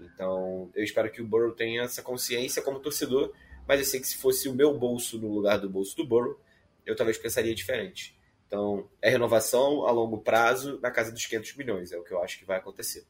Então, 0.00 0.68
eu 0.74 0.82
espero 0.82 1.12
que 1.12 1.22
o 1.22 1.26
Burrow 1.26 1.52
tenha 1.52 1.82
essa 1.82 2.02
consciência 2.02 2.60
como 2.60 2.80
torcedor, 2.80 3.32
mas 3.68 3.78
eu 3.78 3.86
sei 3.86 4.00
que 4.00 4.08
se 4.08 4.16
fosse 4.16 4.48
o 4.48 4.54
meu 4.54 4.76
bolso 4.76 5.16
no 5.16 5.32
lugar 5.32 5.60
do 5.60 5.70
bolso 5.70 5.96
do 5.96 6.04
Burrow, 6.04 6.36
eu 6.84 6.96
talvez 6.96 7.18
pensaria 7.18 7.54
diferente. 7.54 8.16
Então, 8.52 8.86
é 9.00 9.08
renovação 9.08 9.86
a 9.86 9.90
longo 9.90 10.18
prazo 10.18 10.78
na 10.82 10.90
casa 10.90 11.10
dos 11.10 11.24
500 11.24 11.56
milhões, 11.56 11.90
é 11.90 11.96
o 11.96 12.04
que 12.04 12.12
eu 12.12 12.22
acho 12.22 12.38
que 12.38 12.44
vai 12.44 12.58
acontecer. 12.58 13.06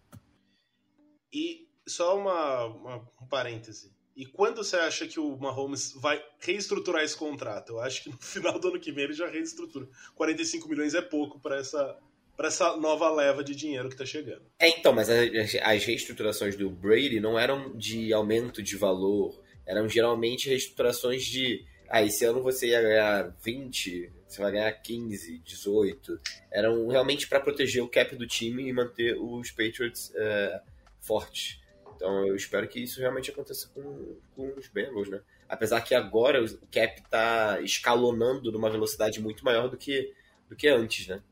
E 1.32 1.66
só 1.84 2.16
uma, 2.16 2.66
uma 2.66 2.96
um 3.20 3.26
parêntese. 3.26 3.92
E 4.14 4.24
quando 4.24 4.58
você 4.58 4.76
acha 4.76 5.04
que 5.04 5.18
o 5.18 5.36
Mahomes 5.36 5.94
vai 5.94 6.24
reestruturar 6.38 7.02
esse 7.02 7.16
contrato? 7.16 7.72
Eu 7.72 7.80
acho 7.80 8.04
que 8.04 8.10
no 8.10 8.18
final 8.22 8.56
do 8.56 8.68
ano 8.68 8.78
que 8.78 8.92
vem 8.92 9.02
ele 9.02 9.14
já 9.14 9.28
reestrutura. 9.28 9.88
45 10.14 10.68
milhões 10.68 10.94
é 10.94 11.02
pouco 11.02 11.40
para 11.40 11.56
essa, 11.56 11.98
para 12.36 12.46
essa 12.46 12.76
nova 12.76 13.10
leva 13.10 13.42
de 13.42 13.56
dinheiro 13.56 13.88
que 13.88 13.94
está 13.94 14.06
chegando. 14.06 14.44
É, 14.60 14.68
então, 14.68 14.92
mas 14.92 15.10
as, 15.10 15.56
as 15.60 15.84
reestruturações 15.84 16.54
do 16.54 16.70
Brady 16.70 17.18
não 17.18 17.36
eram 17.36 17.76
de 17.76 18.12
aumento 18.12 18.62
de 18.62 18.76
valor, 18.76 19.42
eram 19.66 19.88
geralmente 19.88 20.48
reestruturações 20.48 21.24
de. 21.24 21.66
Ah, 21.88 22.00
esse 22.00 22.24
ano 22.24 22.40
você 22.40 22.68
ia 22.68 22.80
ganhar 22.80 23.36
20, 23.42 24.21
você 24.32 24.40
vai 24.40 24.52
ganhar 24.52 24.72
15, 24.72 25.38
18. 25.38 26.20
Eram 26.50 26.88
realmente 26.88 27.28
para 27.28 27.40
proteger 27.40 27.82
o 27.82 27.88
cap 27.88 28.16
do 28.16 28.26
time 28.26 28.66
e 28.66 28.72
manter 28.72 29.16
os 29.18 29.50
Patriots 29.50 30.10
uh, 30.10 30.60
fortes. 31.00 31.60
Então 31.94 32.26
eu 32.26 32.34
espero 32.34 32.66
que 32.66 32.80
isso 32.80 33.00
realmente 33.00 33.30
aconteça 33.30 33.68
com, 33.68 34.16
com 34.34 34.54
os 34.58 34.68
Bengals, 34.68 35.08
né? 35.08 35.20
Apesar 35.48 35.82
que 35.82 35.94
agora 35.94 36.42
o 36.42 36.66
cap 36.66 37.00
está 37.00 37.60
escalonando 37.60 38.50
numa 38.50 38.70
velocidade 38.70 39.20
muito 39.20 39.44
maior 39.44 39.68
do 39.68 39.76
que, 39.76 40.12
do 40.48 40.56
que 40.56 40.66
antes, 40.66 41.06
né? 41.06 41.22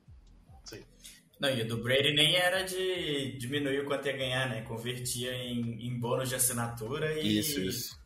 Sim. 0.63 0.85
Não, 1.41 1.49
e 1.49 1.63
o 1.63 1.67
do 1.67 1.83
Brady 1.83 2.13
nem 2.13 2.37
era 2.37 2.63
de 2.63 3.33
diminuir 3.39 3.81
o 3.81 3.87
quanto 3.87 4.07
ia 4.07 4.17
ganhar, 4.17 4.49
né? 4.49 4.61
Convertia 4.63 5.33
em, 5.33 5.87
em 5.87 5.99
bônus 5.99 6.29
de 6.29 6.35
assinatura 6.35 7.19
e. 7.19 7.39
Isso, 7.39 7.61
isso. 7.61 8.00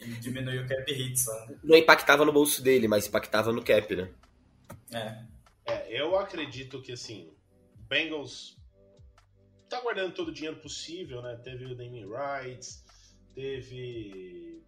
E 0.00 0.06
diminuiu 0.20 0.62
o 0.62 0.68
cap 0.68 0.92
hit 0.92 1.18
só. 1.18 1.46
Não 1.62 1.76
impactava 1.76 2.24
no 2.24 2.32
bolso 2.32 2.62
dele, 2.62 2.86
mas 2.86 3.06
impactava 3.06 3.52
no 3.52 3.64
cap, 3.64 3.94
né? 3.96 4.12
É. 4.92 5.26
É, 5.66 6.00
eu 6.00 6.16
acredito 6.16 6.80
que 6.80 6.92
assim, 6.92 7.30
Bengals 7.88 8.56
tá 9.68 9.80
guardando 9.80 10.14
todo 10.14 10.28
o 10.28 10.32
dinheiro 10.32 10.60
possível, 10.60 11.20
né? 11.20 11.36
Teve 11.44 11.66
o 11.66 11.76
naming 11.76 12.06
rights, 12.08 12.84
teve 13.34 14.62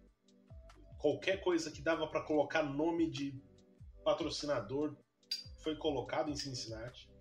qualquer 0.99 1.41
coisa 1.41 1.71
que 1.71 1.81
dava 1.81 2.07
para 2.07 2.21
colocar 2.21 2.61
nome 2.61 3.09
de 3.09 3.33
patrocinador 4.03 4.95
foi 5.63 5.75
colocado 5.75 6.29
em 6.29 6.35
Cincinnati 6.35 7.11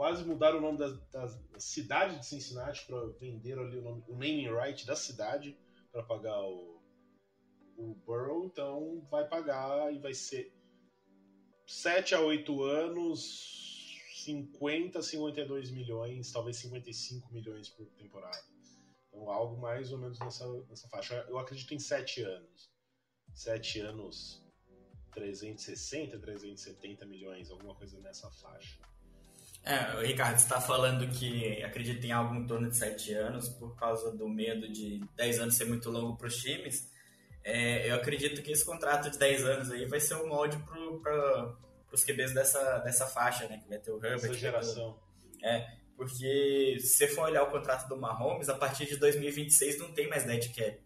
quase 0.00 0.24
mudaram 0.24 0.56
o 0.56 0.60
nome 0.62 0.78
da, 0.78 0.88
da, 1.12 1.26
da 1.26 1.60
cidade 1.60 2.18
de 2.18 2.24
Cincinnati 2.24 2.86
para 2.86 3.06
vender 3.20 3.58
ali 3.58 3.76
o, 3.76 3.82
nome, 3.82 4.02
o 4.08 4.12
naming 4.12 4.48
right 4.48 4.86
da 4.86 4.96
cidade 4.96 5.54
para 5.92 6.02
pagar 6.02 6.40
o, 6.40 6.79
o 7.80 7.94
Burrow, 8.06 8.44
então 8.46 9.06
vai 9.10 9.26
pagar 9.26 9.92
e 9.92 9.98
vai 9.98 10.12
ser 10.14 10.52
7 11.66 12.14
a 12.14 12.20
8 12.20 12.62
anos, 12.62 13.96
50, 14.24 15.00
52 15.02 15.70
milhões, 15.70 16.30
talvez 16.30 16.56
55 16.58 17.32
milhões 17.32 17.68
por 17.70 17.86
temporada. 17.92 18.44
Então 19.08 19.30
algo 19.30 19.60
mais 19.60 19.92
ou 19.92 19.98
menos 19.98 20.18
nessa, 20.18 20.46
nessa 20.68 20.88
faixa. 20.88 21.24
Eu 21.28 21.38
acredito 21.38 21.74
em 21.74 21.78
7 21.78 22.22
anos. 22.22 22.70
7 23.34 23.80
anos, 23.80 24.44
360, 25.12 26.18
370 26.18 27.06
milhões, 27.06 27.50
alguma 27.50 27.74
coisa 27.74 27.98
nessa 28.00 28.30
faixa. 28.30 28.78
É, 29.62 29.96
o 29.96 30.00
Ricardo 30.00 30.36
está 30.36 30.60
falando 30.60 31.06
que 31.12 31.62
acredita 31.62 32.06
em 32.06 32.12
algo 32.12 32.34
em 32.34 32.46
torno 32.46 32.68
de 32.68 32.76
7 32.76 33.12
anos 33.14 33.48
por 33.48 33.76
causa 33.76 34.10
do 34.10 34.28
medo 34.28 34.68
de 34.68 35.00
10 35.16 35.40
anos 35.40 35.54
ser 35.54 35.66
muito 35.66 35.90
longo 35.90 36.16
para 36.16 36.28
os 36.28 36.36
times. 36.36 36.90
É, 37.52 37.90
eu 37.90 37.96
acredito 37.96 38.42
que 38.42 38.52
esse 38.52 38.64
contrato 38.64 39.10
de 39.10 39.18
10 39.18 39.44
anos 39.44 39.70
aí 39.72 39.84
vai 39.84 39.98
ser 39.98 40.14
um 40.14 40.28
molde 40.28 40.56
para 41.02 41.56
os 41.92 42.04
QBs 42.04 42.32
dessa, 42.32 42.78
dessa 42.78 43.06
faixa, 43.06 43.48
né? 43.48 43.58
Que 43.58 43.68
vai 43.68 43.78
ter 43.78 43.90
o 43.90 43.96
Herbert. 43.96 44.30
Essa 44.30 44.34
geração. 44.34 44.98
É, 45.42 45.66
porque 45.96 46.76
se 46.80 46.88
você 46.88 47.08
for 47.08 47.24
olhar 47.24 47.42
o 47.42 47.50
contrato 47.50 47.88
do 47.88 47.96
Mahomes, 47.96 48.48
a 48.48 48.54
partir 48.54 48.86
de 48.86 48.96
2026 48.96 49.78
não 49.78 49.92
tem 49.92 50.08
mais 50.08 50.24
dead 50.24 50.54
cap. 50.54 50.80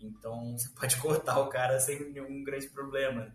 Então 0.00 0.52
você 0.56 0.68
pode 0.70 0.96
cortar 0.98 1.40
o 1.40 1.48
cara 1.48 1.80
sem 1.80 2.12
nenhum 2.12 2.44
grande 2.44 2.68
problema. 2.68 3.34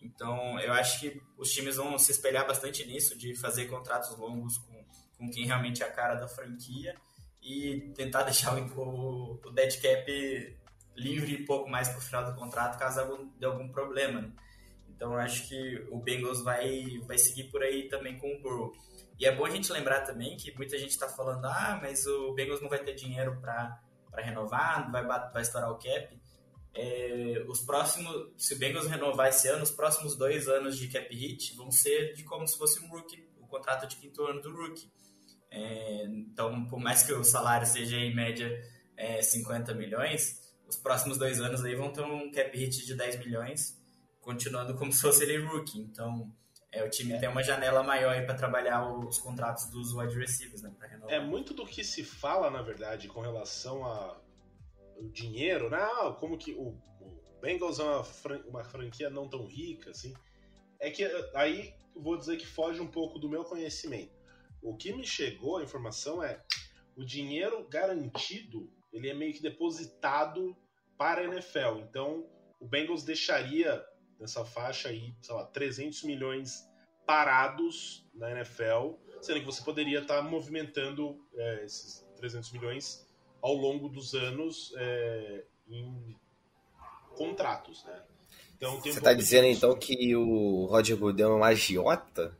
Então, 0.00 0.58
eu 0.60 0.72
acho 0.72 0.98
que 1.00 1.22
os 1.38 1.52
times 1.52 1.76
vão 1.76 1.96
se 1.96 2.10
espelhar 2.10 2.44
bastante 2.44 2.84
nisso, 2.84 3.16
de 3.16 3.36
fazer 3.36 3.66
contratos 3.66 4.16
longos 4.18 4.58
com, 4.58 4.84
com 5.16 5.30
quem 5.30 5.46
realmente 5.46 5.82
é 5.82 5.86
a 5.86 5.92
cara 5.92 6.16
da 6.16 6.26
franquia 6.26 6.96
e 7.40 7.92
tentar 7.94 8.22
deixar 8.24 8.56
o, 8.56 9.40
o 9.44 9.50
dead 9.50 9.80
cap 9.80 10.61
livre 10.96 11.42
um 11.42 11.46
pouco 11.46 11.70
mais 11.70 11.88
para 11.88 11.98
o 11.98 12.02
final 12.02 12.24
do 12.24 12.38
contrato, 12.38 12.78
caso 12.78 13.00
algum, 13.00 13.28
de 13.38 13.44
algum 13.44 13.68
problema. 13.68 14.20
Né? 14.20 14.32
Então, 14.88 15.12
eu 15.12 15.18
acho 15.18 15.48
que 15.48 15.86
o 15.90 15.98
Bengals 15.98 16.42
vai, 16.42 17.00
vai 17.06 17.18
seguir 17.18 17.44
por 17.44 17.62
aí 17.62 17.88
também 17.88 18.18
com 18.18 18.32
o 18.32 18.40
Burrow. 18.40 18.72
E 19.18 19.26
é 19.26 19.34
bom 19.34 19.44
a 19.44 19.50
gente 19.50 19.72
lembrar 19.72 20.02
também 20.02 20.36
que 20.36 20.54
muita 20.56 20.78
gente 20.78 20.90
está 20.90 21.08
falando, 21.08 21.44
ah, 21.46 21.78
mas 21.80 22.06
o 22.06 22.32
Bengals 22.34 22.60
não 22.60 22.68
vai 22.68 22.78
ter 22.78 22.94
dinheiro 22.94 23.38
para 23.40 23.80
renovar, 24.16 24.90
vai, 24.90 25.04
vai 25.04 25.42
estourar 25.42 25.70
o 25.70 25.78
cap 25.78 26.22
é, 26.74 27.44
os 27.48 27.60
próximos, 27.60 28.32
se 28.38 28.54
o 28.54 28.58
Bengals 28.58 28.86
renovar 28.86 29.28
esse 29.28 29.48
ano, 29.48 29.62
os 29.62 29.70
próximos 29.70 30.16
dois 30.16 30.48
anos 30.48 30.78
de 30.78 30.88
cap 30.88 31.14
hit 31.14 31.54
vão 31.54 31.70
ser 31.70 32.14
de 32.14 32.24
como 32.24 32.46
se 32.46 32.56
fosse 32.56 32.82
um 32.82 32.88
rookie, 32.88 33.28
o 33.38 33.46
contrato 33.46 33.86
de 33.86 33.96
quinto 33.96 34.24
ano 34.24 34.40
do 34.40 34.54
rookie. 34.54 34.90
É, 35.50 36.04
então, 36.06 36.64
por 36.66 36.80
mais 36.80 37.02
que 37.02 37.12
o 37.12 37.22
salário 37.22 37.66
seja 37.66 37.96
em 37.96 38.14
média 38.14 38.58
é, 38.96 39.20
50 39.20 39.74
milhões, 39.74 40.40
os 40.72 40.78
próximos 40.78 41.18
dois 41.18 41.40
anos 41.40 41.62
aí 41.64 41.74
vão 41.74 41.92
ter 41.92 42.00
um 42.00 42.30
cap 42.30 42.56
hit 42.56 42.86
de 42.86 42.94
10 42.94 43.18
milhões, 43.18 43.78
continuando 44.20 44.74
como 44.74 44.90
se 44.92 45.02
fosse 45.02 45.22
ele 45.22 45.44
rookie. 45.44 45.80
Então, 45.80 46.32
é, 46.70 46.82
o 46.82 46.88
time 46.88 47.18
tem 47.18 47.28
uma 47.28 47.42
janela 47.42 47.82
maior 47.82 48.24
para 48.24 48.34
trabalhar 48.34 48.90
os 48.90 49.18
contratos 49.18 49.66
dos 49.66 49.92
wide 49.92 50.16
receivers, 50.18 50.62
né, 50.62 50.72
É 51.08 51.20
muito 51.20 51.52
do 51.52 51.66
que 51.66 51.84
se 51.84 52.02
fala, 52.02 52.50
na 52.50 52.62
verdade, 52.62 53.08
com 53.08 53.20
relação 53.20 53.84
a 53.84 54.18
o 54.96 55.08
dinheiro, 55.10 55.68
né? 55.68 55.78
Ah, 55.78 56.16
como 56.18 56.38
que 56.38 56.52
o, 56.52 56.68
o 57.00 57.38
Bengals 57.40 57.78
é 57.78 57.82
uma, 57.82 58.04
fran 58.04 58.40
uma 58.46 58.64
franquia 58.64 59.10
não 59.10 59.28
tão 59.28 59.44
rica, 59.46 59.90
assim. 59.90 60.14
É 60.78 60.90
que 60.90 61.04
aí 61.34 61.74
vou 61.94 62.16
dizer 62.16 62.36
que 62.36 62.46
foge 62.46 62.80
um 62.80 62.86
pouco 62.86 63.18
do 63.18 63.28
meu 63.28 63.44
conhecimento. 63.44 64.12
O 64.62 64.76
que 64.76 64.92
me 64.92 65.04
chegou 65.04 65.58
a 65.58 65.62
informação 65.62 66.22
é 66.22 66.40
o 66.96 67.04
dinheiro 67.04 67.66
garantido, 67.68 68.70
ele 68.92 69.10
é 69.10 69.14
meio 69.14 69.32
que 69.32 69.42
depositado 69.42 70.56
para 70.96 71.22
a 71.22 71.24
NFL. 71.24 71.80
Então, 71.88 72.26
o 72.60 72.66
Bengals 72.66 73.04
deixaria 73.04 73.84
nessa 74.18 74.44
faixa 74.44 74.88
aí, 74.88 75.14
sei 75.20 75.34
lá, 75.34 75.44
300 75.46 76.04
milhões 76.04 76.68
parados 77.06 78.06
na 78.14 78.30
NFL, 78.30 78.94
sendo 79.20 79.40
que 79.40 79.46
você 79.46 79.62
poderia 79.62 80.00
estar 80.00 80.22
movimentando 80.22 81.20
é, 81.34 81.64
esses 81.64 82.06
300 82.16 82.52
milhões 82.52 83.06
ao 83.40 83.54
longo 83.54 83.88
dos 83.88 84.14
anos 84.14 84.72
é, 84.76 85.44
em 85.68 86.16
contratos, 87.16 87.84
né? 87.84 88.02
Então, 88.56 88.80
Você 88.80 88.90
está 88.90 89.12
dizendo 89.12 89.48
então 89.48 89.76
que 89.76 90.14
o 90.14 90.66
Roger 90.66 90.96
Goodell 90.96 91.32
é 91.32 91.34
um 91.34 91.42
agiota? 91.42 92.38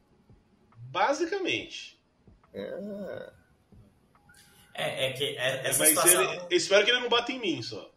Basicamente. 0.76 2.00
É, 2.54 3.32
é, 4.74 5.06
é 5.06 5.12
que 5.14 5.24
é, 5.24 5.66
essa 5.66 5.80
Mas 5.80 5.88
situação... 5.88 6.22
ele, 6.22 6.46
espero 6.50 6.84
que 6.84 6.92
ele 6.92 7.00
não 7.00 7.08
bata 7.08 7.32
em 7.32 7.40
mim 7.40 7.60
só. 7.60 7.91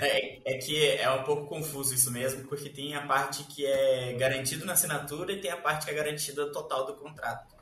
É, 0.00 0.54
é, 0.54 0.58
que 0.58 0.88
é 0.88 1.10
um 1.10 1.22
pouco 1.22 1.46
confuso 1.46 1.94
isso 1.94 2.10
mesmo, 2.10 2.44
porque 2.48 2.68
tem 2.68 2.94
a 2.94 3.06
parte 3.06 3.44
que 3.44 3.66
é 3.66 4.12
garantido 4.14 4.64
na 4.64 4.72
assinatura 4.72 5.32
e 5.32 5.40
tem 5.40 5.50
a 5.50 5.56
parte 5.56 5.86
que 5.86 5.90
é 5.90 5.94
garantida 5.94 6.50
total 6.50 6.86
do 6.86 6.94
contrato. 6.94 7.54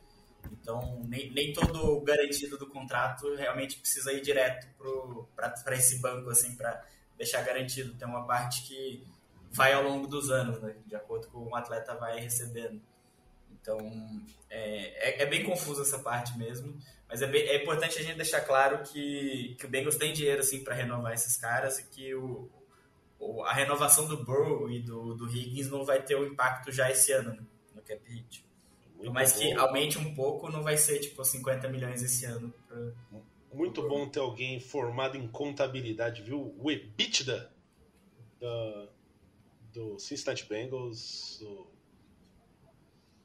Então, 0.50 1.02
nem, 1.04 1.30
nem 1.32 1.52
todo 1.52 2.00
garantido 2.00 2.56
do 2.58 2.66
contrato 2.66 3.34
realmente 3.34 3.78
precisa 3.78 4.12
ir 4.12 4.20
direto 4.20 4.66
para 5.34 5.76
esse 5.76 6.00
banco, 6.00 6.30
assim, 6.30 6.54
para 6.56 6.84
deixar 7.16 7.42
garantido. 7.42 7.94
Tem 7.94 8.06
uma 8.06 8.26
parte 8.26 8.62
que 8.62 9.04
vai 9.50 9.72
ao 9.72 9.82
longo 9.82 10.06
dos 10.06 10.30
anos, 10.30 10.60
né, 10.60 10.74
de 10.86 10.96
acordo 10.96 11.28
com 11.28 11.38
o 11.40 11.50
o 11.50 11.56
atleta 11.56 11.94
vai 11.94 12.18
recebendo. 12.18 12.80
Então, 13.62 13.78
é, 14.50 15.20
é, 15.20 15.22
é 15.22 15.26
bem 15.26 15.44
confuso 15.44 15.82
essa 15.82 16.00
parte 16.00 16.36
mesmo, 16.36 16.76
mas 17.08 17.22
é, 17.22 17.26
bem, 17.28 17.42
é 17.42 17.62
importante 17.62 17.96
a 17.98 18.02
gente 18.02 18.16
deixar 18.16 18.40
claro 18.40 18.82
que, 18.82 19.54
que 19.58 19.64
o 19.64 19.68
Bengals 19.68 19.96
tem 19.96 20.12
dinheiro 20.12 20.40
assim, 20.40 20.64
para 20.64 20.74
renovar 20.74 21.12
esses 21.12 21.36
caras 21.36 21.78
e 21.78 21.84
que 21.84 22.12
o, 22.14 22.50
o, 23.20 23.44
a 23.44 23.52
renovação 23.52 24.06
do 24.08 24.24
Burrow 24.24 24.68
e 24.68 24.80
do, 24.80 25.14
do 25.14 25.28
Higgins 25.28 25.70
não 25.70 25.84
vai 25.84 26.02
ter 26.02 26.16
o 26.16 26.26
impacto 26.26 26.72
já 26.72 26.90
esse 26.90 27.12
ano 27.12 27.34
né, 27.34 27.42
no 27.74 27.82
cap 27.82 28.02
hit. 28.10 28.44
Muito 28.96 29.12
Mas 29.12 29.32
que 29.32 29.52
aumente 29.52 29.98
um 29.98 30.14
pouco, 30.14 30.50
não 30.50 30.62
vai 30.62 30.76
ser 30.76 30.98
tipo 30.98 31.24
50 31.24 31.68
milhões 31.68 32.02
esse 32.02 32.24
ano. 32.24 32.52
Pra... 32.66 32.92
Muito 33.52 33.86
bom 33.88 34.08
ter 34.08 34.20
alguém 34.20 34.58
formado 34.58 35.16
em 35.16 35.28
contabilidade, 35.28 36.22
viu? 36.22 36.54
O 36.58 36.70
EBITDA 36.70 37.52
da, 38.40 38.88
do 39.72 39.98
Cincinnati 39.98 40.46
Bengals, 40.48 41.44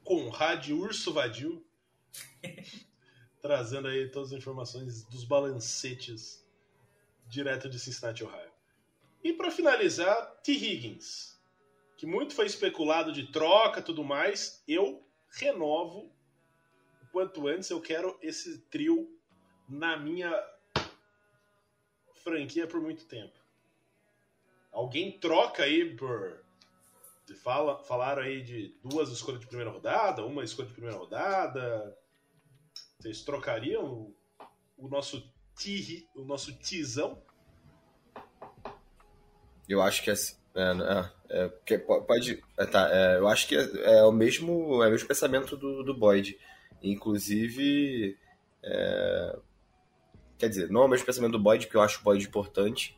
Conrad 0.08 0.70
Urso 0.70 1.12
Vadio, 1.12 1.62
trazendo 3.41 3.89
aí 3.89 4.08
todas 4.08 4.32
as 4.32 4.38
informações 4.38 5.03
dos 5.03 5.26
balancetes 5.26 6.47
direto 7.28 7.70
de 7.70 7.78
Cincinnati, 7.78 8.24
Ohio. 8.24 8.49
E 9.22 9.34
para 9.34 9.51
finalizar, 9.51 10.39
T. 10.41 10.53
Higgins, 10.53 11.38
que 11.97 12.05
muito 12.05 12.34
foi 12.34 12.45
especulado 12.45 13.12
de 13.12 13.30
troca 13.34 13.82
tudo 13.82 14.01
mais, 14.01 14.64
eu 14.66 15.05
renovo 15.30 16.10
o 17.03 17.08
quanto 17.12 17.45
antes. 17.45 17.70
Eu 17.70 17.82
quero 17.82 18.18
esse 18.22 18.60
trio 18.70 19.14
na 19.68 19.97
minha 19.97 20.32
franquia 22.24 22.66
por 22.66 22.80
muito 22.80 23.03
tempo. 23.03 23.38
Alguém 24.72 25.20
troca 25.20 25.64
aí 25.64 25.97
por. 25.97 26.47
Fala, 27.36 27.84
falaram 27.84 28.24
aí 28.24 28.42
de 28.42 28.76
duas 28.84 29.10
escolhas 29.10 29.42
de 29.42 29.48
primeira 29.48 29.72
rodada, 29.72 30.26
uma 30.26 30.44
escolha 30.44 30.68
de 30.68 30.74
primeira 30.74 30.98
rodada. 30.98 31.98
Vocês 33.00 33.22
trocariam 33.22 34.14
o 34.78 34.88
nosso 34.88 35.22
ti, 35.58 36.08
o 36.16 36.24
nosso 36.24 36.58
tizão? 36.58 37.22
Eu 39.68 39.82
acho 39.82 40.02
que 40.04 40.10
assim, 40.10 40.36
é, 40.58 41.12
é, 41.30 41.52
é, 41.74 41.78
pode. 41.78 42.44
É, 42.58 42.66
tá, 42.66 42.90
é, 42.92 43.18
eu 43.18 43.28
acho 43.28 43.48
que 43.48 43.56
é, 43.56 44.00
é, 44.00 44.04
o 44.04 44.12
mesmo, 44.12 44.84
é 44.84 44.88
o 44.88 44.92
mesmo 44.92 45.08
pensamento 45.08 45.56
do, 45.56 45.84
do 45.84 45.94
Boyd. 45.94 46.38
Inclusive. 46.82 48.18
É, 48.64 49.40
quer 50.38 50.50
dizer, 50.50 50.70
não 50.70 50.82
é 50.82 50.86
o 50.86 50.88
mesmo 50.88 51.06
pensamento 51.06 51.34
do 51.34 51.40
Boyd, 51.40 51.66
porque 51.66 51.78
eu 51.78 51.82
acho 51.82 52.00
o 52.00 52.04
Boyd 52.04 52.26
importante. 52.26 52.98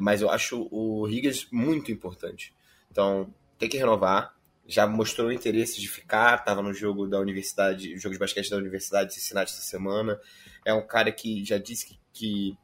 mas 0.00 0.22
eu 0.22 0.30
acho 0.30 0.66
o 0.70 1.06
Higgins 1.08 1.48
muito 1.50 1.92
importante. 1.92 2.54
Então, 2.90 3.32
tem 3.58 3.68
que 3.68 3.76
renovar. 3.76 4.34
já 4.66 4.86
mostrou 4.86 5.32
interesse 5.32 5.80
de 5.80 5.88
ficar, 5.88 6.38
estava 6.38 6.62
no 6.62 6.74
jogo 6.74 7.06
da 7.06 7.18
universidade, 7.18 7.96
jogo 7.98 8.12
de 8.12 8.18
basquete 8.18 8.50
da 8.50 8.56
universidade 8.58 9.08
de 9.08 9.14
Cincinnati 9.14 9.52
essa 9.52 9.62
semana. 9.62 10.20
É 10.64 10.74
um 10.74 10.86
cara 10.86 11.10
que 11.10 11.42
já 11.44 11.56
disse 11.56 11.86
que, 11.86 11.98
que 12.12 12.58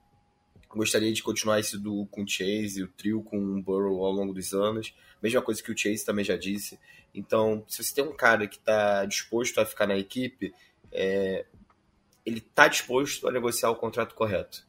gostaria 0.68 1.12
de 1.12 1.22
continuar 1.22 1.61
esse 1.61 1.79
duo 1.79 2.07
com 2.07 2.22
o 2.22 2.29
Chase, 2.29 2.83
o 2.83 2.89
trio 2.89 3.22
com 3.22 3.39
o 3.39 3.62
Burrow 3.62 4.05
ao 4.05 4.12
longo 4.12 4.35
dos 4.35 4.53
anos. 4.53 4.95
Mesma 5.22 5.41
coisa 5.41 5.62
que 5.62 5.72
o 5.72 5.77
Chase 5.77 6.05
também 6.05 6.25
já 6.25 6.37
disse. 6.37 6.79
Então, 7.14 7.64
se 7.68 7.83
você 7.83 7.95
tem 7.95 8.05
um 8.05 8.14
cara 8.14 8.47
que 8.47 8.57
está 8.57 9.05
disposto 9.07 9.59
a 9.61 9.64
ficar 9.64 9.87
na 9.87 9.97
equipe, 9.97 10.53
é, 10.93 11.47
ele 12.27 12.39
está 12.39 12.68
disposto 12.68 13.29
a 13.29 13.33
negociar 13.33 13.70
o 13.70 13.77
contrato 13.77 14.14
correto. 14.14 14.66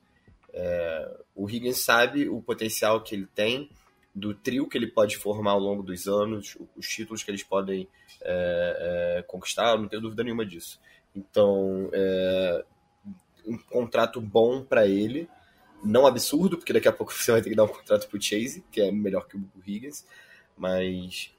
É, 0.53 1.17
o 1.35 1.49
Higgins 1.49 1.83
sabe 1.83 2.29
o 2.29 2.41
potencial 2.41 3.03
que 3.03 3.15
ele 3.15 3.27
tem, 3.27 3.69
do 4.15 4.33
trio 4.33 4.67
que 4.67 4.77
ele 4.77 4.87
pode 4.87 5.17
formar 5.17 5.51
ao 5.51 5.59
longo 5.59 5.83
dos 5.83 6.07
anos, 6.07 6.57
os 6.77 6.87
títulos 6.87 7.21
que 7.21 7.29
eles 7.29 7.43
podem 7.43 7.85
é, 8.21 9.17
é, 9.19 9.21
conquistar, 9.23 9.77
não 9.77 9.89
tenho 9.89 10.01
dúvida 10.01 10.23
nenhuma 10.23 10.45
disso. 10.45 10.79
Então, 11.13 11.89
é, 11.91 12.63
um 13.45 13.57
contrato 13.57 14.21
bom 14.21 14.63
para 14.63 14.87
ele, 14.87 15.27
não 15.83 16.07
absurdo, 16.07 16.57
porque 16.57 16.71
daqui 16.71 16.87
a 16.87 16.93
pouco 16.93 17.11
você 17.13 17.29
vai 17.29 17.41
ter 17.41 17.49
que 17.49 17.55
dar 17.57 17.65
um 17.65 17.67
contrato 17.67 18.07
pro 18.07 18.21
Chase, 18.21 18.63
que 18.71 18.79
é 18.79 18.89
melhor 18.89 19.27
que 19.27 19.35
o 19.35 19.49
Higgins, 19.65 20.05
mas 20.57 21.35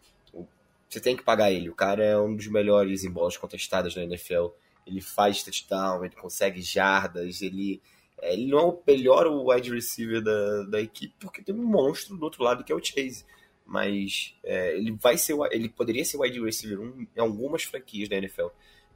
você 0.88 1.00
tem 1.00 1.16
que 1.16 1.22
pagar 1.22 1.50
ele. 1.50 1.70
O 1.70 1.74
cara 1.74 2.04
é 2.04 2.18
um 2.18 2.36
dos 2.36 2.46
melhores 2.46 3.04
em 3.04 3.10
bolas 3.10 3.38
contestadas 3.38 3.96
na 3.96 4.04
NFL. 4.04 4.48
Ele 4.86 5.00
faz 5.00 5.42
touchdown, 5.42 6.04
ele 6.04 6.14
consegue 6.14 6.60
jardas, 6.60 7.40
ele 7.40 7.82
ele 8.22 8.46
não 8.46 8.58
é 8.58 8.62
o 8.64 8.82
melhor 8.86 9.26
wide 9.26 9.70
receiver 9.70 10.22
da, 10.22 10.62
da 10.64 10.80
equipe, 10.80 11.14
porque 11.20 11.42
tem 11.42 11.54
um 11.54 11.64
monstro 11.64 12.16
do 12.16 12.24
outro 12.24 12.42
lado 12.42 12.64
que 12.64 12.72
é 12.72 12.74
o 12.74 12.82
Chase. 12.82 13.24
Mas 13.64 14.34
é, 14.44 14.76
ele 14.76 14.92
vai 14.92 15.18
ser 15.18 15.36
ele 15.50 15.68
poderia 15.68 16.04
ser 16.04 16.18
wide 16.18 16.40
receiver 16.40 16.78
em 16.80 17.20
algumas 17.20 17.64
franquias 17.64 18.08
da 18.08 18.16
NFL. 18.16 18.48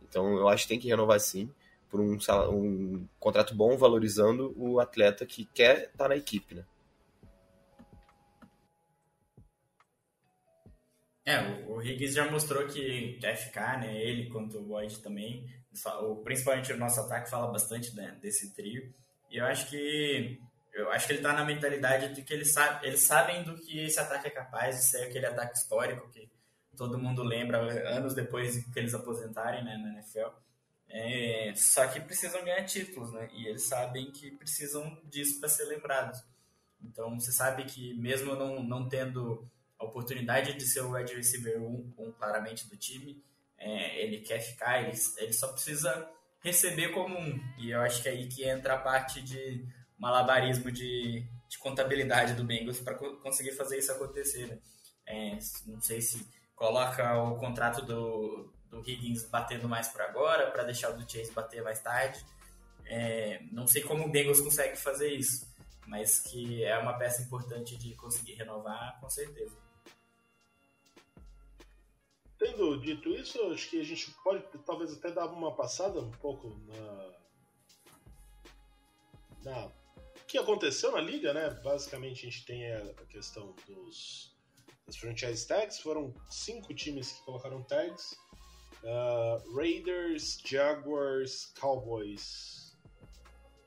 Então 0.08 0.36
eu 0.36 0.48
acho 0.48 0.64
que 0.64 0.68
tem 0.68 0.78
que 0.78 0.88
renovar 0.88 1.18
sim 1.20 1.50
por 1.90 2.00
um, 2.00 2.16
um 2.52 3.08
contrato 3.18 3.54
bom, 3.54 3.76
valorizando 3.76 4.54
o 4.56 4.78
atleta 4.78 5.26
que 5.26 5.44
quer 5.44 5.90
estar 5.92 6.08
na 6.08 6.16
equipe, 6.16 6.54
né? 6.54 6.64
É, 11.26 11.38
o 11.68 11.82
Higgins 11.82 12.14
já 12.14 12.30
mostrou 12.30 12.66
que 12.66 13.18
quer 13.20 13.36
ficar, 13.36 13.80
né? 13.80 14.02
Ele 14.02 14.30
quanto 14.30 14.58
o 14.58 14.62
Boyd 14.62 15.00
também. 15.00 15.46
Principalmente 16.24 16.72
o 16.72 16.76
nosso 16.76 17.00
ataque 17.00 17.30
fala 17.30 17.52
bastante 17.52 17.94
né, 17.94 18.16
desse 18.20 18.54
trio. 18.54 18.92
E 19.30 19.38
eu 19.38 19.46
acho 19.46 19.68
que 19.70 20.40
eu 20.72 20.90
acho 20.90 21.06
que 21.06 21.12
ele 21.12 21.18
está 21.20 21.32
na 21.32 21.44
mentalidade 21.44 22.14
de 22.14 22.22
que 22.22 22.32
eles, 22.32 22.52
sabe, 22.52 22.86
eles 22.86 23.00
sabem 23.00 23.42
do 23.42 23.56
que 23.56 23.80
esse 23.80 23.98
ataque 23.98 24.28
é 24.28 24.30
capaz 24.30 24.76
de 24.76 24.84
ser 24.84 25.04
aquele 25.04 25.26
ataque 25.26 25.58
histórico 25.58 26.08
que 26.10 26.28
todo 26.76 26.98
mundo 26.98 27.22
lembra 27.22 27.58
anos 27.90 28.14
depois 28.14 28.64
que 28.72 28.78
eles 28.78 28.94
aposentarem 28.94 29.64
né, 29.64 29.76
na 29.76 29.92
NFL. 29.94 30.28
É, 30.88 31.52
só 31.54 31.86
que 31.86 32.00
precisam 32.00 32.44
ganhar 32.44 32.64
títulos, 32.64 33.12
né? 33.12 33.28
E 33.32 33.46
eles 33.46 33.62
sabem 33.62 34.10
que 34.10 34.30
precisam 34.32 34.98
disso 35.04 35.38
para 35.38 35.48
ser 35.48 35.64
lembrados. 35.64 36.22
Então 36.82 37.18
você 37.18 37.30
sabe 37.30 37.64
que 37.64 37.94
mesmo 37.94 38.34
não, 38.34 38.62
não 38.62 38.88
tendo 38.88 39.48
a 39.78 39.84
oportunidade 39.84 40.54
de 40.54 40.66
ser 40.66 40.80
o 40.80 40.92
wide 40.92 41.14
receiver 41.14 41.60
1, 41.60 41.94
um, 41.98 42.12
claramente 42.12 42.68
do 42.68 42.76
time, 42.76 43.22
é, 43.58 44.02
ele 44.02 44.20
quer 44.20 44.40
ficar, 44.40 44.82
ele, 44.82 44.98
ele 45.18 45.32
só 45.32 45.48
precisa 45.48 46.10
receber 46.42 46.88
como 46.88 47.18
um. 47.18 47.40
E 47.58 47.70
eu 47.70 47.80
acho 47.82 48.02
que 48.02 48.08
é 48.08 48.12
aí 48.12 48.26
que 48.28 48.44
entra 48.44 48.74
a 48.74 48.78
parte 48.78 49.20
de 49.22 49.64
malabarismo 49.98 50.70
de, 50.70 51.24
de 51.48 51.58
contabilidade 51.58 52.34
do 52.34 52.44
Bengals 52.44 52.80
para 52.80 52.94
conseguir 52.94 53.52
fazer 53.52 53.78
isso 53.78 53.92
acontecer. 53.92 54.46
Né? 54.46 54.58
É, 55.06 55.38
não 55.66 55.80
sei 55.80 56.00
se 56.00 56.26
coloca 56.54 57.22
o 57.22 57.36
contrato 57.36 57.82
do, 57.82 58.52
do 58.70 58.80
Higgins 58.80 59.24
batendo 59.24 59.68
mais 59.68 59.88
por 59.88 60.00
agora, 60.02 60.50
para 60.50 60.64
deixar 60.64 60.90
o 60.90 60.96
do 60.96 61.10
Chase 61.10 61.32
bater 61.32 61.62
mais 61.62 61.80
tarde. 61.80 62.24
É, 62.86 63.40
não 63.52 63.66
sei 63.66 63.82
como 63.82 64.04
o 64.04 64.10
Bengals 64.10 64.40
consegue 64.40 64.76
fazer 64.76 65.12
isso, 65.12 65.46
mas 65.86 66.20
que 66.20 66.64
é 66.64 66.76
uma 66.78 66.94
peça 66.94 67.22
importante 67.22 67.76
de 67.76 67.94
conseguir 67.94 68.34
renovar, 68.34 68.98
com 69.00 69.08
certeza. 69.08 69.54
Tendo 72.40 72.80
dito 72.80 73.10
isso, 73.10 73.38
acho 73.52 73.68
que 73.68 73.78
a 73.78 73.84
gente 73.84 74.10
pode 74.24 74.42
talvez 74.64 74.94
até 74.94 75.12
dar 75.12 75.26
uma 75.26 75.54
passada 75.54 76.00
um 76.00 76.10
pouco 76.10 76.48
na. 76.66 77.12
na 79.44 79.66
o 79.66 80.26
que 80.26 80.38
aconteceu 80.38 80.90
na 80.92 81.02
liga, 81.02 81.34
né? 81.34 81.50
Basicamente 81.62 82.26
a 82.26 82.30
gente 82.30 82.46
tem 82.46 82.72
a 82.72 82.94
questão 83.10 83.54
dos 83.68 84.34
das 84.86 84.96
franchise 84.96 85.46
tags. 85.46 85.80
Foram 85.80 86.14
cinco 86.30 86.72
times 86.72 87.12
que 87.12 87.22
colocaram 87.24 87.62
tags: 87.62 88.12
uh, 88.84 89.54
Raiders, 89.54 90.40
Jaguars, 90.42 91.52
Cowboys, 91.60 92.74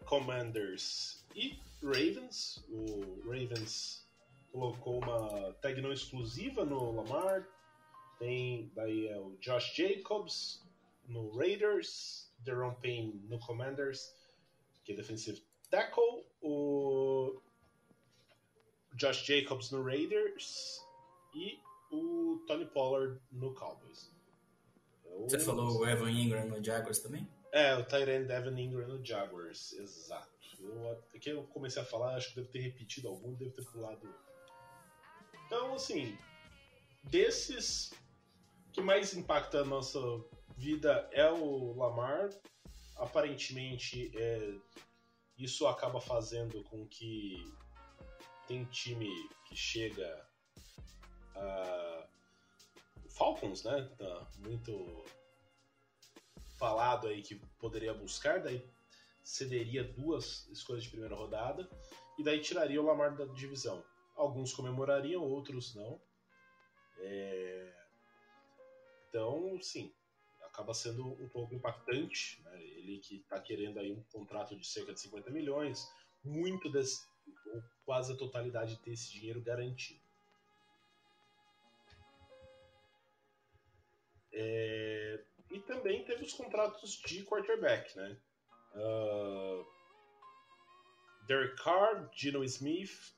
Commanders 0.06 1.24
e 1.36 1.60
Ravens. 1.84 2.66
O 2.70 3.22
Ravens 3.30 4.04
colocou 4.52 4.98
uma 4.98 5.54
tag 5.62 5.80
não 5.80 5.94
exclusiva 5.94 6.66
no 6.66 6.92
Lamar, 6.92 7.48
tem 8.24 8.72
daí 8.74 9.08
é 9.08 9.20
o 9.20 9.36
Josh 9.42 9.76
Jacobs 9.76 10.64
no 11.08 11.36
Raiders, 11.38 12.32
Deron 12.40 12.74
Payne 12.76 13.22
no 13.28 13.38
Commanders, 13.40 14.16
que 14.86 14.94
é 14.94 14.96
defensive 14.96 15.44
tackle, 15.70 16.26
o 16.42 17.42
Josh 18.96 19.26
Jacobs 19.26 19.72
no 19.72 19.84
Raiders 19.84 20.80
e 21.36 21.60
o 21.92 22.42
Tony 22.48 22.66
Pollard 22.66 23.20
no 23.32 23.54
Cowboys. 23.54 24.10
É 25.06 25.18
Você 25.24 25.40
falou 25.40 25.80
o 25.80 25.88
Evan 25.88 26.12
Ingram 26.12 26.48
no 26.48 26.64
Jaguars 26.64 27.00
também? 27.00 27.28
É, 27.52 27.76
o 27.76 27.84
Tyrant 27.84 28.30
Evan 28.30 28.60
Ingram 28.60 28.88
no 28.88 29.06
Jaguars, 29.06 29.74
exato. 29.74 30.32
Eu, 30.60 30.92
aqui 31.14 31.30
eu 31.30 31.44
comecei 31.48 31.82
a 31.82 31.86
falar, 31.86 32.16
acho 32.16 32.30
que 32.30 32.36
deve 32.38 32.48
ter 32.48 32.60
repetido 32.60 33.10
algum, 33.10 33.34
deve 33.34 33.52
ter 33.52 33.66
pulado. 33.66 34.10
Então, 35.46 35.74
assim, 35.76 36.18
desses 37.04 37.92
que 38.74 38.82
mais 38.82 39.14
impacta 39.14 39.62
a 39.62 39.66
nossa 39.66 40.00
vida 40.58 41.08
é 41.12 41.30
o 41.30 41.74
Lamar. 41.78 42.30
Aparentemente, 42.96 44.12
é, 44.18 44.56
isso 45.38 45.68
acaba 45.68 46.02
fazendo 46.02 46.64
com 46.64 46.86
que 46.88 47.46
tem 48.48 48.66
time 48.66 49.10
que 49.46 49.56
chega 49.56 50.28
a 51.36 52.08
Falcons, 53.10 53.64
né? 53.64 53.90
Tá 53.98 54.28
muito 54.40 55.04
falado 56.58 57.08
aí 57.08 57.22
que 57.22 57.36
poderia 57.60 57.94
buscar, 57.94 58.42
daí 58.42 58.68
cederia 59.24 59.84
duas 59.84 60.48
escolhas 60.50 60.84
de 60.84 60.90
primeira 60.90 61.16
rodada 61.16 61.70
e 62.18 62.24
daí 62.24 62.40
tiraria 62.40 62.82
o 62.82 62.86
Lamar 62.86 63.16
da 63.16 63.26
divisão. 63.26 63.84
Alguns 64.16 64.54
comemorariam, 64.54 65.22
outros 65.22 65.76
não. 65.76 66.00
É... 66.98 67.83
Então, 69.14 69.62
sim, 69.62 69.94
acaba 70.42 70.74
sendo 70.74 71.08
um 71.22 71.30
pouco 71.30 71.54
impactante. 71.54 72.42
Né? 72.46 72.64
Ele 72.64 72.98
que 72.98 73.18
está 73.18 73.40
querendo 73.40 73.78
aí 73.78 73.92
um 73.92 74.02
contrato 74.12 74.56
de 74.58 74.66
cerca 74.66 74.92
de 74.92 75.00
50 75.02 75.30
milhões, 75.30 75.88
muito 76.24 76.68
desse, 76.72 77.08
ou 77.46 77.64
quase 77.86 78.12
a 78.12 78.18
totalidade 78.18 78.82
desse 78.84 79.14
dinheiro 79.14 79.40
garantido. 79.40 80.02
É, 84.32 85.24
e 85.52 85.60
também 85.60 86.04
teve 86.06 86.24
os 86.24 86.34
contratos 86.34 87.00
de 87.06 87.24
quarterback, 87.24 87.96
né? 87.96 88.18
Uh, 88.74 89.64
Derek 91.28 91.56
Carr, 91.62 92.10
Gino 92.16 92.44
Smith, 92.44 93.16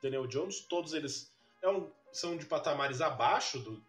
Daniel 0.00 0.28
Jones, 0.28 0.60
todos 0.60 0.92
eles 0.94 1.36
é 1.60 1.68
um, 1.68 1.92
são 2.12 2.36
de 2.36 2.46
patamares 2.46 3.00
abaixo 3.00 3.58
do, 3.58 3.84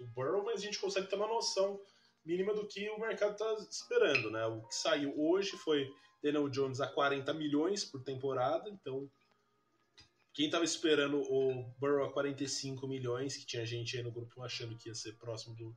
do 0.00 0.06
Burrow, 0.08 0.44
mas 0.44 0.60
a 0.60 0.64
gente 0.64 0.78
consegue 0.78 1.06
ter 1.06 1.16
uma 1.16 1.28
noção 1.28 1.80
mínima 2.24 2.54
do 2.54 2.66
que 2.66 2.88
o 2.90 2.98
mercado 2.98 3.32
está 3.32 3.52
esperando, 3.70 4.30
né? 4.30 4.46
O 4.46 4.62
que 4.62 4.74
saiu 4.74 5.14
hoje 5.18 5.52
foi 5.52 5.92
Daniel 6.22 6.48
Jones 6.48 6.80
a 6.80 6.86
40 6.86 7.32
milhões 7.34 7.84
por 7.84 8.02
temporada, 8.02 8.68
então 8.70 9.10
quem 10.32 10.46
estava 10.46 10.64
esperando 10.64 11.20
o 11.20 11.64
Burrow 11.78 12.04
a 12.04 12.12
45 12.12 12.86
milhões, 12.86 13.36
que 13.36 13.46
tinha 13.46 13.66
gente 13.66 13.96
aí 13.96 14.02
no 14.02 14.12
grupo 14.12 14.42
achando 14.42 14.76
que 14.76 14.88
ia 14.88 14.94
ser 14.94 15.16
próximo 15.16 15.54
do 15.56 15.76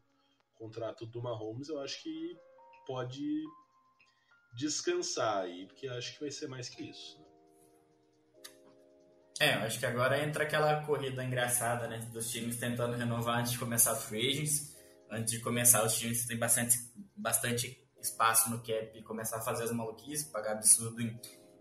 contrato 0.56 1.06
do 1.06 1.22
Mahomes, 1.22 1.70
eu 1.70 1.80
acho 1.80 2.02
que 2.02 2.38
pode 2.86 3.44
descansar 4.56 5.44
aí, 5.44 5.66
porque 5.66 5.88
acho 5.88 6.14
que 6.14 6.20
vai 6.20 6.32
ser 6.32 6.48
mais 6.48 6.70
que 6.70 6.84
isso. 6.84 7.23
É, 9.44 9.56
eu 9.56 9.64
acho 9.64 9.78
que 9.78 9.86
agora 9.86 10.24
entra 10.24 10.46
aquela 10.46 10.82
corrida 10.86 11.22
engraçada, 11.22 11.86
né? 11.86 12.00
Dos 12.14 12.32
times 12.32 12.56
tentando 12.58 12.96
renovar 12.96 13.40
antes 13.40 13.52
de 13.52 13.60
começar 13.60 13.92
os 13.92 14.06
free 14.06 14.30
agents. 14.30 14.74
Antes 15.12 15.34
de 15.34 15.40
começar, 15.42 15.84
os 15.84 15.98
times 15.98 16.26
têm 16.26 16.38
bastante, 16.38 16.78
bastante 17.14 17.78
espaço 18.02 18.50
no 18.50 18.60
cap 18.60 18.92
e 18.94 19.02
começar 19.02 19.38
a 19.38 19.42
fazer 19.42 19.66
as 19.66 19.72
maluquices, 19.72 20.26
pagar 20.26 20.54
absurdo 20.54 21.02
em, 21.02 21.20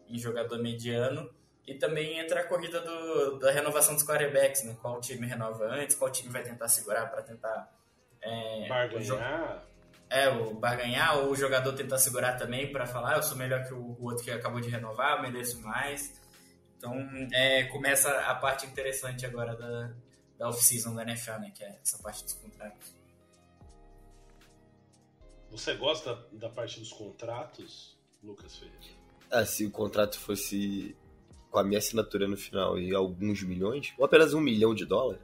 em 0.08 0.16
jogador 0.16 0.62
mediano. 0.62 1.28
E 1.66 1.74
também 1.74 2.20
entra 2.20 2.42
a 2.42 2.44
corrida 2.44 2.80
do, 2.80 3.40
da 3.40 3.50
renovação 3.50 3.94
dos 3.94 4.06
quarterbacks, 4.06 4.62
né? 4.62 4.76
Qual 4.80 5.00
time 5.00 5.26
renova 5.26 5.64
antes, 5.64 5.96
qual 5.96 6.10
time 6.10 6.30
vai 6.30 6.44
tentar 6.44 6.68
segurar 6.68 7.06
para 7.06 7.22
tentar. 7.22 7.68
É, 8.20 8.68
barganhar. 8.68 9.64
É, 10.08 10.28
o 10.28 10.54
barganhar, 10.54 11.18
ou 11.18 11.32
o 11.32 11.36
jogador 11.36 11.72
tentar 11.72 11.98
segurar 11.98 12.34
também 12.34 12.70
para 12.70 12.86
falar, 12.86 13.14
ah, 13.14 13.16
eu 13.16 13.22
sou 13.24 13.36
melhor 13.36 13.64
que 13.64 13.74
o, 13.74 13.96
o, 13.98 14.04
outro 14.04 14.22
que 14.22 14.30
acabou 14.30 14.60
de 14.60 14.68
renovar, 14.68 15.20
mereço 15.20 15.60
mais. 15.62 16.21
Então, 16.82 16.98
é, 17.32 17.62
começa 17.66 18.10
a 18.22 18.34
parte 18.34 18.66
interessante 18.66 19.24
agora 19.24 19.54
da, 19.54 19.94
da 20.36 20.48
off-season 20.48 20.92
da 20.96 21.02
NFL, 21.02 21.38
né? 21.38 21.52
Que 21.54 21.62
é 21.62 21.78
essa 21.80 21.96
parte 21.98 22.24
dos 22.24 22.32
contratos. 22.32 22.92
Você 25.52 25.74
gosta 25.74 26.26
da 26.32 26.48
parte 26.48 26.80
dos 26.80 26.92
contratos, 26.92 27.96
Lucas 28.20 28.56
Ferreira? 28.56 28.80
Ah, 29.30 29.46
se 29.46 29.64
o 29.64 29.70
contrato 29.70 30.18
fosse 30.18 30.96
com 31.52 31.60
a 31.60 31.62
minha 31.62 31.78
assinatura 31.78 32.26
no 32.26 32.36
final 32.36 32.76
e 32.76 32.92
alguns 32.92 33.44
milhões, 33.44 33.94
ou 33.96 34.04
apenas 34.04 34.34
um 34.34 34.40
milhão 34.40 34.74
de 34.74 34.84
dólares, 34.84 35.22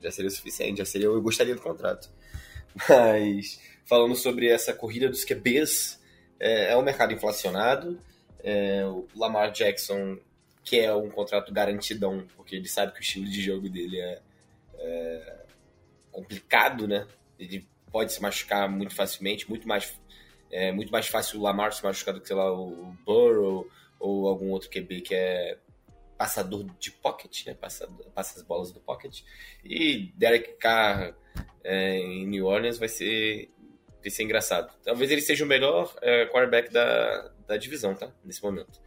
já 0.00 0.12
seria 0.12 0.28
o 0.28 0.32
suficiente, 0.32 0.78
já 0.78 0.84
seria, 0.84 1.06
eu 1.08 1.20
gostaria 1.20 1.56
do 1.56 1.60
contrato. 1.60 2.08
Mas, 2.88 3.60
falando 3.84 4.14
sobre 4.14 4.48
essa 4.48 4.72
corrida 4.72 5.08
dos 5.08 5.24
QBs, 5.24 6.00
é, 6.38 6.70
é 6.70 6.76
um 6.76 6.82
mercado 6.82 7.12
inflacionado, 7.12 8.00
é, 8.38 8.86
o 8.86 9.08
Lamar 9.16 9.50
Jackson 9.50 10.16
quer 10.70 10.94
um 10.94 11.10
contrato 11.10 11.52
garantidão, 11.52 12.24
porque 12.36 12.54
ele 12.54 12.68
sabe 12.68 12.92
que 12.92 13.00
o 13.00 13.02
estilo 13.02 13.26
de 13.26 13.42
jogo 13.42 13.68
dele 13.68 13.98
é, 13.98 14.22
é 14.78 15.36
complicado, 16.12 16.86
né? 16.86 17.08
Ele 17.36 17.66
pode 17.90 18.12
se 18.12 18.22
machucar 18.22 18.70
muito 18.70 18.94
facilmente, 18.94 19.50
muito 19.50 19.66
mais, 19.66 20.00
é, 20.48 20.70
muito 20.70 20.92
mais 20.92 21.08
fácil 21.08 21.40
o 21.40 21.42
Lamar 21.42 21.72
se 21.72 21.82
machucar 21.82 22.14
do 22.14 22.20
que, 22.20 22.28
sei 22.28 22.36
lá, 22.36 22.52
o 22.52 22.96
Burrow 23.04 23.68
ou 23.98 24.28
algum 24.28 24.50
outro 24.50 24.70
QB 24.70 25.00
que 25.00 25.12
é 25.12 25.58
passador 26.16 26.64
de 26.78 26.92
pocket, 26.92 27.46
né? 27.46 27.54
Passa, 27.54 27.88
passa 28.14 28.38
as 28.38 28.46
bolas 28.46 28.70
do 28.70 28.78
pocket. 28.78 29.22
E 29.64 30.12
Derek 30.14 30.52
Carr 30.52 31.16
é, 31.64 31.96
em 31.96 32.28
New 32.28 32.46
Orleans 32.46 32.78
vai 32.78 32.88
ser, 32.88 33.48
vai 34.00 34.10
ser 34.10 34.22
engraçado. 34.22 34.72
Talvez 34.84 35.10
ele 35.10 35.20
seja 35.20 35.44
o 35.44 35.48
melhor 35.48 35.92
é, 36.00 36.26
quarterback 36.26 36.72
da, 36.72 37.32
da 37.48 37.56
divisão, 37.56 37.92
tá? 37.92 38.12
Nesse 38.24 38.40
momento. 38.40 38.80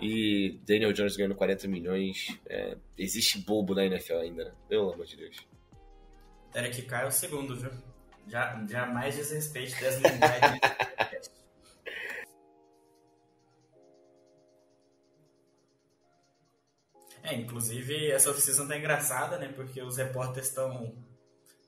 E 0.00 0.60
Daniel 0.66 0.92
Jones 0.92 1.16
ganhando 1.16 1.34
40 1.34 1.68
milhões. 1.68 2.38
É, 2.46 2.76
existe 2.98 3.38
bobo 3.38 3.74
na 3.74 3.84
NFL 3.84 4.18
ainda, 4.18 4.44
né? 4.44 4.52
Pelo 4.68 4.92
amor 4.92 5.06
de 5.06 5.16
Deus. 5.16 5.36
Derek 6.52 6.82
Carr 6.82 7.04
é 7.04 7.08
o 7.08 7.12
segundo, 7.12 7.56
viu? 7.56 7.70
Já, 8.26 8.64
jamais 8.68 9.14
desrespeite 9.16 9.74
Desmond 9.76 10.14
Ridder. 10.14 10.60
É, 17.24 17.34
inclusive 17.34 18.10
essa 18.10 18.30
oficina 18.30 18.68
tá 18.68 18.76
engraçada, 18.76 19.38
né? 19.38 19.48
Porque 19.48 19.80
os 19.82 19.96
repórteres 19.96 20.48
estão 20.48 20.94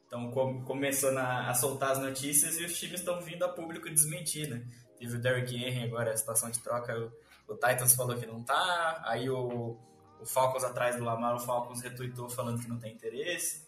estão 0.05 0.31
começando 0.65 1.19
a, 1.19 1.51
a, 1.51 1.55
soltar 1.55 1.93
as 1.93 1.99
notícias 1.99 2.59
e 2.59 2.65
os 2.65 2.79
times 2.79 3.01
estão 3.01 3.21
vindo 3.21 3.45
a 3.45 3.49
público 3.49 3.91
desmentir, 3.91 4.49
né? 4.49 4.63
Teve 4.99 5.17
o 5.17 5.19
Derrick 5.19 5.57
Henry 5.57 5.85
agora, 5.85 6.13
a 6.13 6.17
situação 6.17 6.51
de 6.51 6.61
troca, 6.61 7.11
o 7.49 7.55
Titans 7.55 7.95
falou 7.95 8.17
que 8.17 8.27
não 8.27 8.43
tá, 8.43 9.03
aí 9.05 9.29
o, 9.31 9.77
o 10.21 10.27
Falcons 10.27 10.65
atrás 10.65 10.97
do 10.97 11.05
Lamar, 11.05 11.37
o 11.37 11.41
Falcons 11.41 11.81
retweetou 11.81 12.29
falando 12.29 12.61
que 12.61 12.69
não 12.69 12.79
tem 12.79 12.93
interesse. 12.93 13.67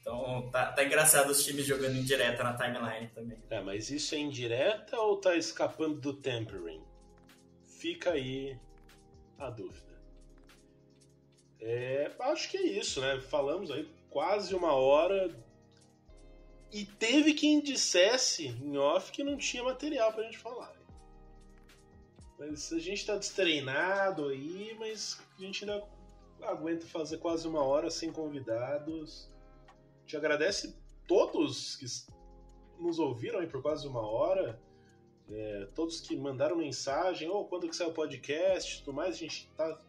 Então 0.00 0.48
tá, 0.50 0.72
tá 0.72 0.84
engraçado 0.84 1.30
os 1.30 1.44
times 1.44 1.66
jogando 1.66 1.96
em 1.96 2.02
direta 2.02 2.42
na 2.42 2.56
timeline 2.56 3.08
também. 3.08 3.42
É, 3.50 3.60
mas 3.60 3.90
isso 3.90 4.14
é 4.14 4.18
indireta 4.18 4.98
ou 4.98 5.20
tá 5.20 5.36
escapando 5.36 6.00
do 6.00 6.14
tempering? 6.14 6.82
Fica 7.66 8.12
aí 8.12 8.58
a 9.38 9.50
dúvida. 9.50 9.90
É, 11.60 12.10
acho 12.20 12.50
que 12.50 12.56
é 12.56 12.62
isso, 12.62 13.00
né? 13.00 13.20
Falamos 13.20 13.70
aí 13.70 13.86
quase 14.08 14.54
uma 14.54 14.72
hora 14.72 15.30
e 16.72 16.84
teve 16.84 17.34
quem 17.34 17.60
dissesse 17.60 18.46
em 18.46 18.78
off 18.78 19.12
que 19.12 19.22
não 19.22 19.36
tinha 19.36 19.62
material 19.62 20.12
pra 20.12 20.24
gente 20.24 20.38
falar. 20.38 20.72
Mas 22.40 22.72
a 22.72 22.78
gente 22.78 23.04
tá 23.04 23.16
destreinado 23.16 24.28
aí, 24.28 24.74
mas 24.78 25.20
a 25.38 25.42
gente 25.42 25.62
ainda 25.62 25.86
aguenta 26.40 26.86
fazer 26.86 27.18
quase 27.18 27.46
uma 27.46 27.62
hora 27.62 27.90
sem 27.90 28.10
convidados 28.10 29.30
te 30.06 30.16
agradece 30.16 30.74
todos 31.06 31.76
que 31.76 31.86
nos 32.82 32.98
ouviram 32.98 33.40
aí 33.40 33.46
por 33.46 33.60
quase 33.62 33.86
uma 33.86 34.00
hora. 34.00 34.60
É, 35.28 35.68
todos 35.76 36.00
que 36.00 36.16
mandaram 36.16 36.56
mensagem, 36.56 37.28
ou 37.28 37.42
oh, 37.42 37.44
quando 37.44 37.68
que 37.68 37.76
sai 37.76 37.86
o 37.86 37.92
podcast, 37.92 38.82
tudo 38.82 38.94
mais, 38.94 39.14
a 39.14 39.18
gente 39.18 39.48
tá, 39.56 39.80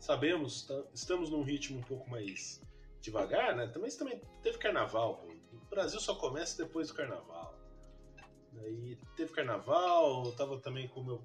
sabemos, 0.00 0.62
tá, 0.62 0.82
estamos 0.94 1.28
num 1.28 1.42
ritmo 1.42 1.80
um 1.80 1.82
pouco 1.82 2.08
mais 2.08 2.62
devagar, 3.02 3.54
né? 3.54 3.66
Também, 3.66 3.90
também 3.90 4.22
teve 4.42 4.56
carnaval, 4.56 5.16
pô. 5.16 5.26
o 5.26 5.68
Brasil 5.68 6.00
só 6.00 6.14
começa 6.14 6.56
depois 6.62 6.88
do 6.88 6.94
carnaval. 6.94 7.58
Aí 8.56 8.96
teve 9.16 9.32
carnaval, 9.32 10.24
eu 10.24 10.32
tava 10.32 10.58
também 10.60 10.88
com 10.88 11.02
meu, 11.02 11.22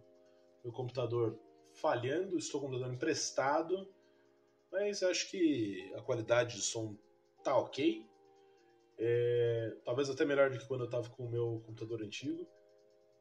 meu 0.63 0.73
computador 0.73 1.39
falhando, 1.73 2.37
estou 2.37 2.59
com 2.59 2.67
o 2.67 2.69
computador 2.69 2.93
emprestado, 2.93 3.87
mas 4.71 5.01
acho 5.03 5.29
que 5.29 5.91
a 5.95 6.01
qualidade 6.01 6.55
de 6.55 6.61
som 6.61 6.95
tá 7.43 7.57
ok. 7.57 8.05
É, 8.97 9.77
talvez 9.85 10.09
até 10.09 10.25
melhor 10.25 10.49
do 10.49 10.59
que 10.59 10.67
quando 10.67 10.81
eu 10.81 10.85
estava 10.85 11.09
com 11.09 11.25
o 11.25 11.31
meu 11.31 11.63
computador 11.65 12.01
antigo. 12.01 12.45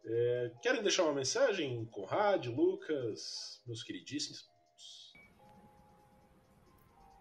É, 0.04 0.50
querem 0.62 0.82
deixar 0.82 1.04
uma 1.04 1.14
mensagem? 1.14 1.84
Conrad, 1.86 2.46
Lucas, 2.46 3.62
meus 3.66 3.82
queridíssimos? 3.82 4.48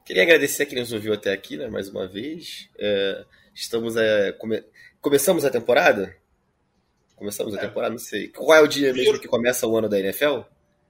Queria 0.05 0.23
agradecer 0.23 0.63
a 0.63 0.65
quem 0.65 0.79
nos 0.79 0.93
ouviu 0.93 1.13
até 1.13 1.33
aqui, 1.33 1.57
né, 1.57 1.67
mais 1.67 1.89
uma 1.89 2.07
vez. 2.07 2.69
É, 2.79 3.25
estamos 3.53 3.97
a, 3.97 4.33
come, 4.39 4.63
começamos 5.01 5.43
a 5.43 5.49
temporada? 5.49 6.15
Começamos 7.17 7.53
a 7.55 7.57
é. 7.57 7.61
temporada, 7.61 7.91
não 7.91 7.99
sei. 7.99 8.29
Qual 8.29 8.55
é 8.55 8.61
o 8.61 8.67
dia 8.67 8.93
Virou... 8.93 9.11
mesmo 9.11 9.21
que 9.21 9.27
começa 9.27 9.67
o 9.67 9.75
ano 9.75 9.89
da 9.89 9.99
NFL? 9.99 10.41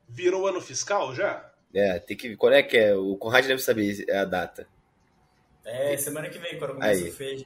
Virou 0.07 0.45
ano 0.45 0.61
fiscal 0.61 1.15
já? 1.15 1.51
É, 1.73 1.99
tem 1.99 2.15
que. 2.15 2.35
Quando 2.35 2.53
é 2.53 2.63
que 2.63 2.77
é? 2.77 2.95
O 2.95 3.15
Conrad 3.15 3.45
deve 3.45 3.61
saber 3.61 4.05
a 4.11 4.25
data. 4.25 4.67
É, 5.65 5.97
semana 5.97 6.29
que 6.29 6.37
vem, 6.37 6.59
quando 6.59 6.73
começa 6.73 7.03
o 7.03 7.11
feijão. 7.11 7.45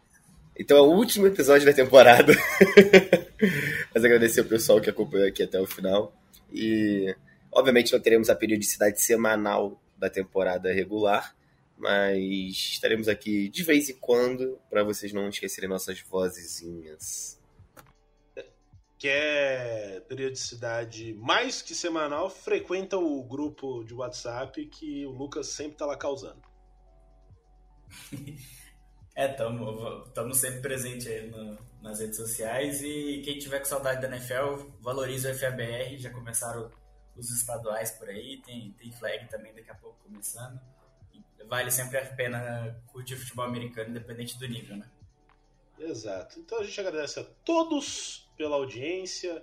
Então 0.58 0.78
é 0.78 0.82
o 0.82 0.92
último 0.92 1.28
episódio 1.28 1.66
da 1.66 1.74
temporada. 1.74 2.34
Mas 3.94 4.04
agradecer 4.04 4.42
ao 4.42 4.46
pessoal 4.48 4.82
que 4.82 4.90
acompanhou 4.90 5.28
aqui 5.28 5.44
até 5.44 5.60
o 5.60 5.66
final. 5.66 6.14
E 6.52 7.16
obviamente 7.52 7.94
não 7.94 8.00
teremos 8.00 8.30
a 8.30 8.36
periodicidade 8.36 9.02
semanal 9.02 9.82
da 9.98 10.10
temporada 10.10 10.74
regular, 10.74 11.36
mas 11.78 12.18
estaremos 12.50 13.08
aqui 13.08 13.50
de 13.50 13.64
vez 13.64 13.90
em 13.90 13.96
quando 13.96 14.60
para 14.70 14.84
vocês 14.84 15.14
não 15.14 15.30
esquecerem 15.30 15.70
nossas 15.70 16.02
vozezinhas. 19.02 19.22
Quer 19.92 20.02
periodicidade 20.02 21.14
mais 21.16 21.62
que 21.62 21.74
semanal, 21.74 22.30
frequenta 22.30 22.98
o 22.98 23.24
grupo 23.24 23.84
de 23.84 23.96
WhatsApp 23.96 24.64
que 24.68 25.06
o 25.08 25.10
Lucas 25.12 25.48
sempre 25.48 25.74
está 25.74 25.86
lá 25.88 25.98
causando. 25.98 26.42
É, 29.14 29.30
estamos 29.30 30.38
sempre 30.38 30.62
presentes 30.62 31.06
aí 31.06 31.30
no, 31.30 31.58
nas 31.82 32.00
redes 32.00 32.16
sociais 32.16 32.82
e 32.82 33.22
quem 33.26 33.38
tiver 33.38 33.60
com 33.60 33.66
saudade 33.66 34.02
da 34.02 34.08
NFL, 34.08 34.72
valorize 34.80 35.30
o 35.30 35.38
FABR, 35.38 35.98
já 35.98 36.10
começaram 36.10 36.72
os 37.18 37.30
estaduais 37.30 37.92
por 37.92 38.08
aí, 38.08 38.38
tem, 38.38 38.72
tem 38.80 38.90
flag 38.94 39.28
também 39.28 39.54
daqui 39.54 39.70
a 39.70 39.76
pouco 39.76 39.98
começando. 40.06 40.58
Vale 41.46 41.70
sempre 41.70 41.98
a 41.98 42.06
pena 42.06 42.82
curtir 42.88 43.18
futebol 43.18 43.44
americano, 43.44 43.90
independente 43.90 44.40
do 44.40 44.48
nível, 44.48 44.78
né? 44.78 44.90
Exato. 45.78 46.40
Então 46.40 46.60
a 46.60 46.64
gente 46.64 46.80
agradece 46.80 47.20
a 47.20 47.24
todos 47.44 48.31
pela 48.42 48.56
audiência, 48.56 49.40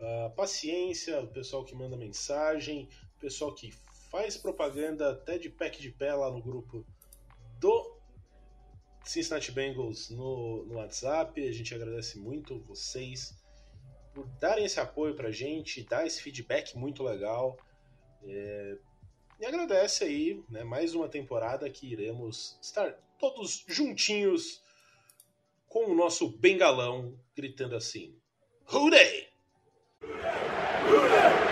a 0.00 0.30
paciência, 0.30 1.20
o 1.20 1.28
pessoal 1.28 1.64
que 1.64 1.76
manda 1.76 1.96
mensagem, 1.96 2.88
o 3.16 3.20
pessoal 3.20 3.54
que 3.54 3.70
faz 4.10 4.36
propaganda 4.36 5.12
até 5.12 5.38
de 5.38 5.48
pack 5.48 5.80
de 5.80 5.92
pé 5.92 6.12
lá 6.12 6.28
no 6.28 6.42
grupo 6.42 6.84
do 7.60 7.96
Cincinnati 9.04 9.52
Bengals 9.52 10.10
no, 10.10 10.64
no 10.64 10.74
WhatsApp. 10.74 11.40
A 11.40 11.52
gente 11.52 11.72
agradece 11.72 12.18
muito 12.18 12.58
vocês 12.64 13.32
por 14.12 14.26
darem 14.40 14.64
esse 14.64 14.80
apoio 14.80 15.14
pra 15.14 15.30
gente, 15.30 15.84
dar 15.84 16.04
esse 16.04 16.20
feedback 16.20 16.76
muito 16.76 17.04
legal. 17.04 17.56
É, 18.24 18.76
e 19.38 19.46
agradece 19.46 20.02
aí, 20.02 20.42
né, 20.50 20.64
mais 20.64 20.96
uma 20.96 21.08
temporada 21.08 21.70
que 21.70 21.86
iremos 21.86 22.58
estar 22.60 22.92
todos 23.20 23.64
juntinhos 23.68 24.60
com 25.68 25.92
o 25.92 25.94
nosso 25.94 26.28
bengalão 26.28 27.16
gritando 27.36 27.76
assim: 27.76 28.20
Who 28.68 28.90
they? 28.90 29.28
Who 30.00 30.20
they? 30.22 30.52
Who 30.82 31.08
they? 31.10 31.51